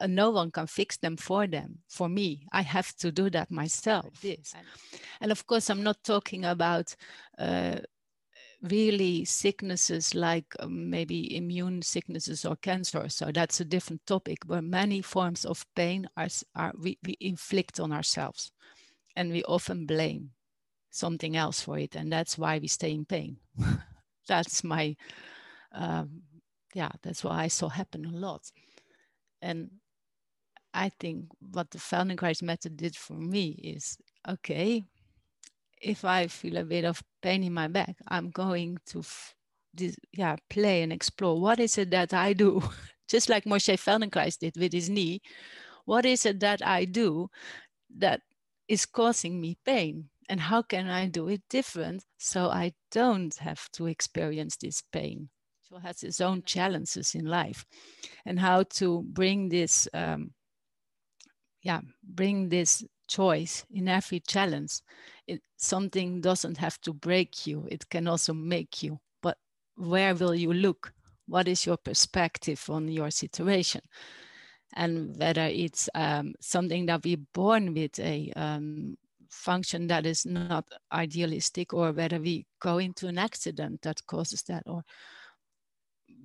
uh, 0.00 0.06
no 0.06 0.30
one 0.30 0.50
can 0.50 0.66
fix 0.66 0.96
them 0.98 1.16
for 1.16 1.48
them 1.48 1.78
for 1.88 2.08
me. 2.08 2.46
I 2.52 2.62
have 2.62 2.94
to 2.98 3.10
do 3.10 3.28
that 3.30 3.50
myself. 3.50 4.20
This 4.20 4.54
and 5.20 5.32
of 5.32 5.46
course 5.46 5.70
i'm 5.70 5.82
not 5.82 6.02
talking 6.04 6.44
about 6.44 6.94
uh, 7.38 7.76
really 8.62 9.24
sicknesses 9.24 10.14
like 10.14 10.46
um, 10.60 10.90
maybe 10.90 11.36
immune 11.36 11.80
sicknesses 11.82 12.44
or 12.44 12.56
cancer 12.56 13.08
so 13.08 13.30
that's 13.32 13.60
a 13.60 13.64
different 13.64 14.04
topic 14.06 14.38
where 14.46 14.62
many 14.62 15.00
forms 15.00 15.44
of 15.44 15.64
pain 15.74 16.06
are, 16.16 16.28
are 16.54 16.72
we, 16.78 16.98
we 17.04 17.16
inflict 17.20 17.80
on 17.80 17.90
ourselves 17.92 18.52
and 19.16 19.32
we 19.32 19.42
often 19.44 19.86
blame 19.86 20.30
something 20.90 21.36
else 21.36 21.60
for 21.60 21.78
it 21.78 21.94
and 21.96 22.12
that's 22.12 22.38
why 22.38 22.58
we 22.58 22.68
stay 22.68 22.92
in 22.92 23.04
pain. 23.04 23.38
That's 24.28 24.62
my 24.62 24.96
um, 25.72 26.22
yeah 26.74 26.90
that's 27.02 27.24
what 27.24 27.34
i 27.34 27.48
saw 27.48 27.68
happen 27.68 28.04
a 28.04 28.10
lot. 28.10 28.42
And 29.42 29.70
i 30.74 30.88
think 30.88 31.26
what 31.40 31.70
the 31.70 31.78
feldenkrais 31.78 32.42
method 32.42 32.76
did 32.76 32.96
for 32.96 33.14
me 33.14 33.50
is 33.62 33.98
okay 34.28 34.84
if 35.80 36.04
i 36.04 36.26
feel 36.26 36.56
a 36.58 36.64
bit 36.64 36.84
of 36.84 37.02
pain 37.22 37.42
in 37.42 37.52
my 37.52 37.68
back 37.68 37.96
i'm 38.08 38.30
going 38.30 38.78
to 38.86 39.00
f- 39.00 39.34
this, 39.74 39.96
yeah 40.12 40.36
play 40.48 40.82
and 40.82 40.92
explore 40.92 41.40
what 41.40 41.60
is 41.60 41.78
it 41.78 41.90
that 41.90 42.12
i 42.14 42.32
do 42.32 42.62
just 43.08 43.28
like 43.28 43.44
moshe 43.44 43.74
feldenkrais 43.76 44.38
did 44.38 44.56
with 44.56 44.72
his 44.72 44.88
knee. 44.88 45.20
What 45.86 46.06
is 46.06 46.26
it 46.26 46.40
that 46.40 46.64
i 46.66 46.84
do 46.84 47.28
that 47.98 48.22
is 48.68 48.86
causing 48.86 49.40
me 49.40 49.58
pain 49.64 50.10
and 50.30 50.40
how 50.40 50.62
can 50.62 50.88
I 50.88 51.08
do 51.08 51.28
it 51.28 51.42
different 51.50 52.04
so 52.16 52.48
I 52.50 52.72
don't 52.92 53.34
have 53.38 53.68
to 53.72 53.86
experience 53.86 54.56
this 54.56 54.80
pain? 54.92 55.28
So 55.68 55.78
has 55.78 56.02
its 56.04 56.20
own 56.20 56.44
challenges 56.44 57.14
in 57.14 57.26
life, 57.26 57.66
and 58.24 58.38
how 58.38 58.62
to 58.74 59.02
bring 59.02 59.48
this, 59.48 59.88
um, 59.92 60.30
yeah, 61.62 61.80
bring 62.02 62.48
this 62.48 62.84
choice 63.08 63.66
in 63.70 63.88
every 63.88 64.20
challenge. 64.20 64.80
It 65.26 65.42
something 65.56 66.20
doesn't 66.20 66.58
have 66.58 66.80
to 66.82 66.92
break 66.92 67.46
you; 67.46 67.66
it 67.68 67.88
can 67.88 68.06
also 68.06 68.32
make 68.32 68.82
you. 68.84 69.00
But 69.20 69.36
where 69.76 70.14
will 70.14 70.34
you 70.34 70.52
look? 70.52 70.92
What 71.26 71.48
is 71.48 71.66
your 71.66 71.76
perspective 71.76 72.64
on 72.70 72.88
your 72.88 73.10
situation? 73.10 73.82
and 74.76 75.16
whether 75.18 75.46
it's 75.50 75.88
um, 75.96 76.32
something 76.40 76.86
that 76.86 77.02
we're 77.04 77.26
born 77.34 77.74
with 77.74 77.98
a 77.98 78.32
um, 78.36 78.96
function 79.30 79.86
that 79.86 80.04
is 80.06 80.26
not 80.26 80.66
idealistic 80.92 81.72
or 81.72 81.92
whether 81.92 82.18
we 82.18 82.46
go 82.60 82.78
into 82.78 83.06
an 83.06 83.18
accident 83.18 83.80
that 83.82 84.04
causes 84.06 84.42
that 84.42 84.62
or 84.66 84.82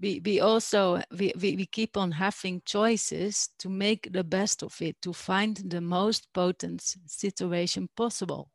we, 0.02 0.22
we 0.26 0.40
also 0.40 1.02
we, 1.18 1.32
we, 1.40 1.56
we 1.56 1.66
keep 1.66 1.96
on 1.96 2.12
having 2.12 2.62
choices 2.66 3.50
to 3.60 3.70
make 3.70 4.12
the 4.12 4.24
best 4.24 4.64
of 4.64 4.76
it 4.82 5.02
to 5.02 5.14
find 5.14 5.58
the 5.58 5.82
most 5.82 6.28
potent 6.34 6.82
situation 7.06 7.88
possible. 7.96 8.52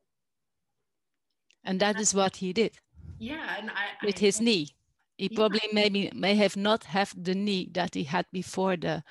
And 1.64 1.80
that 1.80 1.98
is 1.98 2.14
what 2.14 2.36
he 2.36 2.52
did. 2.52 2.72
Yeah 3.18 3.56
and 3.58 3.70
I, 3.70 4.04
with 4.04 4.16
I, 4.16 4.20
his 4.20 4.40
knee. 4.40 4.68
He 5.16 5.28
yeah. 5.30 5.36
probably 5.36 5.68
maybe 5.72 6.10
may 6.14 6.34
have 6.34 6.56
not 6.56 6.84
have 6.84 7.14
the 7.16 7.34
knee 7.34 7.68
that 7.72 7.94
he 7.94 8.04
had 8.04 8.26
before 8.32 8.76
the 8.76 9.02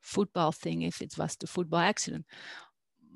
football 0.00 0.52
thing 0.52 0.82
if 0.82 1.02
it 1.02 1.18
was 1.18 1.36
the 1.36 1.46
football 1.46 1.80
accident 1.80 2.24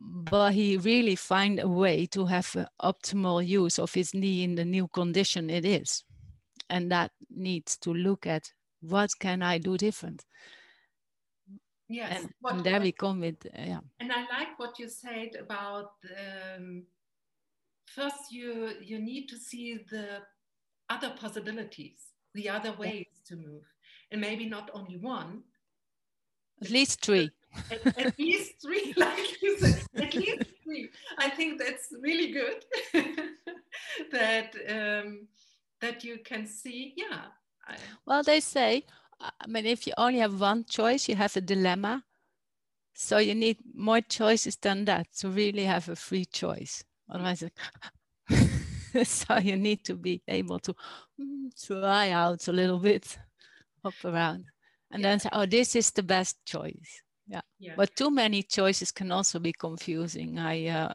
but 0.01 0.53
he 0.53 0.79
really 0.79 1.15
find 1.15 1.61
a 1.61 1.69
way 1.69 2.07
to 2.07 2.25
have 2.25 2.57
optimal 2.83 3.47
use 3.47 3.79
of 3.79 3.93
his 3.93 4.15
knee 4.15 4.43
in 4.43 4.55
the 4.55 4.65
new 4.65 4.89
condition 4.89 5.51
it 5.51 5.65
is. 5.65 6.05
And 6.71 6.91
that 6.91 7.11
needs 7.29 7.77
to 7.79 7.93
look 7.93 8.27
at 8.27 8.51
what 8.81 9.11
can 9.19 9.43
i 9.43 9.59
do 9.59 9.77
different? 9.77 10.25
Yes 11.89 12.23
and, 12.23 12.31
what, 12.41 12.55
and 12.55 12.65
there 12.65 12.81
we 12.81 12.93
come 12.93 13.21
with 13.21 13.45
uh, 13.47 13.63
yeah. 13.63 13.81
And 13.99 14.11
i 14.13 14.21
like 14.21 14.59
what 14.59 14.79
you 14.79 14.89
said 14.89 15.31
about 15.39 15.91
um, 16.57 16.85
first 17.85 18.33
you 18.33 18.71
you 18.81 18.99
need 18.99 19.29
to 19.29 19.37
see 19.37 19.81
the 19.91 20.23
other 20.89 21.11
possibilities 21.11 22.11
the 22.35 22.49
other 22.49 22.73
ways 22.79 23.07
yeah. 23.11 23.27
to 23.27 23.37
move. 23.37 23.65
And 24.13 24.21
maybe 24.21 24.47
not 24.47 24.71
only 24.73 24.97
one. 24.97 25.43
At 26.63 26.71
least 26.71 27.05
three 27.05 27.31
at, 27.71 27.99
at 27.99 28.19
least 28.19 28.61
three, 28.63 28.95
like 28.97 29.43
you 29.43 29.59
said, 29.59 29.83
at 29.97 30.15
least 30.15 30.45
three. 30.65 30.91
I 31.19 31.31
think 31.31 31.61
that's 31.61 31.89
really 32.01 32.33
good 32.33 32.65
that 34.13 34.55
um, 34.69 35.27
that 35.81 36.05
you 36.05 36.19
can 36.25 36.47
see. 36.47 36.95
Yeah. 36.97 37.23
I, 37.67 37.77
well, 38.07 38.23
they 38.23 38.41
say, 38.41 38.85
I 39.21 39.47
mean, 39.47 39.67
if 39.67 39.87
you 39.87 39.93
only 39.97 40.21
have 40.21 40.41
one 40.41 40.65
choice, 40.65 41.09
you 41.09 41.17
have 41.17 41.37
a 41.37 41.41
dilemma. 41.41 42.05
So 42.95 43.19
you 43.19 43.35
need 43.35 43.59
more 43.75 44.01
choices 44.01 44.57
than 44.57 44.85
that 44.85 45.07
to 45.19 45.29
really 45.29 45.65
have 45.65 45.89
a 45.89 45.97
free 45.97 46.25
choice. 46.25 46.85
Otherwise, 47.09 47.45
so 49.05 49.39
you 49.39 49.57
need 49.57 49.85
to 49.85 49.95
be 49.95 50.23
able 50.29 50.59
to 50.61 50.75
mm, 51.21 51.51
try 51.67 52.11
out 52.11 52.47
a 52.49 52.53
little 52.53 52.79
bit, 52.79 53.17
hop 53.83 53.95
around, 54.05 54.45
and 54.91 55.03
yeah. 55.03 55.11
then 55.11 55.21
say, 55.21 55.29
"Oh, 55.33 55.47
this 55.47 55.77
is 55.77 55.91
the 55.93 56.03
best 56.03 56.45
choice." 56.45 57.03
Yeah. 57.31 57.41
yeah. 57.59 57.75
But 57.77 57.95
too 57.95 58.11
many 58.11 58.43
choices 58.43 58.91
can 58.91 59.13
also 59.13 59.39
be 59.39 59.53
confusing. 59.53 60.39
I 60.39 60.67
uh, 60.67 60.93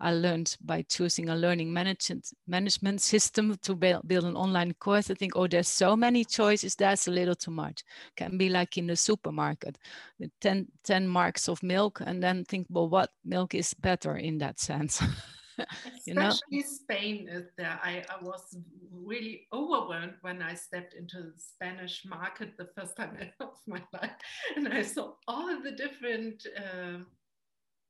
I 0.00 0.12
learned 0.12 0.56
by 0.60 0.82
choosing 0.82 1.28
a 1.28 1.36
learning 1.36 1.72
management 1.72 2.32
management 2.46 3.00
system 3.00 3.56
to 3.62 3.74
build, 3.74 4.06
build 4.06 4.24
an 4.24 4.36
online 4.36 4.74
course. 4.74 5.10
I 5.10 5.14
think, 5.14 5.32
oh, 5.36 5.46
there's 5.46 5.68
so 5.68 5.96
many 5.96 6.24
choices. 6.24 6.74
That's 6.74 7.06
a 7.06 7.10
little 7.10 7.34
too 7.34 7.50
much. 7.50 7.84
Can 8.16 8.38
be 8.38 8.48
like 8.48 8.78
in 8.78 8.86
the 8.86 8.96
supermarket 8.96 9.78
with 10.18 10.30
10, 10.40 10.68
10 10.84 11.06
marks 11.06 11.48
of 11.48 11.62
milk, 11.62 12.00
and 12.04 12.22
then 12.22 12.44
think, 12.44 12.66
well, 12.70 12.88
what 12.88 13.10
milk 13.24 13.54
is 13.54 13.74
better 13.74 14.16
in 14.16 14.38
that 14.38 14.58
sense? 14.58 15.02
you 16.06 16.14
know? 16.14 16.28
Especially 16.28 16.62
Spain 16.62 17.28
is 17.28 17.46
there. 17.56 17.78
I, 17.82 18.04
I 18.08 18.22
was 18.22 18.56
really 18.92 19.46
overwhelmed 19.52 20.14
when 20.22 20.42
I 20.42 20.54
stepped 20.54 20.94
into 20.94 21.18
the 21.18 21.32
Spanish 21.36 22.04
market 22.04 22.56
the 22.56 22.68
first 22.76 22.96
time 22.96 23.16
of 23.40 23.54
my 23.66 23.82
life, 23.92 24.12
and 24.56 24.68
I 24.68 24.82
saw 24.82 25.12
all 25.28 25.60
the 25.62 25.72
different, 25.72 26.46
uh, 26.56 26.98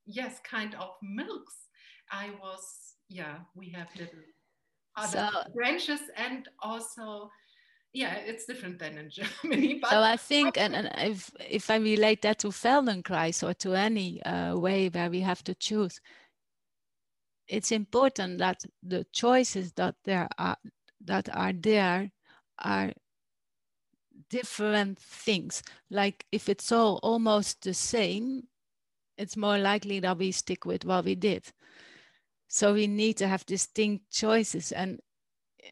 yes, 0.05 0.39
kind 0.43 0.75
of 0.75 0.91
milks. 1.01 1.55
I 2.11 2.31
was, 2.41 2.95
yeah, 3.09 3.37
we 3.55 3.69
have 3.69 3.87
little 3.97 4.19
other 4.97 5.29
so, 5.31 5.53
branches 5.53 6.01
and 6.17 6.49
also 6.61 7.31
yeah, 7.93 8.15
it's 8.15 8.45
different 8.45 8.79
than 8.79 8.97
in 8.97 9.09
Germany. 9.09 9.79
But 9.81 9.89
so 9.89 10.01
I 10.01 10.15
think, 10.15 10.57
and, 10.57 10.75
and 10.75 10.89
if 10.97 11.31
if 11.49 11.69
I 11.69 11.75
relate 11.77 12.21
that 12.21 12.39
to 12.39 12.47
Feldenkrais 12.47 13.43
or 13.43 13.53
to 13.55 13.73
any 13.73 14.23
uh, 14.23 14.55
way 14.57 14.89
where 14.89 15.09
we 15.09 15.19
have 15.21 15.43
to 15.43 15.55
choose, 15.55 15.99
it's 17.51 17.71
important 17.73 18.37
that 18.37 18.63
the 18.81 19.05
choices 19.11 19.73
that 19.73 19.95
there 20.05 20.29
are 20.37 20.57
that 21.03 21.27
are 21.35 21.51
there 21.51 22.09
are 22.59 22.93
different 24.29 24.97
things. 24.97 25.61
Like 25.89 26.25
if 26.31 26.47
it's 26.47 26.71
all 26.71 26.99
almost 27.03 27.61
the 27.63 27.73
same, 27.73 28.43
it's 29.17 29.35
more 29.35 29.57
likely 29.57 29.99
that 29.99 30.17
we 30.17 30.31
stick 30.31 30.65
with 30.65 30.85
what 30.85 31.03
we 31.03 31.15
did. 31.15 31.43
So 32.47 32.73
we 32.73 32.87
need 32.87 33.17
to 33.17 33.27
have 33.27 33.45
distinct 33.45 34.09
choices 34.11 34.71
and 34.71 35.01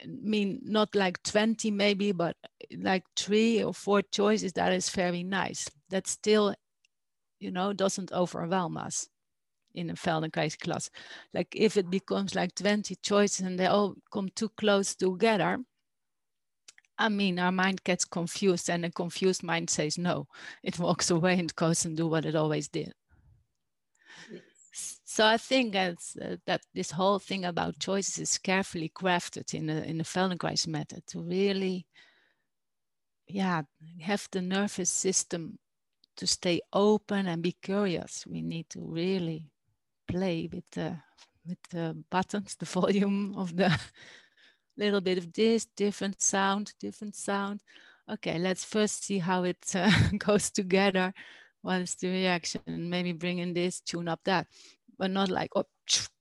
I 0.04 0.08
mean 0.08 0.60
not 0.64 0.94
like 0.96 1.24
20 1.24 1.72
maybe, 1.72 2.12
but 2.12 2.36
like 2.78 3.06
three 3.16 3.64
or 3.64 3.74
four 3.74 4.02
choices 4.02 4.52
that 4.54 4.74
is 4.74 4.90
very 4.90 5.24
nice. 5.24 5.70
That 5.90 6.08
still, 6.08 6.56
you 7.40 7.52
know, 7.52 7.72
doesn't 7.72 8.12
overwhelm 8.12 8.76
us 8.76 9.08
in 9.74 9.90
a 9.90 9.94
Feldenkrais 9.94 10.58
class. 10.60 10.90
Like 11.34 11.56
if 11.56 11.78
it 11.78 11.90
becomes 11.90 12.36
like 12.36 12.56
20 12.56 12.96
choices 13.02 13.46
and 13.46 13.60
they 13.60 13.68
all 13.68 13.96
come 14.12 14.30
too 14.36 14.50
close 14.50 14.96
together, 14.96 15.60
I 16.98 17.08
mean, 17.08 17.40
our 17.40 17.52
mind 17.52 17.84
gets 17.86 18.04
confused 18.04 18.70
and 18.70 18.86
a 18.86 18.92
confused 18.92 19.42
mind 19.42 19.70
says 19.70 19.98
no. 19.98 20.28
It 20.64 20.80
walks 20.80 21.10
away 21.10 21.40
and 21.40 21.56
goes 21.56 21.86
and 21.86 21.96
do 21.96 22.08
what 22.08 22.26
it 22.26 22.36
always 22.36 22.68
did. 22.68 22.94
So 25.06 25.26
I 25.26 25.38
think 25.38 25.74
that's, 25.74 26.16
uh, 26.18 26.38
that 26.46 26.62
this 26.74 26.92
whole 26.92 27.20
thing 27.20 27.46
about 27.46 27.80
choices 27.80 28.20
is 28.20 28.38
carefully 28.38 28.90
crafted 28.90 29.54
in 29.54 29.68
the, 29.68 29.84
in 29.84 29.98
the 29.98 30.04
Feldenkrais 30.04 30.68
method 30.68 31.08
to 31.08 31.22
really, 31.22 31.88
yeah, 33.28 33.64
have 34.02 34.28
the 34.32 34.42
nervous 34.42 34.90
system 34.90 35.58
to 36.18 36.28
stay 36.28 36.62
open 36.74 37.28
and 37.28 37.42
be 37.42 37.54
curious. 37.54 38.26
We 38.28 38.42
need 38.42 38.70
to 38.72 38.82
really 38.82 39.46
play 40.10 40.50
with 40.52 40.66
the 40.72 40.98
with 41.48 41.62
the 41.72 41.96
buttons, 42.10 42.56
the 42.56 42.66
volume 42.66 43.36
of 43.38 43.56
the 43.56 43.72
little 44.78 45.02
bit 45.02 45.18
of 45.18 45.32
this, 45.34 45.68
different 45.76 46.22
sound, 46.22 46.74
different 46.80 47.16
sound. 47.16 47.62
Okay, 48.12 48.40
let's 48.40 48.64
first 48.66 49.06
see 49.06 49.20
how 49.20 49.44
it 49.44 49.64
uh, 49.76 49.92
goes 50.18 50.52
together. 50.52 51.14
What 51.62 51.82
is 51.82 51.96
the 51.96 52.08
reaction? 52.10 52.62
Maybe 52.68 53.14
bring 53.14 53.40
in 53.40 53.54
this, 53.54 53.82
tune 53.82 54.08
up 54.08 54.22
that, 54.26 54.48
but 54.98 55.12
not 55.12 55.30
like 55.30 55.52
oh, 55.56 55.66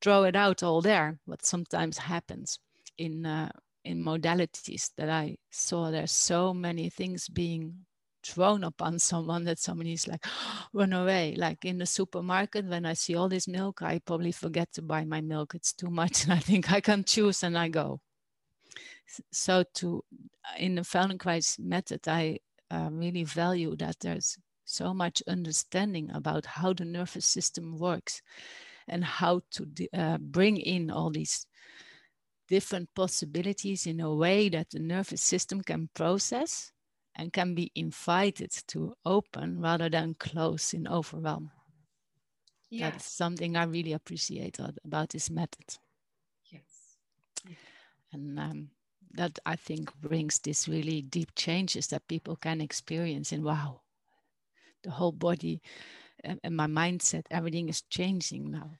throw 0.03 0.25
it 0.25 0.37
out 0.37 0.63
all 0.63 0.81
there. 0.81 1.19
What 1.25 1.45
sometimes 1.45 1.99
happens 1.99 2.59
in 2.97 3.27
uh, 3.27 3.51
in 3.85 4.05
modalities 4.05 4.91
that 4.97 5.09
I 5.09 5.37
saw. 5.51 5.91
There's 5.91 6.13
so 6.13 6.53
many 6.53 6.91
things 6.91 7.29
being 7.29 7.87
thrown 8.29 8.65
upon 8.65 8.99
someone 8.99 9.45
that 9.45 9.59
somebody 9.59 9.93
is 9.93 10.07
like 10.07 10.25
run 10.73 10.93
away. 10.93 11.35
Like 11.37 11.65
in 11.65 11.79
the 11.79 11.87
supermarket 11.87 12.67
when 12.67 12.85
i 12.87 12.95
see 12.95 13.15
all 13.15 13.29
this 13.29 13.49
milk 13.49 13.83
i 13.83 13.99
probably 13.99 14.33
forget 14.33 14.73
to 14.73 14.83
buy 14.83 15.05
my 15.05 15.21
milk. 15.21 15.55
It's 15.55 15.73
too 15.73 15.91
much 15.91 16.25
and 16.25 16.33
i 16.33 16.39
think 16.39 16.73
i 16.73 16.81
can 16.81 17.05
choose 17.05 17.43
and 17.43 17.57
i 17.57 17.69
go. 17.69 18.01
So 19.33 19.65
to 19.75 20.05
in 20.59 20.75
the 20.75 20.83
feldenkrais 20.83 21.59
method 21.59 22.07
i 22.09 22.39
uh, 22.71 22.89
really 22.93 23.25
value 23.25 23.77
that 23.77 23.97
there's 24.01 24.37
so 24.65 24.93
much 24.93 25.23
understanding 25.27 26.11
about 26.13 26.45
how 26.45 26.75
the 26.75 26.85
nervous 26.85 27.25
system 27.25 27.79
works 27.79 28.21
and 28.87 29.03
how 29.03 29.41
to 29.51 29.67
uh, 29.95 30.19
bring 30.19 30.59
in 30.59 30.91
all 30.91 31.11
these 31.11 31.47
different 32.49 32.89
possibilities 32.95 33.87
in 33.87 34.01
a 34.01 34.15
way 34.15 34.49
that 34.49 34.71
the 34.71 34.79
nervous 34.79 35.23
system 35.23 35.63
can 35.63 35.89
process 35.95 36.73
and 37.19 37.33
can 37.33 37.55
be 37.55 37.73
invited 37.75 38.53
to 38.69 38.95
open 39.05 39.61
rather 39.61 39.91
than 39.91 40.15
close 40.15 40.73
in 40.75 40.89
overwhelm. 40.89 41.51
Yeah. 42.71 42.91
That's 42.91 43.07
something 43.07 43.57
I 43.57 43.65
really 43.65 43.93
appreciate 43.93 44.59
about 44.85 45.11
this 45.11 45.31
method. 45.31 45.79
Yes. 46.51 46.97
Yeah. 47.49 47.57
And 48.13 48.39
um, 48.39 48.71
that 49.13 49.39
I 49.47 49.57
think 49.57 49.93
brings 50.01 50.39
these 50.39 50.69
really 50.69 51.03
deep 51.03 51.35
changes 51.35 51.89
that 51.89 52.09
people 52.09 52.37
can 52.37 52.61
experience 52.61 53.33
in 53.33 53.43
wow, 53.43 53.83
the 54.83 54.91
whole 54.91 55.13
body 55.13 55.61
and, 56.25 56.41
and 56.45 56.57
my 56.57 56.67
mindset, 56.67 57.25
everything 57.31 57.69
is 57.69 57.83
changing 57.83 58.51
now. 58.51 58.71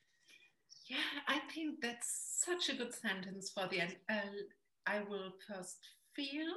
Yeah, 0.87 0.99
I 1.29 1.41
think 1.53 1.81
that's 1.83 2.45
such 2.45 2.69
a 2.71 2.77
good 2.77 2.95
sentence 2.95 3.51
for 3.51 3.67
the 3.69 3.81
end. 3.81 3.97
Uh, 4.09 4.45
I 4.87 5.01
will 5.03 5.33
first 5.47 5.79
feel 6.15 6.49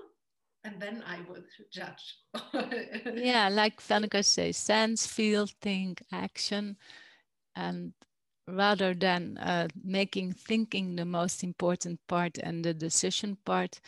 and 0.64 0.80
then 0.80 1.04
I 1.06 1.20
would 1.30 1.46
judge. 1.72 2.18
yeah, 3.16 3.50
like 3.52 3.82
Feldenkrais 3.82 4.26
says, 4.26 4.58
sense, 4.58 5.08
feel, 5.08 5.48
think, 5.62 6.04
action. 6.12 6.78
And 7.56 7.94
rather 8.48 8.94
than 8.94 9.38
uh, 9.38 9.68
making 9.84 10.34
thinking 10.34 10.96
the 10.96 11.06
most 11.06 11.44
important 11.44 12.00
part 12.08 12.38
and 12.38 12.64
the 12.64 12.74
decision 12.74 13.38
part, 13.46 13.80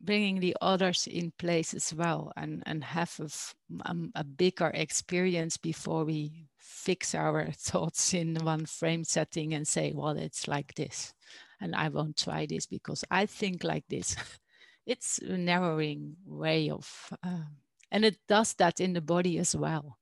bringing 0.00 0.40
the 0.40 0.56
others 0.60 1.06
in 1.06 1.32
place 1.38 1.74
as 1.74 1.94
well 1.94 2.32
and, 2.36 2.62
and 2.66 2.84
have 2.84 3.18
a, 3.20 3.88
um, 3.88 4.10
a 4.14 4.24
bigger 4.24 4.70
experience 4.74 5.56
before 5.56 6.04
we 6.04 6.48
fix 6.58 7.14
our 7.14 7.50
thoughts 7.52 8.12
in 8.14 8.34
one 8.36 8.66
frame 8.66 9.04
setting 9.04 9.54
and 9.54 9.66
say, 9.66 9.92
well, 9.94 10.16
it's 10.16 10.48
like 10.48 10.74
this. 10.74 11.14
And 11.60 11.74
I 11.74 11.88
won't 11.88 12.18
try 12.18 12.46
this 12.46 12.66
because 12.66 13.04
I 13.10 13.26
think 13.26 13.64
like 13.64 13.84
this. 13.88 14.16
it's 14.86 15.18
a 15.18 15.36
narrowing 15.36 16.16
way 16.24 16.70
of, 16.70 17.12
uh, 17.22 17.44
and 17.90 18.04
it 18.04 18.18
does 18.28 18.54
that 18.54 18.80
in 18.80 18.92
the 18.92 19.00
body 19.00 19.38
as 19.38 19.54
well. 19.54 19.98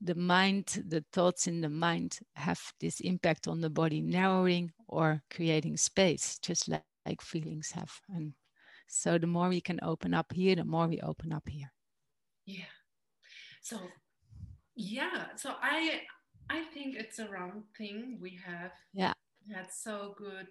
The 0.00 0.14
mind, 0.14 0.84
the 0.86 1.04
thoughts 1.12 1.46
in 1.46 1.60
the 1.62 1.70
mind 1.70 2.18
have 2.34 2.60
this 2.78 3.00
impact 3.00 3.48
on 3.48 3.60
the 3.60 3.70
body, 3.70 4.02
narrowing 4.02 4.72
or 4.86 5.22
creating 5.30 5.78
space, 5.78 6.38
just 6.40 6.68
like, 6.68 6.84
like 7.06 7.22
feelings 7.22 7.70
have. 7.70 7.92
And 8.08 8.34
so 8.86 9.18
the 9.18 9.26
more 9.26 9.48
we 9.48 9.60
can 9.60 9.80
open 9.82 10.12
up 10.12 10.32
here, 10.32 10.56
the 10.56 10.64
more 10.64 10.86
we 10.86 11.00
open 11.00 11.32
up 11.32 11.48
here. 11.48 11.72
Yeah. 12.44 12.64
So, 13.62 13.78
yeah. 14.76 15.26
So 15.36 15.54
I, 15.62 16.02
I 16.50 16.64
think 16.74 16.96
it's 16.96 17.18
a 17.18 17.28
round 17.28 17.62
thing 17.78 18.18
we 18.20 18.38
have. 18.44 18.72
Yeah. 18.92 19.14
Had 19.54 19.72
so 19.72 20.14
good 20.18 20.48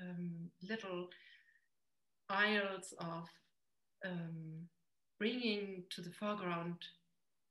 um, 0.00 0.50
little 0.68 1.08
aisles 2.32 2.94
of 2.98 3.28
um, 4.04 4.68
bringing 5.18 5.84
to 5.90 6.00
the 6.00 6.10
foreground 6.10 6.76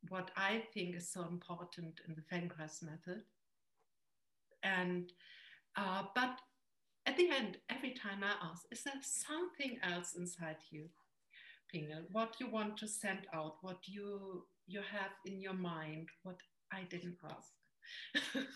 what 0.09 0.31
I 0.35 0.63
think 0.73 0.95
is 0.95 1.11
so 1.11 1.21
important 1.25 2.01
in 2.07 2.15
the 2.15 2.21
Feldenkrais 2.21 2.81
method. 2.83 3.21
And 4.63 5.11
uh, 5.77 6.03
but 6.15 6.39
at 7.05 7.17
the 7.17 7.29
end, 7.29 7.57
every 7.69 7.91
time 7.91 8.23
I 8.23 8.33
ask, 8.51 8.63
is 8.71 8.83
there 8.83 8.93
something 9.01 9.77
else 9.83 10.15
inside 10.17 10.57
you, 10.69 10.89
Pingel? 11.73 12.03
What 12.11 12.35
you 12.39 12.49
want 12.49 12.77
to 12.77 12.87
send 12.87 13.27
out? 13.33 13.55
What 13.61 13.79
you 13.85 14.45
you 14.67 14.81
have 14.81 15.11
in 15.25 15.39
your 15.39 15.53
mind? 15.53 16.09
What 16.23 16.39
I 16.71 16.83
didn't 16.89 17.17
ask. 17.23 17.53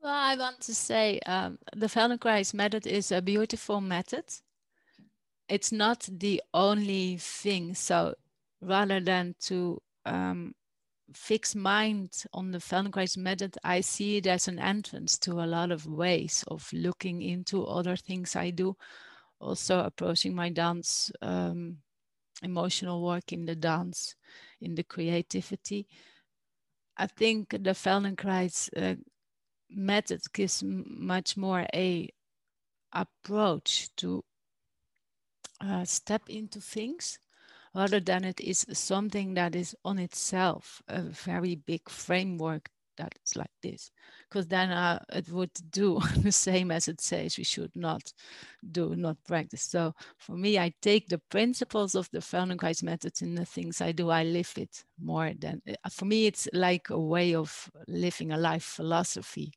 well, 0.00 0.14
I 0.14 0.36
want 0.36 0.60
to 0.62 0.74
say 0.74 1.20
um, 1.26 1.58
the 1.74 1.86
Feldenkrais 1.86 2.54
method 2.54 2.86
is 2.86 3.12
a 3.12 3.22
beautiful 3.22 3.80
method 3.80 4.24
it's 5.48 5.72
not 5.72 6.08
the 6.10 6.42
only 6.52 7.16
thing. 7.18 7.74
So 7.74 8.14
rather 8.60 9.00
than 9.00 9.34
to 9.42 9.80
um, 10.04 10.54
fix 11.12 11.54
mind 11.54 12.24
on 12.32 12.50
the 12.50 12.58
Feldenkrais 12.58 13.16
method, 13.16 13.56
I 13.62 13.80
see 13.80 14.16
it 14.16 14.26
as 14.26 14.48
an 14.48 14.58
entrance 14.58 15.18
to 15.20 15.32
a 15.32 15.46
lot 15.46 15.70
of 15.70 15.86
ways 15.86 16.44
of 16.48 16.68
looking 16.72 17.22
into 17.22 17.64
other 17.64 17.96
things 17.96 18.36
I 18.36 18.50
do. 18.50 18.76
Also 19.40 19.80
approaching 19.80 20.34
my 20.34 20.48
dance, 20.48 21.12
um, 21.22 21.78
emotional 22.42 23.04
work 23.04 23.32
in 23.32 23.46
the 23.46 23.54
dance, 23.54 24.16
in 24.60 24.74
the 24.74 24.82
creativity. 24.82 25.86
I 26.96 27.06
think 27.06 27.50
the 27.50 27.74
Feldenkrais 27.74 28.70
uh, 28.76 28.96
method 29.68 30.22
gives 30.32 30.62
much 30.64 31.36
more 31.36 31.66
a 31.74 32.08
approach 32.92 33.90
to 33.96 34.24
uh, 35.60 35.84
step 35.84 36.22
into 36.28 36.60
things 36.60 37.18
rather 37.74 38.00
than 38.00 38.24
it 38.24 38.40
is 38.40 38.66
something 38.72 39.34
that 39.34 39.54
is 39.54 39.76
on 39.84 39.98
itself 39.98 40.82
a 40.88 41.02
very 41.02 41.56
big 41.56 41.88
framework 41.88 42.70
that's 42.96 43.36
like 43.36 43.50
this. 43.62 43.90
Because 44.28 44.46
then 44.48 44.70
uh, 44.70 44.98
it 45.12 45.28
would 45.28 45.50
do 45.70 46.00
the 46.16 46.32
same 46.32 46.70
as 46.70 46.88
it 46.88 47.00
says 47.00 47.36
we 47.36 47.44
should 47.44 47.74
not 47.76 48.12
do 48.72 48.96
not 48.96 49.22
practice. 49.24 49.62
So 49.62 49.94
for 50.16 50.32
me 50.32 50.58
i 50.58 50.72
take 50.80 51.08
the 51.08 51.20
principles 51.30 51.94
of 51.94 52.08
the 52.10 52.20
feldenkrais 52.20 52.82
methods 52.82 53.22
in 53.22 53.34
the 53.34 53.44
things 53.44 53.80
i 53.80 53.92
do 53.92 54.10
i 54.10 54.24
live 54.24 54.52
it 54.56 54.84
more 54.98 55.32
than 55.38 55.60
uh, 55.68 55.88
for 55.90 56.06
me 56.06 56.26
it's 56.26 56.48
like 56.52 56.90
a 56.90 56.98
way 56.98 57.34
of 57.34 57.70
living 57.86 58.32
a 58.32 58.38
life 58.38 58.64
philosophy. 58.64 59.52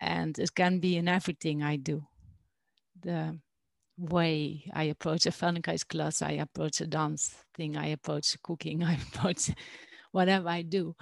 And 0.00 0.38
it 0.38 0.54
can 0.54 0.78
be 0.78 0.96
in 0.96 1.08
everything 1.08 1.62
i 1.62 1.76
do. 1.76 2.06
The 3.02 3.38
way 4.00 4.64
I 4.72 4.84
approach 4.84 5.26
a 5.26 5.30
Feldenkrais 5.30 5.86
class, 5.86 6.22
I 6.22 6.32
approach 6.32 6.80
a 6.80 6.86
dance 6.86 7.34
thing, 7.54 7.76
I 7.76 7.88
approach 7.88 8.36
cooking, 8.42 8.82
I 8.84 8.94
approach 8.94 9.50
whatever 10.12 10.48
I 10.48 10.62
do. 10.62 10.96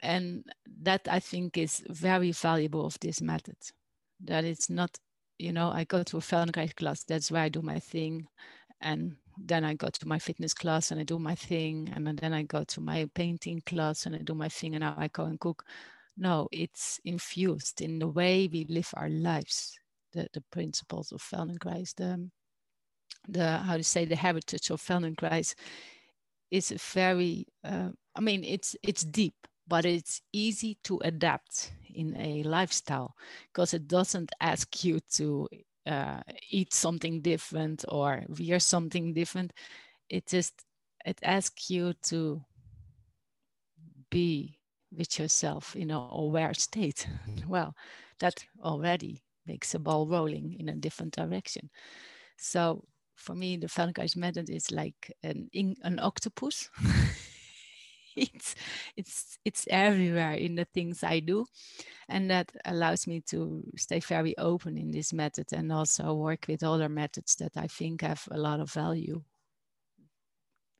And 0.00 0.44
that 0.82 1.06
I 1.10 1.20
think 1.20 1.56
is 1.56 1.82
very 1.88 2.32
valuable 2.32 2.86
of 2.86 2.98
this 3.00 3.20
method. 3.20 3.56
That 4.24 4.44
it's 4.44 4.70
not, 4.70 4.96
you 5.38 5.52
know, 5.52 5.70
I 5.70 5.84
go 5.84 6.02
to 6.02 6.16
a 6.18 6.20
Feldenkrais 6.20 6.74
class, 6.74 7.04
that's 7.04 7.30
where 7.30 7.42
I 7.42 7.48
do 7.48 7.62
my 7.62 7.78
thing. 7.78 8.26
And 8.80 9.16
then 9.38 9.64
I 9.64 9.74
go 9.74 9.88
to 9.88 10.08
my 10.08 10.18
fitness 10.18 10.54
class 10.54 10.90
and 10.90 11.00
I 11.00 11.04
do 11.04 11.18
my 11.18 11.34
thing. 11.34 11.90
And 11.94 12.18
then 12.18 12.32
I 12.32 12.42
go 12.42 12.64
to 12.64 12.80
my 12.80 13.08
painting 13.14 13.62
class 13.66 14.06
and 14.06 14.14
I 14.14 14.18
do 14.18 14.34
my 14.34 14.48
thing. 14.48 14.74
And 14.74 14.82
now 14.82 14.94
I 14.98 15.08
go 15.08 15.24
and 15.24 15.40
cook. 15.40 15.64
No, 16.16 16.48
it's 16.52 17.00
infused 17.04 17.80
in 17.82 17.98
the 17.98 18.08
way 18.08 18.48
we 18.50 18.64
live 18.68 18.90
our 18.94 19.10
lives 19.10 19.78
the, 20.16 20.28
the 20.32 20.42
principles 20.50 21.12
of 21.12 21.22
Feldenkrais, 21.22 21.94
the, 21.94 22.28
the 23.28 23.58
how 23.58 23.76
to 23.76 23.84
say 23.84 24.04
the 24.04 24.16
heritage 24.16 24.70
of 24.70 24.80
Feldenkrais 24.80 25.54
is 26.50 26.70
a 26.70 26.76
very 26.76 27.46
uh, 27.64 27.90
I 28.14 28.20
mean 28.20 28.44
it's 28.44 28.76
it's 28.82 29.02
deep 29.02 29.34
but 29.68 29.84
it's 29.84 30.22
easy 30.32 30.78
to 30.84 31.00
adapt 31.04 31.72
in 31.94 32.16
a 32.16 32.42
lifestyle 32.44 33.14
because 33.52 33.74
it 33.74 33.88
doesn't 33.88 34.30
ask 34.40 34.84
you 34.84 35.00
to 35.14 35.48
uh, 35.86 36.20
eat 36.50 36.72
something 36.72 37.20
different 37.20 37.84
or 37.88 38.22
wear 38.28 38.60
something 38.60 39.12
different. 39.12 39.52
It 40.08 40.26
just 40.26 40.54
it 41.04 41.18
asks 41.22 41.70
you 41.70 41.94
to 42.04 42.42
be 44.10 44.58
with 44.96 45.18
yourself 45.18 45.74
in 45.74 45.90
an 45.90 46.08
aware 46.10 46.54
state. 46.54 47.08
Well 47.48 47.74
that 48.20 48.44
already 48.62 49.22
makes 49.46 49.74
a 49.74 49.78
ball 49.78 50.06
rolling 50.06 50.56
in 50.58 50.68
a 50.68 50.74
different 50.74 51.14
direction. 51.14 51.70
So 52.36 52.84
for 53.14 53.34
me, 53.34 53.56
the 53.56 53.66
Feldenkrais 53.66 54.16
method 54.16 54.50
is 54.50 54.70
like 54.70 55.12
an 55.22 55.48
an 55.54 55.98
octopus. 56.00 56.70
it's 58.16 58.54
it's 58.96 59.38
it's 59.44 59.66
everywhere 59.70 60.34
in 60.34 60.54
the 60.54 60.66
things 60.66 61.02
I 61.02 61.20
do, 61.20 61.46
and 62.08 62.30
that 62.30 62.52
allows 62.64 63.06
me 63.06 63.20
to 63.30 63.64
stay 63.76 64.00
very 64.00 64.36
open 64.38 64.76
in 64.76 64.90
this 64.90 65.12
method 65.12 65.52
and 65.52 65.72
also 65.72 66.14
work 66.14 66.46
with 66.48 66.62
other 66.62 66.88
methods 66.88 67.36
that 67.36 67.52
I 67.56 67.66
think 67.66 68.02
have 68.02 68.28
a 68.30 68.38
lot 68.38 68.60
of 68.60 68.72
value 68.72 69.22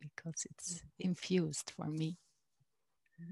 because 0.01 0.47
it's 0.51 0.75
mm. 0.75 0.83
infused 1.01 1.73
for 1.77 1.87
me. 1.87 2.17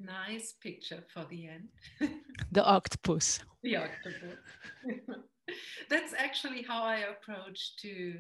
Nice 0.02 0.52
picture 0.52 1.04
for 1.12 1.26
the 1.30 1.48
end. 1.48 1.68
the 2.52 2.64
octopus. 2.64 3.40
The 3.62 3.76
octopus. 3.76 4.38
That's 5.90 6.14
actually 6.16 6.62
how 6.62 6.82
I 6.82 7.04
approach 7.14 7.76
to 7.82 8.18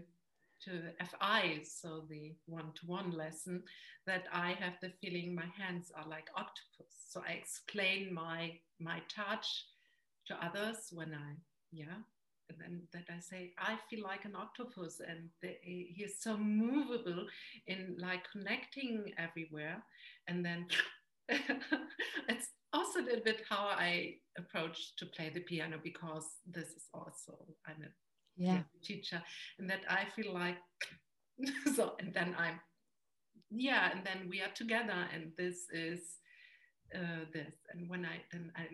to 0.64 0.80
FI, 1.18 1.60
so 1.62 2.04
the 2.08 2.32
one-to-one 2.46 3.10
lesson, 3.10 3.62
that 4.06 4.24
I 4.32 4.52
have 4.52 4.74
the 4.80 4.92
feeling 5.02 5.34
my 5.34 5.44
hands 5.58 5.92
are 5.94 6.08
like 6.08 6.28
octopus. 6.34 6.94
So 7.08 7.22
I 7.26 7.32
explain 7.32 8.14
my 8.14 8.52
my 8.80 9.02
touch 9.08 9.66
to 10.26 10.34
others 10.42 10.88
when 10.90 11.12
I 11.12 11.36
yeah 11.70 12.00
and 12.48 12.58
then 12.60 12.82
that 12.92 13.14
I 13.14 13.20
say, 13.20 13.52
I 13.58 13.78
feel 13.88 14.02
like 14.02 14.24
an 14.24 14.36
octopus, 14.36 15.00
and 15.06 15.28
the, 15.42 15.56
he 15.62 16.02
is 16.04 16.20
so 16.20 16.36
movable 16.36 17.26
in 17.66 17.96
like 17.98 18.30
connecting 18.30 19.12
everywhere. 19.18 19.82
And 20.28 20.44
then 20.44 20.66
it's 22.28 22.48
also 22.72 23.00
a 23.00 23.02
little 23.02 23.24
bit 23.24 23.42
how 23.48 23.66
I 23.66 24.16
approach 24.38 24.96
to 24.96 25.06
play 25.06 25.30
the 25.32 25.40
piano 25.40 25.78
because 25.82 26.26
this 26.46 26.68
is 26.68 26.88
also 26.92 27.46
I'm 27.66 27.82
a 27.82 27.88
yeah. 28.36 28.62
teacher, 28.82 29.22
and 29.58 29.70
that 29.70 29.80
I 29.88 30.04
feel 30.16 30.34
like 30.34 30.56
so, 31.74 31.94
and 32.00 32.12
then 32.12 32.34
I'm 32.38 32.60
yeah, 33.50 33.90
and 33.92 34.04
then 34.04 34.28
we 34.28 34.40
are 34.40 34.52
together, 34.54 35.06
and 35.14 35.32
this 35.38 35.66
is 35.72 36.00
uh, 36.94 37.24
this, 37.32 37.54
and 37.72 37.88
when 37.88 38.04
I 38.04 38.20
then 38.32 38.52
I. 38.56 38.68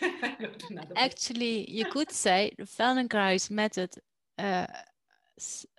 Actually, 0.96 1.70
you 1.70 1.84
could 1.86 2.10
say 2.10 2.52
the 2.58 2.64
Feldenkrais 2.64 3.50
method 3.50 3.90
uh, 4.38 4.66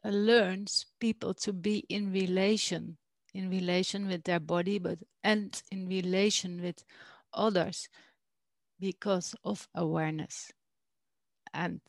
learns 0.04 0.86
people 1.00 1.34
to 1.34 1.54
be 1.54 1.80
in 1.90 2.12
relation 2.12 2.98
in 3.34 3.50
relation 3.50 4.08
with 4.08 4.24
their 4.24 4.40
body, 4.40 4.80
but 4.80 4.98
and 5.28 5.62
in 5.72 5.90
relation 5.90 6.62
with 6.62 6.86
others 7.34 7.90
because 8.80 9.36
of 9.44 9.68
awareness 9.76 10.54
and 11.54 11.82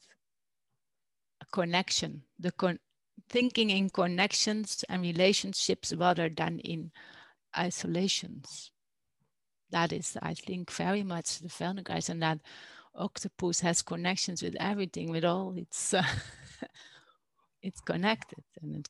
connection, 1.53 2.23
the 2.41 2.51
con- 2.51 2.81
thinking 3.29 3.71
in 3.71 3.91
connections 3.91 4.85
and 4.89 5.03
relationships 5.03 5.95
rather 5.95 6.29
than 6.29 6.59
in 6.59 6.91
isolations. 7.57 8.73
That 9.71 9.93
is, 9.93 10.17
I 10.21 10.35
think, 10.35 10.73
very 10.73 11.05
much 11.05 11.39
the 11.39 11.49
Feldenkrais, 11.49 12.09
and 12.09 12.21
that 12.23 12.41
octopus 12.97 13.61
has 13.61 13.83
connections 13.83 14.43
with 14.43 14.57
everything, 14.59 15.11
with 15.11 15.25
all 15.25 15.55
its, 15.57 15.95
uh, 15.95 16.03
it's 17.63 17.81
connected, 17.81 18.43
and 18.63 18.77
it 18.77 18.89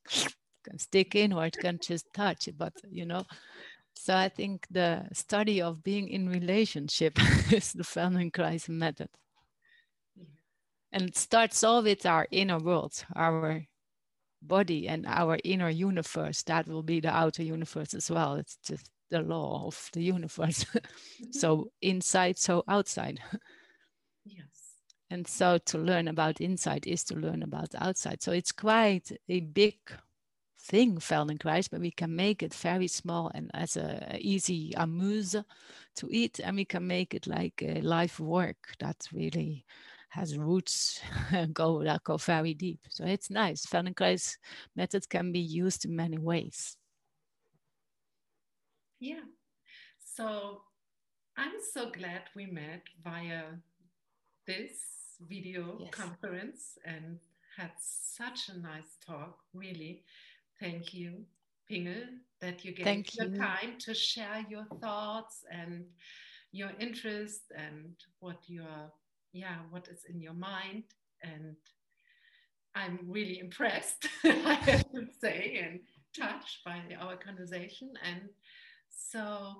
can 0.65 0.79
stick 0.79 1.15
in 1.15 1.35
or 1.35 1.45
it 1.47 1.59
can 1.59 1.79
just 1.83 2.07
touch 2.15 2.49
but 2.59 2.73
you 2.91 3.07
know 3.07 3.25
so 3.99 4.17
i 4.17 4.29
think 4.29 4.67
the 4.71 5.05
study 5.13 5.61
of 5.61 5.83
being 5.83 6.09
in 6.09 6.29
relationship 6.29 7.19
is 7.53 7.73
the 7.73 7.83
feldenkrais 7.85 8.69
method. 8.69 9.09
And 10.91 11.03
it 11.03 11.17
starts 11.17 11.63
all 11.63 11.83
with 11.83 12.07
our 12.07 12.27
inner 12.31 12.59
world 12.59 13.05
our 13.15 13.67
body 14.43 14.89
and 14.89 15.05
our 15.07 15.39
inner 15.45 15.69
universe. 15.69 16.43
That 16.45 16.67
will 16.67 16.83
be 16.83 17.01
the 17.01 17.11
outer 17.11 17.43
universe 17.43 17.95
as 17.95 18.11
well. 18.11 18.37
It's 18.37 18.57
just 18.65 18.91
the 19.11 19.21
law 19.21 19.67
of 19.67 19.91
the 19.93 20.03
universe. 20.03 20.65
Mm-hmm. 21.21 21.33
So 21.33 21.71
inside 21.83 22.39
so 22.39 22.63
outside. 22.69 23.19
Yes. 24.25 24.47
And 25.11 25.27
so 25.27 25.59
to 25.59 25.79
learn 25.79 26.07
about 26.07 26.41
inside 26.41 26.87
is 26.87 27.03
to 27.05 27.17
learn 27.17 27.43
about 27.43 27.75
outside. 27.77 28.23
So 28.23 28.31
it's 28.31 28.53
quite 28.53 29.11
a 29.29 29.41
big 29.41 29.75
thing 30.69 30.99
Feldenkrais, 30.99 31.69
but 31.71 31.81
we 31.81 31.91
can 31.91 32.15
make 32.15 32.43
it 32.43 32.55
very 32.55 32.89
small 32.89 33.31
and 33.35 33.51
as 33.55 33.77
a, 33.77 34.19
easy 34.21 34.75
amuse 34.77 35.35
to 35.97 36.09
eat, 36.11 36.41
and 36.41 36.57
we 36.57 36.65
can 36.65 36.87
make 36.87 37.15
it 37.15 37.27
like 37.27 37.63
a 37.63 37.81
life 37.81 38.21
work 38.21 38.57
that 38.79 38.97
really 39.13 39.65
has 40.11 40.39
roots 40.39 41.01
go 41.53 41.83
that 41.85 42.05
go 42.05 42.17
very 42.17 42.55
deep. 42.55 42.81
So 42.89 43.05
it's 43.05 43.31
nice. 43.31 43.67
Feldenkrais 43.67 44.37
method 44.77 45.09
can 45.09 45.33
be 45.33 45.41
used 45.41 45.85
in 45.85 45.97
many 45.97 46.19
ways. 46.19 46.77
Yeah. 49.01 49.27
So 49.99 50.63
I'm 51.37 51.61
so 51.73 51.91
glad 51.91 52.23
we 52.35 52.47
met 52.47 52.83
via 53.05 53.43
this 54.47 54.73
video 55.29 55.79
yes. 55.81 55.91
conference 55.91 56.79
and 56.85 57.19
had 57.57 57.73
such 57.79 58.49
a 58.49 58.59
nice 58.59 58.97
talk, 59.05 59.39
really. 59.53 60.05
Thank 60.61 60.95
you, 60.95 61.25
Pingel, 61.71 62.05
that 62.41 62.65
you 62.65 62.73
gave 62.73 62.85
Thank 62.87 63.13
the 63.13 63.27
you. 63.27 63.39
time 63.39 63.77
to 63.81 63.95
share 63.95 64.45
your 64.49 64.65
thoughts 64.81 65.45
and 65.51 65.85
your 66.53 66.71
interest 66.81 67.43
and 67.57 67.95
what 68.21 68.39
your 68.47 68.93
yeah 69.33 69.59
what 69.71 69.89
is 69.89 70.05
in 70.09 70.21
your 70.21 70.35
mind. 70.35 70.85
And 71.23 71.57
i'm 72.75 72.99
really 73.07 73.39
impressed 73.39 74.07
i 74.25 74.53
have 74.53 74.85
to 74.93 75.07
say 75.21 75.59
and 75.65 75.81
touched 76.19 76.65
by 76.65 76.81
our 77.01 77.17
conversation. 77.17 77.91
And 78.05 78.23
so 78.91 79.55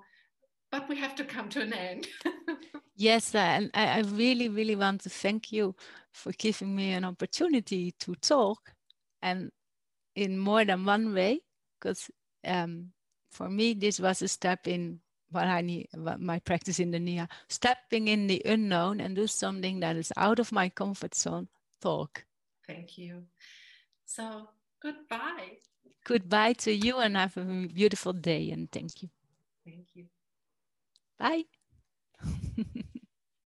but 0.71 0.87
we 0.87 0.97
have 0.97 1.15
to 1.15 1.23
come 1.23 1.49
to 1.49 1.61
an 1.61 1.73
end. 1.73 2.07
Yes 2.95 3.33
and 3.33 3.71
I, 3.73 3.85
I 3.85 3.99
really 4.01 4.49
really 4.49 4.75
want 4.75 5.01
to 5.01 5.09
thank 5.09 5.51
you 5.53 5.73
for 6.11 6.33
giving 6.33 6.75
me 6.75 6.91
an 6.91 7.05
opportunity 7.05 7.93
to 7.99 8.13
talk. 8.15 8.73
And 9.21 9.51
in 10.19 10.37
more 10.37 10.65
than 10.65 10.85
one 10.85 11.13
way 11.13 11.39
because 11.79 12.11
um, 12.45 12.91
for 13.31 13.49
me 13.49 13.73
this 13.73 13.99
was 13.99 14.21
a 14.21 14.27
step 14.27 14.67
in 14.67 14.99
what 15.31 15.45
I 15.45 15.61
need, 15.61 15.87
what 15.95 16.19
my 16.19 16.39
practice 16.39 16.79
in 16.79 16.91
the 16.91 16.99
Nia, 16.99 17.29
stepping 17.47 18.07
in 18.07 18.27
the 18.27 18.41
unknown 18.45 18.99
and 18.99 19.15
do 19.15 19.27
something 19.27 19.79
that 19.79 19.95
is 19.95 20.11
out 20.17 20.39
of 20.39 20.51
my 20.51 20.69
comfort 20.69 21.15
zone. 21.15 21.47
Talk. 21.81 22.25
Thank 22.67 22.97
you. 22.97 23.23
So 24.05 24.49
goodbye. 24.81 25.57
Goodbye 26.03 26.53
to 26.53 26.73
you 26.73 26.97
and 26.97 27.15
have 27.15 27.37
a 27.37 27.67
beautiful 27.67 28.13
day 28.13 28.51
and 28.51 28.69
thank 28.71 29.01
you. 29.01 29.09
Thank 29.63 29.87
you. 29.93 30.05
Bye. 31.17 31.45